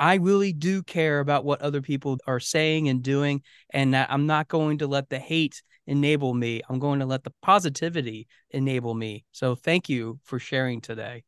I 0.00 0.14
really 0.16 0.52
do 0.52 0.82
care 0.82 1.18
about 1.18 1.44
what 1.44 1.60
other 1.60 1.82
people 1.82 2.18
are 2.26 2.38
saying 2.38 2.88
and 2.88 3.02
doing, 3.02 3.42
and 3.70 3.94
that 3.94 4.10
I'm 4.12 4.26
not 4.26 4.46
going 4.46 4.78
to 4.78 4.86
let 4.86 5.08
the 5.08 5.18
hate 5.18 5.62
enable 5.86 6.34
me. 6.34 6.62
I'm 6.68 6.78
going 6.78 7.00
to 7.00 7.06
let 7.06 7.24
the 7.24 7.32
positivity 7.42 8.28
enable 8.50 8.94
me. 8.94 9.24
So, 9.32 9.56
thank 9.56 9.88
you 9.88 10.20
for 10.22 10.38
sharing 10.38 10.80
today. 10.80 11.24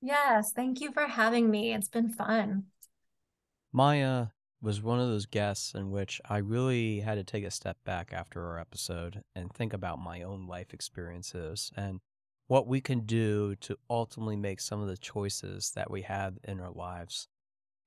Yes, 0.00 0.52
thank 0.52 0.80
you 0.80 0.92
for 0.92 1.06
having 1.06 1.50
me. 1.50 1.74
It's 1.74 1.88
been 1.88 2.08
fun. 2.08 2.64
Maya 3.72 4.28
was 4.60 4.82
one 4.82 4.98
of 4.98 5.08
those 5.08 5.26
guests 5.26 5.74
in 5.74 5.90
which 5.90 6.20
I 6.28 6.38
really 6.38 7.00
had 7.00 7.14
to 7.14 7.24
take 7.24 7.44
a 7.44 7.50
step 7.50 7.76
back 7.84 8.12
after 8.12 8.44
our 8.44 8.58
episode 8.58 9.22
and 9.34 9.52
think 9.52 9.72
about 9.72 9.98
my 9.98 10.22
own 10.22 10.46
life 10.46 10.72
experiences 10.72 11.70
and 11.76 12.00
what 12.48 12.66
we 12.66 12.80
can 12.80 13.00
do 13.00 13.54
to 13.56 13.76
ultimately 13.90 14.36
make 14.36 14.60
some 14.60 14.80
of 14.80 14.88
the 14.88 14.96
choices 14.96 15.72
that 15.76 15.90
we 15.90 16.02
have 16.02 16.38
in 16.42 16.60
our 16.60 16.72
lives. 16.72 17.28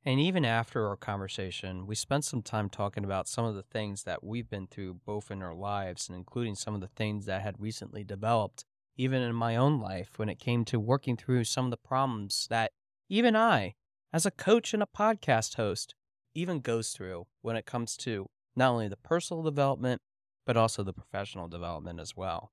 And 0.06 0.20
even 0.20 0.46
after 0.46 0.88
our 0.88 0.96
conversation, 0.96 1.86
we 1.86 1.96
spent 1.96 2.26
some 2.26 2.42
time 2.42 2.70
talking 2.70 3.04
about 3.04 3.28
some 3.28 3.46
of 3.46 3.56
the 3.56 3.64
things 3.64 4.04
that 4.04 4.24
we've 4.24 4.50
been 4.50 4.68
through 4.68 5.00
both 5.06 5.30
in 5.30 5.42
our 5.42 5.54
lives 5.54 6.08
and 6.08 6.18
including 6.18 6.56
some 6.56 6.74
of 6.74 6.82
the 6.82 6.88
things 6.88 7.26
that 7.26 7.42
had 7.42 7.60
recently 7.60 8.04
developed 8.04 8.66
even 9.02 9.24
in 9.24 9.34
my 9.34 9.56
own 9.56 9.80
life 9.80 10.12
when 10.18 10.30
it 10.30 10.38
came 10.38 10.64
to 10.64 10.80
working 10.80 11.18
through 11.18 11.44
some 11.44 11.66
of 11.66 11.72
the 11.72 11.78
problems 11.78 12.46
that 12.52 12.72
even 13.10 13.36
I, 13.36 13.74
as 14.14 14.28
a 14.28 14.32
coach 14.32 14.76
and 14.76 14.84
a 14.84 14.86
podcast 14.86 15.56
host, 15.56 15.96
even 16.36 16.60
goes 16.60 16.92
through 16.92 17.26
when 17.42 17.56
it 17.56 17.66
comes 17.66 17.98
to 17.98 18.28
not 18.56 18.70
only 18.70 18.88
the 18.88 18.98
personal 18.98 19.42
development, 19.42 20.04
but 20.46 20.56
also 20.56 20.84
the 20.84 20.94
professional 20.94 21.48
development 21.48 22.00
as 22.00 22.16
well. 22.16 22.52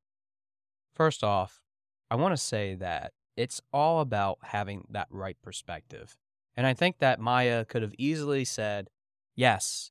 First 0.95 1.23
off, 1.23 1.61
I 2.11 2.17
want 2.17 2.33
to 2.33 2.43
say 2.43 2.75
that 2.77 3.13
it's 3.37 3.61
all 3.71 4.01
about 4.01 4.39
having 4.45 4.87
that 4.89 5.09
right 5.11 5.37
perspective. 5.43 6.17
And 6.57 6.67
I 6.67 6.73
think 6.73 6.99
that 7.01 7.21
Maya 7.21 7.67
could 7.67 7.83
have 7.83 7.95
easily 7.99 8.47
said, 8.47 8.89
yes, 9.37 9.91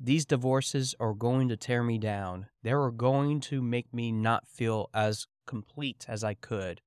these 0.00 0.24
divorces 0.24 0.94
are 0.98 1.12
going 1.12 1.50
to 1.50 1.56
tear 1.58 1.82
me 1.82 1.98
down. 1.98 2.46
They 2.62 2.72
are 2.72 2.90
going 2.90 3.40
to 3.40 3.60
make 3.60 3.92
me 3.92 4.10
not 4.10 4.48
feel 4.48 4.88
as 4.94 5.26
complete 5.46 6.06
as 6.08 6.24
I 6.24 6.34
could. 6.34 6.80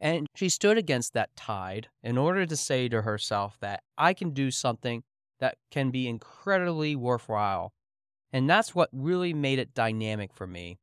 And 0.00 0.26
she 0.34 0.48
stood 0.48 0.78
against 0.78 1.12
that 1.12 1.34
tide 1.36 1.88
in 2.02 2.16
order 2.16 2.46
to 2.46 2.56
say 2.56 2.88
to 2.88 3.02
herself 3.02 3.58
that 3.60 3.82
I 3.98 4.14
can 4.14 4.30
do 4.30 4.50
something 4.50 5.02
that 5.40 5.56
can 5.70 5.90
be 5.90 6.08
incredibly 6.08 6.96
worthwhile. 6.96 7.72
And 8.32 8.48
that's 8.48 8.74
what 8.74 8.88
really 8.92 9.34
made 9.34 9.58
it 9.58 9.74
dynamic 9.74 10.32
for 10.32 10.46
me, 10.46 10.78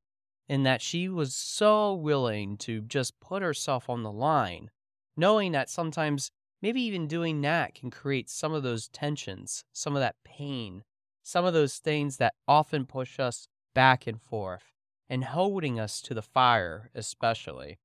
in 0.47 0.63
that 0.63 0.81
she 0.81 1.09
was 1.09 1.33
so 1.33 1.93
willing 1.93 2.57
to 2.57 2.81
just 2.81 3.19
put 3.19 3.41
herself 3.41 3.89
on 3.89 4.03
the 4.03 4.11
line, 4.11 4.69
knowing 5.15 5.51
that 5.53 5.69
sometimes 5.69 6.29
maybe 6.61 6.81
even 6.81 7.07
doing 7.07 7.41
that 7.41 7.73
can 7.73 7.89
create 7.89 8.29
some 8.29 8.53
of 8.53 8.63
those 8.63 8.87
tensions, 8.89 9.63
some 9.73 9.95
of 9.95 9.99
that 9.99 10.15
pain, 10.23 10.83
some 11.23 11.45
of 11.45 11.53
those 11.53 11.77
things 11.77 12.17
that 12.17 12.33
often 12.47 12.85
push 12.85 13.19
us 13.19 13.47
back 13.73 14.07
and 14.07 14.21
forth 14.21 14.73
and 15.09 15.23
holding 15.23 15.79
us 15.79 16.01
to 16.01 16.13
the 16.13 16.21
fire, 16.21 16.89
especially, 16.93 17.79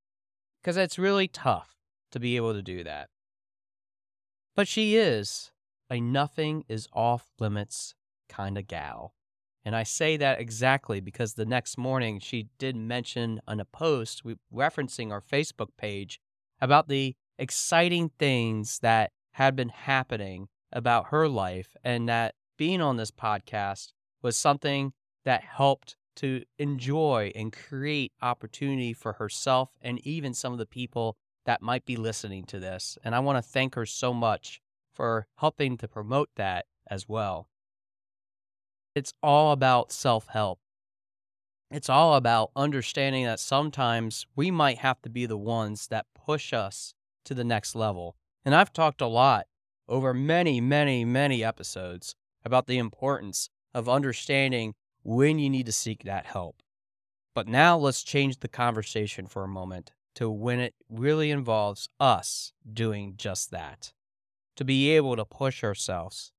because 0.60 0.76
it's 0.76 0.98
really 0.98 1.28
tough 1.28 1.76
to 2.10 2.20
be 2.20 2.36
able 2.36 2.52
to 2.52 2.62
do 2.62 2.84
that. 2.84 3.08
But 4.54 4.68
she 4.68 4.96
is 4.96 5.50
a 5.90 6.00
nothing 6.00 6.64
is 6.68 6.88
off 6.92 7.30
limits 7.38 7.94
kind 8.28 8.58
of 8.58 8.66
gal. 8.66 9.14
And 9.64 9.76
I 9.76 9.84
say 9.84 10.16
that 10.16 10.40
exactly 10.40 11.00
because 11.00 11.34
the 11.34 11.46
next 11.46 11.78
morning 11.78 12.18
she 12.18 12.48
did 12.58 12.74
mention 12.74 13.40
on 13.46 13.60
a 13.60 13.64
post 13.64 14.22
referencing 14.52 15.12
our 15.12 15.20
Facebook 15.20 15.68
page 15.76 16.20
about 16.60 16.88
the 16.88 17.14
exciting 17.38 18.10
things 18.18 18.80
that 18.80 19.12
had 19.32 19.54
been 19.54 19.68
happening 19.68 20.48
about 20.72 21.08
her 21.08 21.28
life 21.28 21.76
and 21.84 22.08
that 22.08 22.34
being 22.56 22.80
on 22.80 22.96
this 22.96 23.10
podcast 23.10 23.92
was 24.22 24.36
something 24.36 24.92
that 25.24 25.42
helped 25.42 25.96
to 26.16 26.44
enjoy 26.58 27.32
and 27.34 27.52
create 27.52 28.12
opportunity 28.20 28.92
for 28.92 29.14
herself 29.14 29.70
and 29.80 29.98
even 30.06 30.34
some 30.34 30.52
of 30.52 30.58
the 30.58 30.66
people 30.66 31.16
that 31.44 31.62
might 31.62 31.84
be 31.84 31.96
listening 31.96 32.44
to 32.44 32.60
this. 32.60 32.98
And 33.02 33.14
I 33.14 33.20
want 33.20 33.38
to 33.38 33.42
thank 33.42 33.74
her 33.74 33.86
so 33.86 34.12
much 34.12 34.60
for 34.92 35.26
helping 35.36 35.76
to 35.78 35.88
promote 35.88 36.30
that 36.36 36.66
as 36.88 37.08
well. 37.08 37.48
It's 38.94 39.14
all 39.22 39.52
about 39.52 39.90
self 39.90 40.28
help. 40.28 40.60
It's 41.70 41.88
all 41.88 42.16
about 42.16 42.50
understanding 42.54 43.24
that 43.24 43.40
sometimes 43.40 44.26
we 44.36 44.50
might 44.50 44.78
have 44.78 45.00
to 45.02 45.08
be 45.08 45.24
the 45.24 45.38
ones 45.38 45.86
that 45.86 46.06
push 46.14 46.52
us 46.52 46.94
to 47.24 47.34
the 47.34 47.44
next 47.44 47.74
level. 47.74 48.16
And 48.44 48.54
I've 48.54 48.72
talked 48.72 49.00
a 49.00 49.06
lot 49.06 49.46
over 49.88 50.12
many, 50.12 50.60
many, 50.60 51.04
many 51.04 51.42
episodes 51.42 52.14
about 52.44 52.66
the 52.66 52.76
importance 52.76 53.48
of 53.72 53.88
understanding 53.88 54.74
when 55.02 55.38
you 55.38 55.50
need 55.50 55.66
to 55.66 55.72
seek 55.72 56.04
that 56.04 56.26
help. 56.26 56.62
But 57.34 57.48
now 57.48 57.76
let's 57.78 58.02
change 58.02 58.40
the 58.40 58.48
conversation 58.48 59.26
for 59.26 59.44
a 59.44 59.48
moment 59.48 59.92
to 60.14 60.30
when 60.30 60.60
it 60.60 60.74
really 60.88 61.30
involves 61.30 61.88
us 61.98 62.52
doing 62.70 63.14
just 63.16 63.50
that. 63.50 63.92
To 64.56 64.64
be 64.64 64.90
able 64.90 65.16
to 65.16 65.24
push 65.24 65.64
ourselves, 65.64 66.32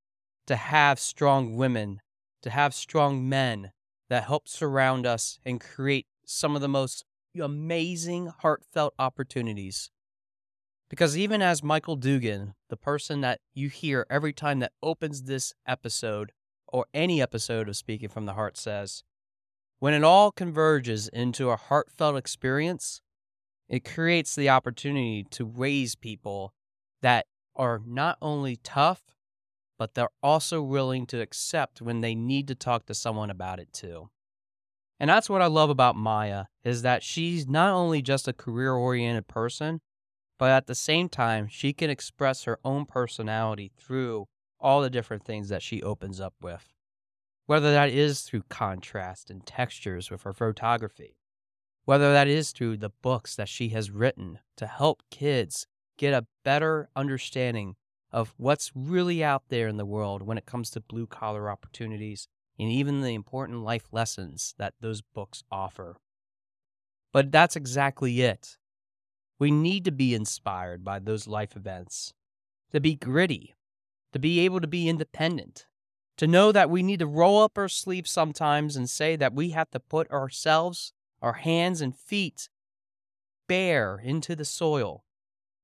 to 0.45 0.55
have 0.55 0.99
strong 0.99 1.55
women, 1.55 2.01
to 2.43 2.49
have 2.51 2.73
strong 2.73 3.27
men 3.27 3.71
that 4.09 4.25
help 4.25 4.47
surround 4.47 5.05
us 5.07 5.39
and 5.43 5.59
create 5.59 6.05
some 6.25 6.55
of 6.55 6.61
the 6.61 6.67
most 6.67 7.03
amazing, 7.41 8.27
heartfelt 8.27 8.93
opportunities. 8.99 9.89
Because 10.89 11.17
even 11.17 11.41
as 11.41 11.63
Michael 11.63 11.95
Dugan, 11.95 12.53
the 12.69 12.77
person 12.77 13.21
that 13.21 13.39
you 13.55 13.69
hear 13.69 14.05
every 14.09 14.33
time 14.33 14.59
that 14.59 14.73
opens 14.83 15.23
this 15.23 15.53
episode, 15.65 16.31
or 16.73 16.87
any 16.93 17.21
episode 17.21 17.69
of 17.69 17.77
Speaking 17.77 18.09
from 18.09 18.25
the 18.25 18.33
Heart 18.33 18.57
says, 18.57 19.03
when 19.79 19.93
it 19.93 20.03
all 20.03 20.31
converges 20.31 21.07
into 21.07 21.49
a 21.49 21.55
heartfelt 21.55 22.17
experience, 22.17 23.01
it 23.69 23.85
creates 23.85 24.35
the 24.35 24.49
opportunity 24.49 25.25
to 25.29 25.45
raise 25.45 25.95
people 25.95 26.53
that 27.01 27.27
are 27.55 27.79
not 27.85 28.17
only 28.21 28.55
tough, 28.57 29.15
but 29.77 29.93
they're 29.93 30.09
also 30.23 30.61
willing 30.61 31.05
to 31.05 31.21
accept 31.21 31.81
when 31.81 32.01
they 32.01 32.15
need 32.15 32.47
to 32.47 32.55
talk 32.55 32.87
to 32.87 32.93
someone 32.93 33.29
about 33.29 33.59
it 33.59 33.71
too. 33.71 34.09
And 34.99 35.09
that's 35.09 35.29
what 35.29 35.41
I 35.41 35.47
love 35.47 35.69
about 35.69 35.95
Maya 35.95 36.45
is 36.63 36.81
that 36.81 37.03
she's 37.03 37.47
not 37.47 37.73
only 37.73 38.01
just 38.01 38.27
a 38.27 38.33
career-oriented 38.33 39.27
person, 39.27 39.81
but 40.39 40.49
at 40.49 40.65
the 40.65 40.75
same 40.75 41.09
time, 41.09 41.47
she 41.47 41.73
can 41.73 41.89
express 41.89 42.45
her 42.45 42.57
own 42.63 42.85
personality 42.85 43.71
through 43.77 44.27
all 44.63 44.81
the 44.81 44.89
different 44.89 45.23
things 45.23 45.49
that 45.49 45.61
she 45.61 45.83
opens 45.83 46.19
up 46.19 46.33
with. 46.41 46.73
Whether 47.45 47.71
that 47.73 47.89
is 47.89 48.21
through 48.21 48.43
contrast 48.49 49.29
and 49.29 49.45
textures 49.45 50.09
with 50.09 50.23
her 50.23 50.33
photography, 50.33 51.17
whether 51.85 52.13
that 52.13 52.29
is 52.29 52.51
through 52.51 52.77
the 52.77 52.93
books 53.01 53.35
that 53.35 53.49
she 53.49 53.69
has 53.69 53.91
written 53.91 54.39
to 54.55 54.65
help 54.65 55.03
kids 55.11 55.67
get 55.97 56.13
a 56.13 56.25
better 56.43 56.89
understanding 56.95 57.75
of 58.11 58.33
what's 58.37 58.71
really 58.73 59.23
out 59.23 59.43
there 59.49 59.67
in 59.67 59.77
the 59.77 59.85
world 59.85 60.21
when 60.21 60.37
it 60.37 60.45
comes 60.45 60.69
to 60.69 60.79
blue 60.79 61.05
collar 61.05 61.49
opportunities 61.49 62.27
and 62.57 62.69
even 62.69 63.01
the 63.01 63.13
important 63.13 63.63
life 63.63 63.87
lessons 63.91 64.53
that 64.57 64.75
those 64.79 65.01
books 65.01 65.43
offer. 65.51 65.97
But 67.11 67.31
that's 67.31 67.55
exactly 67.55 68.21
it. 68.21 68.57
We 69.39 69.51
need 69.51 69.83
to 69.85 69.91
be 69.91 70.15
inspired 70.15 70.83
by 70.83 70.99
those 70.99 71.27
life 71.27 71.55
events, 71.55 72.13
to 72.71 72.79
be 72.79 72.95
gritty, 72.95 73.55
to 74.13 74.19
be 74.19 74.39
able 74.41 74.61
to 74.61 74.67
be 74.67 74.87
independent, 74.87 75.65
to 76.17 76.27
know 76.27 76.51
that 76.51 76.69
we 76.69 76.83
need 76.83 76.99
to 76.99 77.07
roll 77.07 77.43
up 77.43 77.57
our 77.57 77.67
sleeves 77.67 78.11
sometimes 78.11 78.75
and 78.75 78.89
say 78.89 79.15
that 79.15 79.33
we 79.33 79.49
have 79.49 79.69
to 79.71 79.79
put 79.79 80.09
ourselves, 80.11 80.93
our 81.21 81.33
hands 81.33 81.81
and 81.81 81.97
feet 81.97 82.49
bare 83.47 83.99
into 84.03 84.35
the 84.35 84.45
soil, 84.45 85.03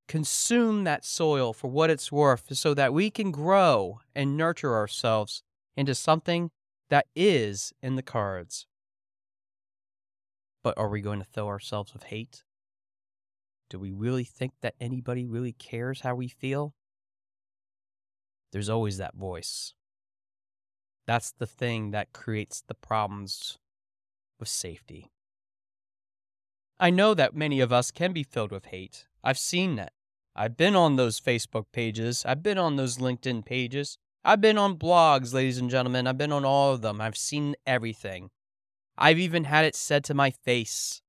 consume 0.08 0.84
that 0.84 1.06
soil 1.06 1.54
for 1.54 1.70
what 1.70 1.89
it's 1.89 2.12
worth 2.12 2.56
so 2.58 2.74
that 2.74 2.93
we 2.93 3.10
can 3.10 3.32
grow 3.32 4.00
and 4.16 4.36
nurture 4.36 4.76
ourselves 4.76 5.43
into 5.78 5.95
something 5.95 6.52
that 6.89 7.06
is 7.16 7.72
in 7.82 7.95
the 7.95 8.02
cards. 8.04 8.66
But 10.64 10.78
are 10.78 10.89
we 10.89 11.02
going 11.02 11.20
to 11.20 11.26
fill 11.26 11.47
ourselves 11.47 11.93
with 11.93 12.04
hate? 12.04 12.43
Do 13.70 13.78
we 13.78 13.91
really 13.91 14.24
think 14.24 14.54
that 14.62 14.74
anybody 14.82 15.26
really 15.26 15.54
cares 15.54 16.02
how 16.02 16.16
we 16.16 16.28
feel? 16.28 16.74
There's 18.52 18.70
always 18.70 18.97
that 18.97 19.16
voice. 19.16 19.74
That's 21.06 21.32
the 21.32 21.47
thing 21.47 21.91
that 21.91 22.14
creates 22.14 22.64
the 22.68 22.76
problems 22.76 23.58
with 24.39 24.47
safety. 24.47 25.12
I 26.80 26.89
know 26.91 27.14
that 27.14 27.36
many 27.36 27.60
of 27.60 27.74
us 27.74 27.91
can 27.91 28.14
be 28.14 28.24
filled 28.24 28.52
with 28.52 28.68
hate. 28.68 29.06
I've 29.24 29.38
seen 29.38 29.76
that. 29.76 29.91
I've 30.36 30.56
been 30.56 30.76
on 30.76 30.95
those 30.95 31.20
Facebook 31.20 31.66
pages. 31.74 32.24
I've 32.26 32.41
been 32.41 32.58
on 32.58 32.78
those 32.78 32.97
LinkedIn 32.97 33.45
pages. 33.45 33.97
I've 34.24 34.39
been 34.39 34.58
on 34.58 34.78
blogs, 34.78 35.34
ladies 35.34 35.58
and 35.58 35.70
gentlemen. 35.70 36.08
I've 36.08 36.18
been 36.18 36.32
on 36.32 36.45
all 36.45 36.72
of 36.72 36.82
them. 36.82 37.02
I've 37.02 37.18
seen 37.18 37.56
everything. 37.68 38.30
I've 38.97 39.20
even 39.20 39.43
had 39.43 39.66
it 39.66 39.76
said 39.76 40.06
to 40.06 40.14
my 40.14 40.32
face. 40.32 41.02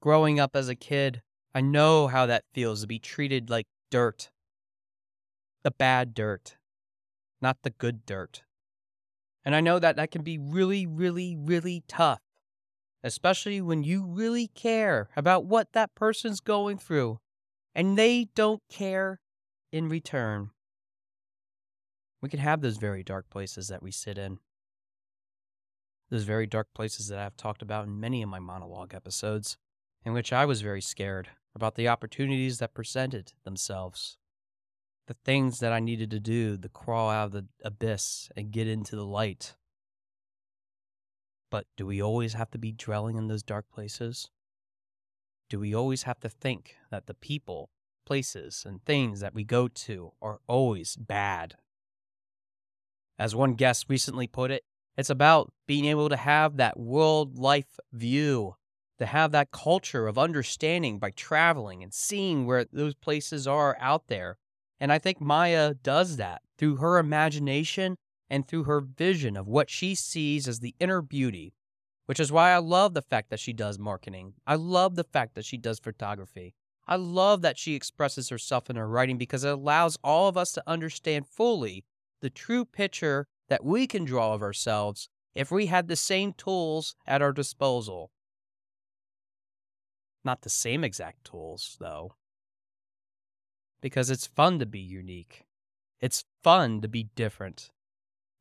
Growing 0.00 0.40
up 0.40 0.56
as 0.56 0.68
a 0.68 0.74
kid, 0.74 1.22
I 1.54 1.60
know 1.60 2.08
how 2.08 2.26
that 2.26 2.44
feels 2.52 2.80
to 2.80 2.88
be 2.88 2.98
treated 2.98 3.48
like 3.48 3.66
dirt. 3.90 4.31
The 5.64 5.70
bad 5.70 6.14
dirt, 6.14 6.56
not 7.40 7.58
the 7.62 7.70
good 7.70 8.04
dirt. 8.04 8.42
And 9.44 9.54
I 9.54 9.60
know 9.60 9.78
that 9.78 9.96
that 9.96 10.10
can 10.10 10.22
be 10.22 10.38
really, 10.38 10.86
really, 10.86 11.36
really 11.36 11.84
tough, 11.88 12.20
especially 13.02 13.60
when 13.60 13.82
you 13.82 14.04
really 14.04 14.48
care 14.48 15.08
about 15.16 15.44
what 15.44 15.72
that 15.72 15.94
person's 15.94 16.40
going 16.40 16.78
through 16.78 17.18
and 17.74 17.96
they 17.96 18.28
don't 18.34 18.62
care 18.68 19.20
in 19.72 19.88
return. 19.88 20.50
We 22.20 22.28
can 22.28 22.40
have 22.40 22.60
those 22.60 22.76
very 22.76 23.02
dark 23.02 23.30
places 23.30 23.68
that 23.68 23.82
we 23.82 23.90
sit 23.90 24.18
in. 24.18 24.38
Those 26.10 26.24
very 26.24 26.46
dark 26.46 26.68
places 26.74 27.08
that 27.08 27.18
I've 27.18 27.36
talked 27.36 27.62
about 27.62 27.86
in 27.86 27.98
many 27.98 28.22
of 28.22 28.28
my 28.28 28.38
monologue 28.38 28.94
episodes, 28.94 29.56
in 30.04 30.12
which 30.12 30.32
I 30.32 30.44
was 30.44 30.60
very 30.60 30.82
scared 30.82 31.30
about 31.54 31.74
the 31.74 31.88
opportunities 31.88 32.58
that 32.58 32.74
presented 32.74 33.32
themselves. 33.44 34.18
The 35.06 35.14
things 35.24 35.58
that 35.58 35.72
I 35.72 35.80
needed 35.80 36.10
to 36.10 36.20
do 36.20 36.56
to 36.56 36.68
crawl 36.68 37.10
out 37.10 37.26
of 37.26 37.32
the 37.32 37.46
abyss 37.64 38.30
and 38.36 38.52
get 38.52 38.68
into 38.68 38.94
the 38.94 39.04
light. 39.04 39.56
But 41.50 41.66
do 41.76 41.86
we 41.86 42.00
always 42.00 42.34
have 42.34 42.50
to 42.52 42.58
be 42.58 42.72
dwelling 42.72 43.16
in 43.16 43.28
those 43.28 43.42
dark 43.42 43.66
places? 43.70 44.30
Do 45.50 45.58
we 45.58 45.74
always 45.74 46.04
have 46.04 46.20
to 46.20 46.28
think 46.28 46.76
that 46.90 47.06
the 47.06 47.14
people, 47.14 47.68
places, 48.06 48.64
and 48.66 48.82
things 48.84 49.20
that 49.20 49.34
we 49.34 49.44
go 49.44 49.68
to 49.68 50.12
are 50.22 50.40
always 50.46 50.96
bad? 50.96 51.56
As 53.18 53.34
one 53.34 53.54
guest 53.54 53.86
recently 53.88 54.26
put 54.26 54.50
it, 54.50 54.64
it's 54.96 55.10
about 55.10 55.52
being 55.66 55.84
able 55.84 56.08
to 56.08 56.16
have 56.16 56.56
that 56.56 56.78
world 56.78 57.38
life 57.38 57.78
view, 57.92 58.56
to 58.98 59.06
have 59.06 59.32
that 59.32 59.50
culture 59.50 60.06
of 60.06 60.18
understanding 60.18 60.98
by 60.98 61.10
traveling 61.10 61.82
and 61.82 61.92
seeing 61.92 62.46
where 62.46 62.64
those 62.72 62.94
places 62.94 63.46
are 63.46 63.76
out 63.80 64.08
there. 64.08 64.38
And 64.82 64.92
I 64.92 64.98
think 64.98 65.18
Maya 65.18 65.72
does 65.72 66.18
that 66.18 66.42
through 66.58 66.76
her 66.76 66.98
imagination 66.98 67.96
and 68.28 68.46
through 68.46 68.64
her 68.64 68.82
vision 68.82 69.34
of 69.38 69.48
what 69.48 69.70
she 69.70 69.94
sees 69.94 70.46
as 70.46 70.60
the 70.60 70.74
inner 70.78 71.00
beauty 71.00 71.54
which 72.06 72.20
is 72.20 72.32
why 72.32 72.50
I 72.50 72.58
love 72.58 72.94
the 72.94 73.02
fact 73.02 73.30
that 73.30 73.40
she 73.40 73.52
does 73.52 73.78
marketing. 73.78 74.34
I 74.46 74.56
love 74.56 74.96
the 74.96 75.04
fact 75.04 75.34
that 75.34 75.44
she 75.44 75.56
does 75.56 75.78
photography. 75.78 76.54
I 76.86 76.96
love 76.96 77.42
that 77.42 77.58
she 77.58 77.74
expresses 77.74 78.28
herself 78.28 78.68
in 78.68 78.76
her 78.76 78.88
writing 78.88 79.18
because 79.18 79.44
it 79.44 79.52
allows 79.52 79.96
all 80.02 80.28
of 80.28 80.36
us 80.36 80.52
to 80.52 80.62
understand 80.66 81.28
fully 81.28 81.84
the 82.20 82.30
true 82.30 82.64
picture 82.64 83.26
that 83.48 83.64
we 83.64 83.86
can 83.86 84.04
draw 84.04 84.34
of 84.34 84.42
ourselves 84.42 85.08
if 85.34 85.50
we 85.50 85.66
had 85.66 85.88
the 85.88 85.96
same 85.96 86.32
tools 86.32 86.94
at 87.06 87.22
our 87.22 87.32
disposal. 87.32 88.10
Not 90.24 90.42
the 90.42 90.50
same 90.50 90.84
exact 90.84 91.24
tools, 91.24 91.76
though. 91.80 92.16
Because 93.82 94.08
it's 94.08 94.26
fun 94.26 94.58
to 94.60 94.66
be 94.66 94.80
unique. 94.80 95.44
It's 96.00 96.24
fun 96.42 96.80
to 96.80 96.88
be 96.88 97.10
different 97.14 97.70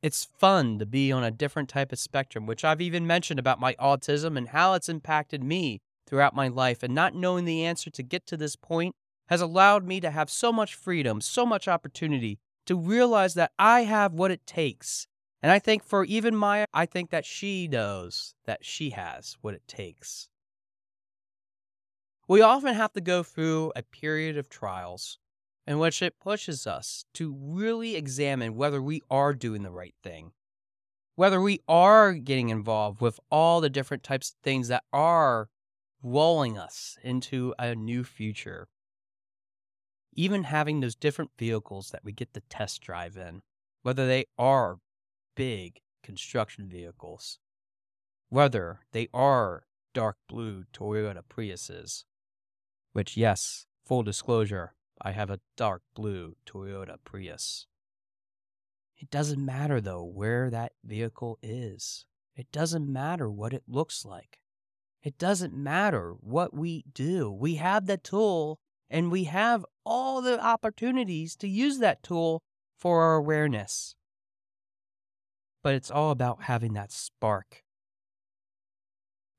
it's 0.02 0.26
fun 0.26 0.80
to 0.80 0.86
be 0.86 1.12
on 1.12 1.24
a 1.24 1.32
different 1.32 1.70
type 1.70 1.92
of 1.92 2.00
spectrum, 2.00 2.48
which 2.48 2.66
I've 2.66 2.82
even 2.82 3.06
mentioned 3.06 3.39
about 3.39 3.60
my 3.60 3.76
autism 3.76 4.36
and 4.36 4.50
how 4.50 4.74
it's 4.74 4.89
impacted 4.89 5.44
me 5.44 5.82
throughout 6.08 6.36
my 6.36 6.48
life. 6.48 6.82
And 6.82 6.96
not 6.96 7.14
knowing 7.14 7.46
the 7.46 7.64
answer 7.64 7.89
to 7.92 8.04
get 8.04 8.26
to 8.28 8.38
this 8.38 8.56
point 8.56 8.96
has 9.28 9.42
allowed 9.42 9.86
me 9.86 10.00
to 10.02 10.10
have 10.10 10.30
so 10.30 10.52
much 10.52 10.74
freedom, 10.74 11.22
so 11.22 11.46
much 11.46 11.68
opportunity 11.68 12.39
to 12.66 12.76
realize 12.76 13.36
that 13.36 13.52
I 13.60 13.84
have 13.84 14.14
what 14.14 14.32
it 14.32 14.46
takes. 14.48 15.08
And 15.44 15.52
I 15.52 15.60
think 15.60 15.84
for 15.84 16.04
even 16.06 16.36
Maya, 16.36 16.66
I 16.74 16.86
think 16.86 17.12
that 17.12 17.26
she 17.26 17.68
knows 17.68 18.34
that 18.46 18.66
she 18.66 18.92
has 18.92 19.38
what 19.42 19.54
it 19.54 19.68
takes. 19.68 20.30
We 22.28 22.42
often 22.42 22.74
have 22.74 22.94
to 22.94 23.02
go 23.02 23.24
through 23.24 23.72
a 23.76 23.84
period 23.84 24.38
of 24.38 24.50
trials 24.50 25.20
in 25.72 25.80
which 25.80 26.01
it 26.01 26.19
pushes 26.19 26.67
us 26.67 27.05
to 27.13 27.34
really 27.39 27.95
examine 27.95 28.55
whether 28.55 28.82
we 28.82 29.01
are 29.09 29.34
doing 29.34 29.63
the 29.63 29.72
right 29.72 29.95
thing, 30.03 30.34
whether 31.15 31.39
we 31.39 31.61
are 31.65 32.11
getting 32.11 32.49
involved 32.49 32.99
with 32.99 33.17
all 33.32 33.61
the 33.61 33.69
different 33.69 34.03
types 34.03 34.32
of 34.32 34.36
things 34.43 34.67
that 34.67 34.84
are 34.91 35.47
rolling 36.03 36.57
us 36.57 36.97
into 37.03 37.55
a 37.57 37.74
new 37.74 38.03
future. 38.03 38.67
Even 40.11 40.43
having 40.43 40.82
those 40.82 40.93
different 40.93 41.32
vehicles 41.39 41.91
that 41.91 42.03
we 42.03 42.11
get 42.11 42.34
to 42.34 42.41
test 42.49 42.82
drive 42.82 43.15
in, 43.15 43.41
whether 43.82 44.05
they 44.05 44.26
are 44.38 44.80
big 45.38 45.80
construction 46.03 46.67
vehicles, 46.67 47.39
whether 48.28 48.82
they 48.91 49.07
are 49.13 49.63
dark 49.93 50.17
blue 50.28 50.65
Toyota 50.74 51.22
Priuses, 51.24 52.03
which, 52.91 53.15
yes, 53.15 53.67
full 53.86 54.03
disclosure, 54.03 54.74
I 55.02 55.12
have 55.12 55.30
a 55.30 55.39
dark 55.58 55.82
blue 55.95 56.36
Toyota 56.45 56.97
Prius. 57.04 57.66
It 58.97 59.10
doesn't 59.10 59.43
matter, 59.43 59.82
though, 59.82 60.04
where 60.04 60.52
that 60.52 60.74
vehicle 60.84 61.39
is. 61.41 62.06
It 62.36 62.52
doesn't 62.52 62.91
matter 62.91 63.30
what 63.30 63.54
it 63.54 63.64
looks 63.68 64.06
like. 64.06 64.39
It 65.02 65.18
doesn't 65.18 65.56
matter 65.56 66.14
what 66.20 66.54
we 66.54 66.86
do. 66.93 67.32
We 67.32 67.56
have 67.56 67.88
the 67.88 67.97
tool 67.97 68.60
and 68.89 69.12
we 69.12 69.24
have 69.24 69.66
all 69.84 70.22
the 70.22 70.39
opportunities 70.39 71.36
to 71.38 71.47
use 71.47 71.80
that 71.80 72.04
tool 72.04 72.43
for 72.78 73.02
our 73.02 73.16
awareness. 73.16 73.95
But 75.64 75.74
it's 75.74 75.89
all 75.89 76.12
about 76.12 76.43
having 76.43 76.74
that 76.74 76.91
spark 76.91 77.64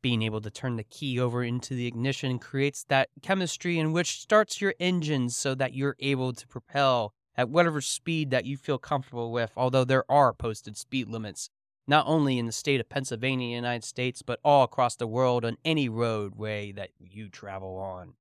being 0.02 0.22
able 0.22 0.40
to 0.40 0.50
turn 0.50 0.76
the 0.76 0.84
key 0.84 1.18
over 1.18 1.42
into 1.44 1.74
the 1.74 1.86
ignition 1.86 2.38
creates 2.38 2.84
that 2.84 3.08
chemistry 3.22 3.78
in 3.78 3.92
which 3.92 4.20
starts 4.20 4.60
your 4.60 4.74
engines 4.80 5.36
so 5.36 5.54
that 5.54 5.74
you're 5.74 5.96
able 6.00 6.32
to 6.32 6.46
propel 6.48 7.14
at 7.36 7.48
whatever 7.48 7.80
speed 7.80 8.30
that 8.30 8.44
you 8.44 8.56
feel 8.56 8.78
comfortable 8.78 9.32
with, 9.32 9.52
although 9.56 9.84
there 9.84 10.04
are 10.10 10.34
posted 10.34 10.76
speed 10.76 11.08
limits, 11.08 11.48
not 11.86 12.06
only 12.06 12.38
in 12.38 12.46
the 12.46 12.52
state 12.52 12.80
of 12.80 12.88
Pennsylvania, 12.88 13.54
United 13.54 13.84
States, 13.84 14.22
but 14.22 14.40
all 14.44 14.64
across 14.64 14.96
the 14.96 15.06
world 15.06 15.44
on 15.44 15.56
any 15.64 15.88
roadway 15.88 16.72
that 16.72 16.90
you 16.98 17.28
travel 17.28 17.78
on, 17.78 18.14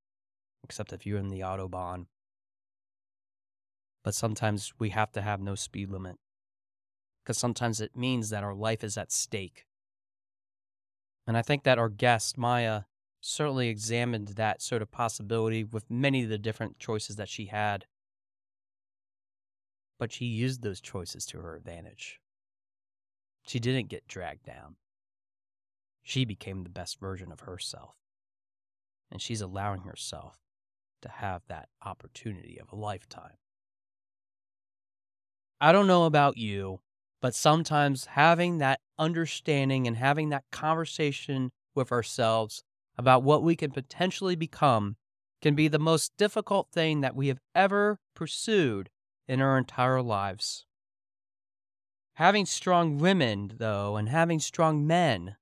except 0.63 0.93
if 0.93 1.05
you're 1.05 1.19
in 1.19 1.29
the 1.29 1.41
Autobahn. 1.41 2.05
But 4.03 4.15
sometimes 4.15 4.73
we 4.79 4.89
have 4.91 5.11
to 5.11 5.21
have 5.21 5.41
no 5.41 5.55
speed 5.55 5.89
limit, 5.89 6.17
because 7.23 7.37
sometimes 7.37 7.81
it 7.81 7.95
means 7.95 8.29
that 8.29 8.43
our 8.43 8.55
life 8.55 8.83
is 8.83 8.97
at 8.97 9.11
stake. 9.11 9.65
And 11.31 11.37
I 11.37 11.43
think 11.43 11.63
that 11.63 11.79
our 11.79 11.87
guest, 11.87 12.37
Maya, 12.37 12.81
certainly 13.21 13.69
examined 13.69 14.27
that 14.35 14.61
sort 14.61 14.81
of 14.81 14.91
possibility 14.91 15.63
with 15.63 15.89
many 15.89 16.23
of 16.23 16.29
the 16.29 16.37
different 16.37 16.77
choices 16.77 17.15
that 17.15 17.29
she 17.29 17.45
had. 17.45 17.85
But 19.97 20.11
she 20.11 20.25
used 20.25 20.61
those 20.61 20.81
choices 20.81 21.25
to 21.27 21.37
her 21.37 21.55
advantage. 21.55 22.19
She 23.43 23.61
didn't 23.61 23.87
get 23.87 24.09
dragged 24.09 24.43
down. 24.43 24.75
She 26.03 26.25
became 26.25 26.63
the 26.63 26.69
best 26.69 26.99
version 26.99 27.31
of 27.31 27.39
herself. 27.39 27.95
And 29.09 29.21
she's 29.21 29.39
allowing 29.39 29.83
herself 29.83 30.37
to 31.01 31.07
have 31.07 31.43
that 31.47 31.69
opportunity 31.81 32.59
of 32.59 32.73
a 32.73 32.75
lifetime. 32.75 33.37
I 35.61 35.71
don't 35.71 35.87
know 35.87 36.03
about 36.03 36.35
you, 36.35 36.81
but 37.21 37.35
sometimes 37.35 38.05
having 38.05 38.57
that 38.57 38.79
understanding 38.97 39.87
and 39.87 39.97
having 39.97 40.29
that 40.29 40.43
conversation 40.51 41.51
with 41.75 41.91
ourselves 41.91 42.63
about 42.97 43.23
what 43.23 43.43
we 43.43 43.55
can 43.55 43.71
potentially 43.71 44.35
become 44.35 44.95
can 45.41 45.55
be 45.55 45.67
the 45.67 45.79
most 45.79 46.11
difficult 46.17 46.67
thing 46.71 47.01
that 47.01 47.15
we 47.15 47.27
have 47.27 47.39
ever 47.55 47.99
pursued 48.15 48.89
in 49.27 49.41
our 49.41 49.57
entire 49.57 50.01
lives. 50.01 50.65
Having 52.15 52.45
strong 52.45 52.97
women, 52.97 53.53
though, 53.57 53.95
and 53.95 54.09
having 54.09 54.39
strong 54.39 54.85
men, 54.85 55.37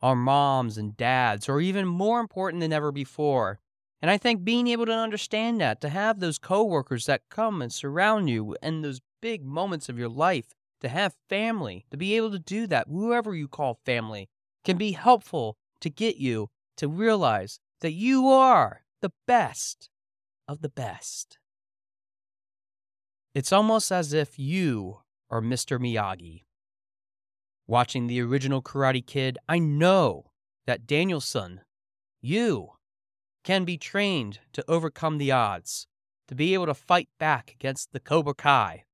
our 0.00 0.14
moms 0.14 0.78
and 0.78 0.96
dads, 0.96 1.48
are 1.48 1.60
even 1.60 1.86
more 1.86 2.20
important 2.20 2.60
than 2.60 2.72
ever 2.72 2.92
before. 2.92 3.58
And 4.00 4.10
I 4.10 4.18
think 4.18 4.44
being 4.44 4.68
able 4.68 4.86
to 4.86 4.92
understand 4.92 5.60
that, 5.60 5.80
to 5.80 5.88
have 5.88 6.20
those 6.20 6.38
coworkers 6.38 7.06
that 7.06 7.22
come 7.30 7.60
and 7.60 7.72
surround 7.72 8.30
you 8.30 8.56
in 8.62 8.82
those 8.82 9.00
big 9.20 9.44
moments 9.44 9.88
of 9.88 9.98
your 9.98 10.08
life, 10.08 10.54
to 10.84 10.88
have 10.88 11.14
family, 11.28 11.86
to 11.90 11.96
be 11.96 12.14
able 12.14 12.30
to 12.30 12.38
do 12.38 12.66
that, 12.68 12.86
whoever 12.88 13.34
you 13.34 13.48
call 13.48 13.80
family, 13.84 14.28
can 14.64 14.76
be 14.76 14.92
helpful 14.92 15.56
to 15.80 15.90
get 15.90 16.16
you 16.16 16.50
to 16.76 16.88
realize 16.88 17.58
that 17.80 17.92
you 17.92 18.28
are 18.28 18.84
the 19.00 19.12
best 19.26 19.88
of 20.46 20.60
the 20.60 20.68
best. 20.68 21.38
It's 23.34 23.52
almost 23.52 23.90
as 23.90 24.12
if 24.12 24.38
you 24.38 25.00
are 25.30 25.40
Mr. 25.40 25.78
Miyagi. 25.78 26.44
Watching 27.66 28.06
the 28.06 28.20
original 28.20 28.62
Karate 28.62 29.04
Kid, 29.04 29.38
I 29.48 29.58
know 29.58 30.30
that 30.66 30.86
Daniel-san, 30.86 31.62
you, 32.20 32.72
can 33.42 33.64
be 33.64 33.78
trained 33.78 34.40
to 34.52 34.64
overcome 34.68 35.18
the 35.18 35.32
odds, 35.32 35.86
to 36.28 36.34
be 36.34 36.54
able 36.54 36.66
to 36.66 36.74
fight 36.74 37.08
back 37.18 37.52
against 37.52 37.92
the 37.92 38.00
Cobra 38.00 38.34
Kai, 38.34 38.84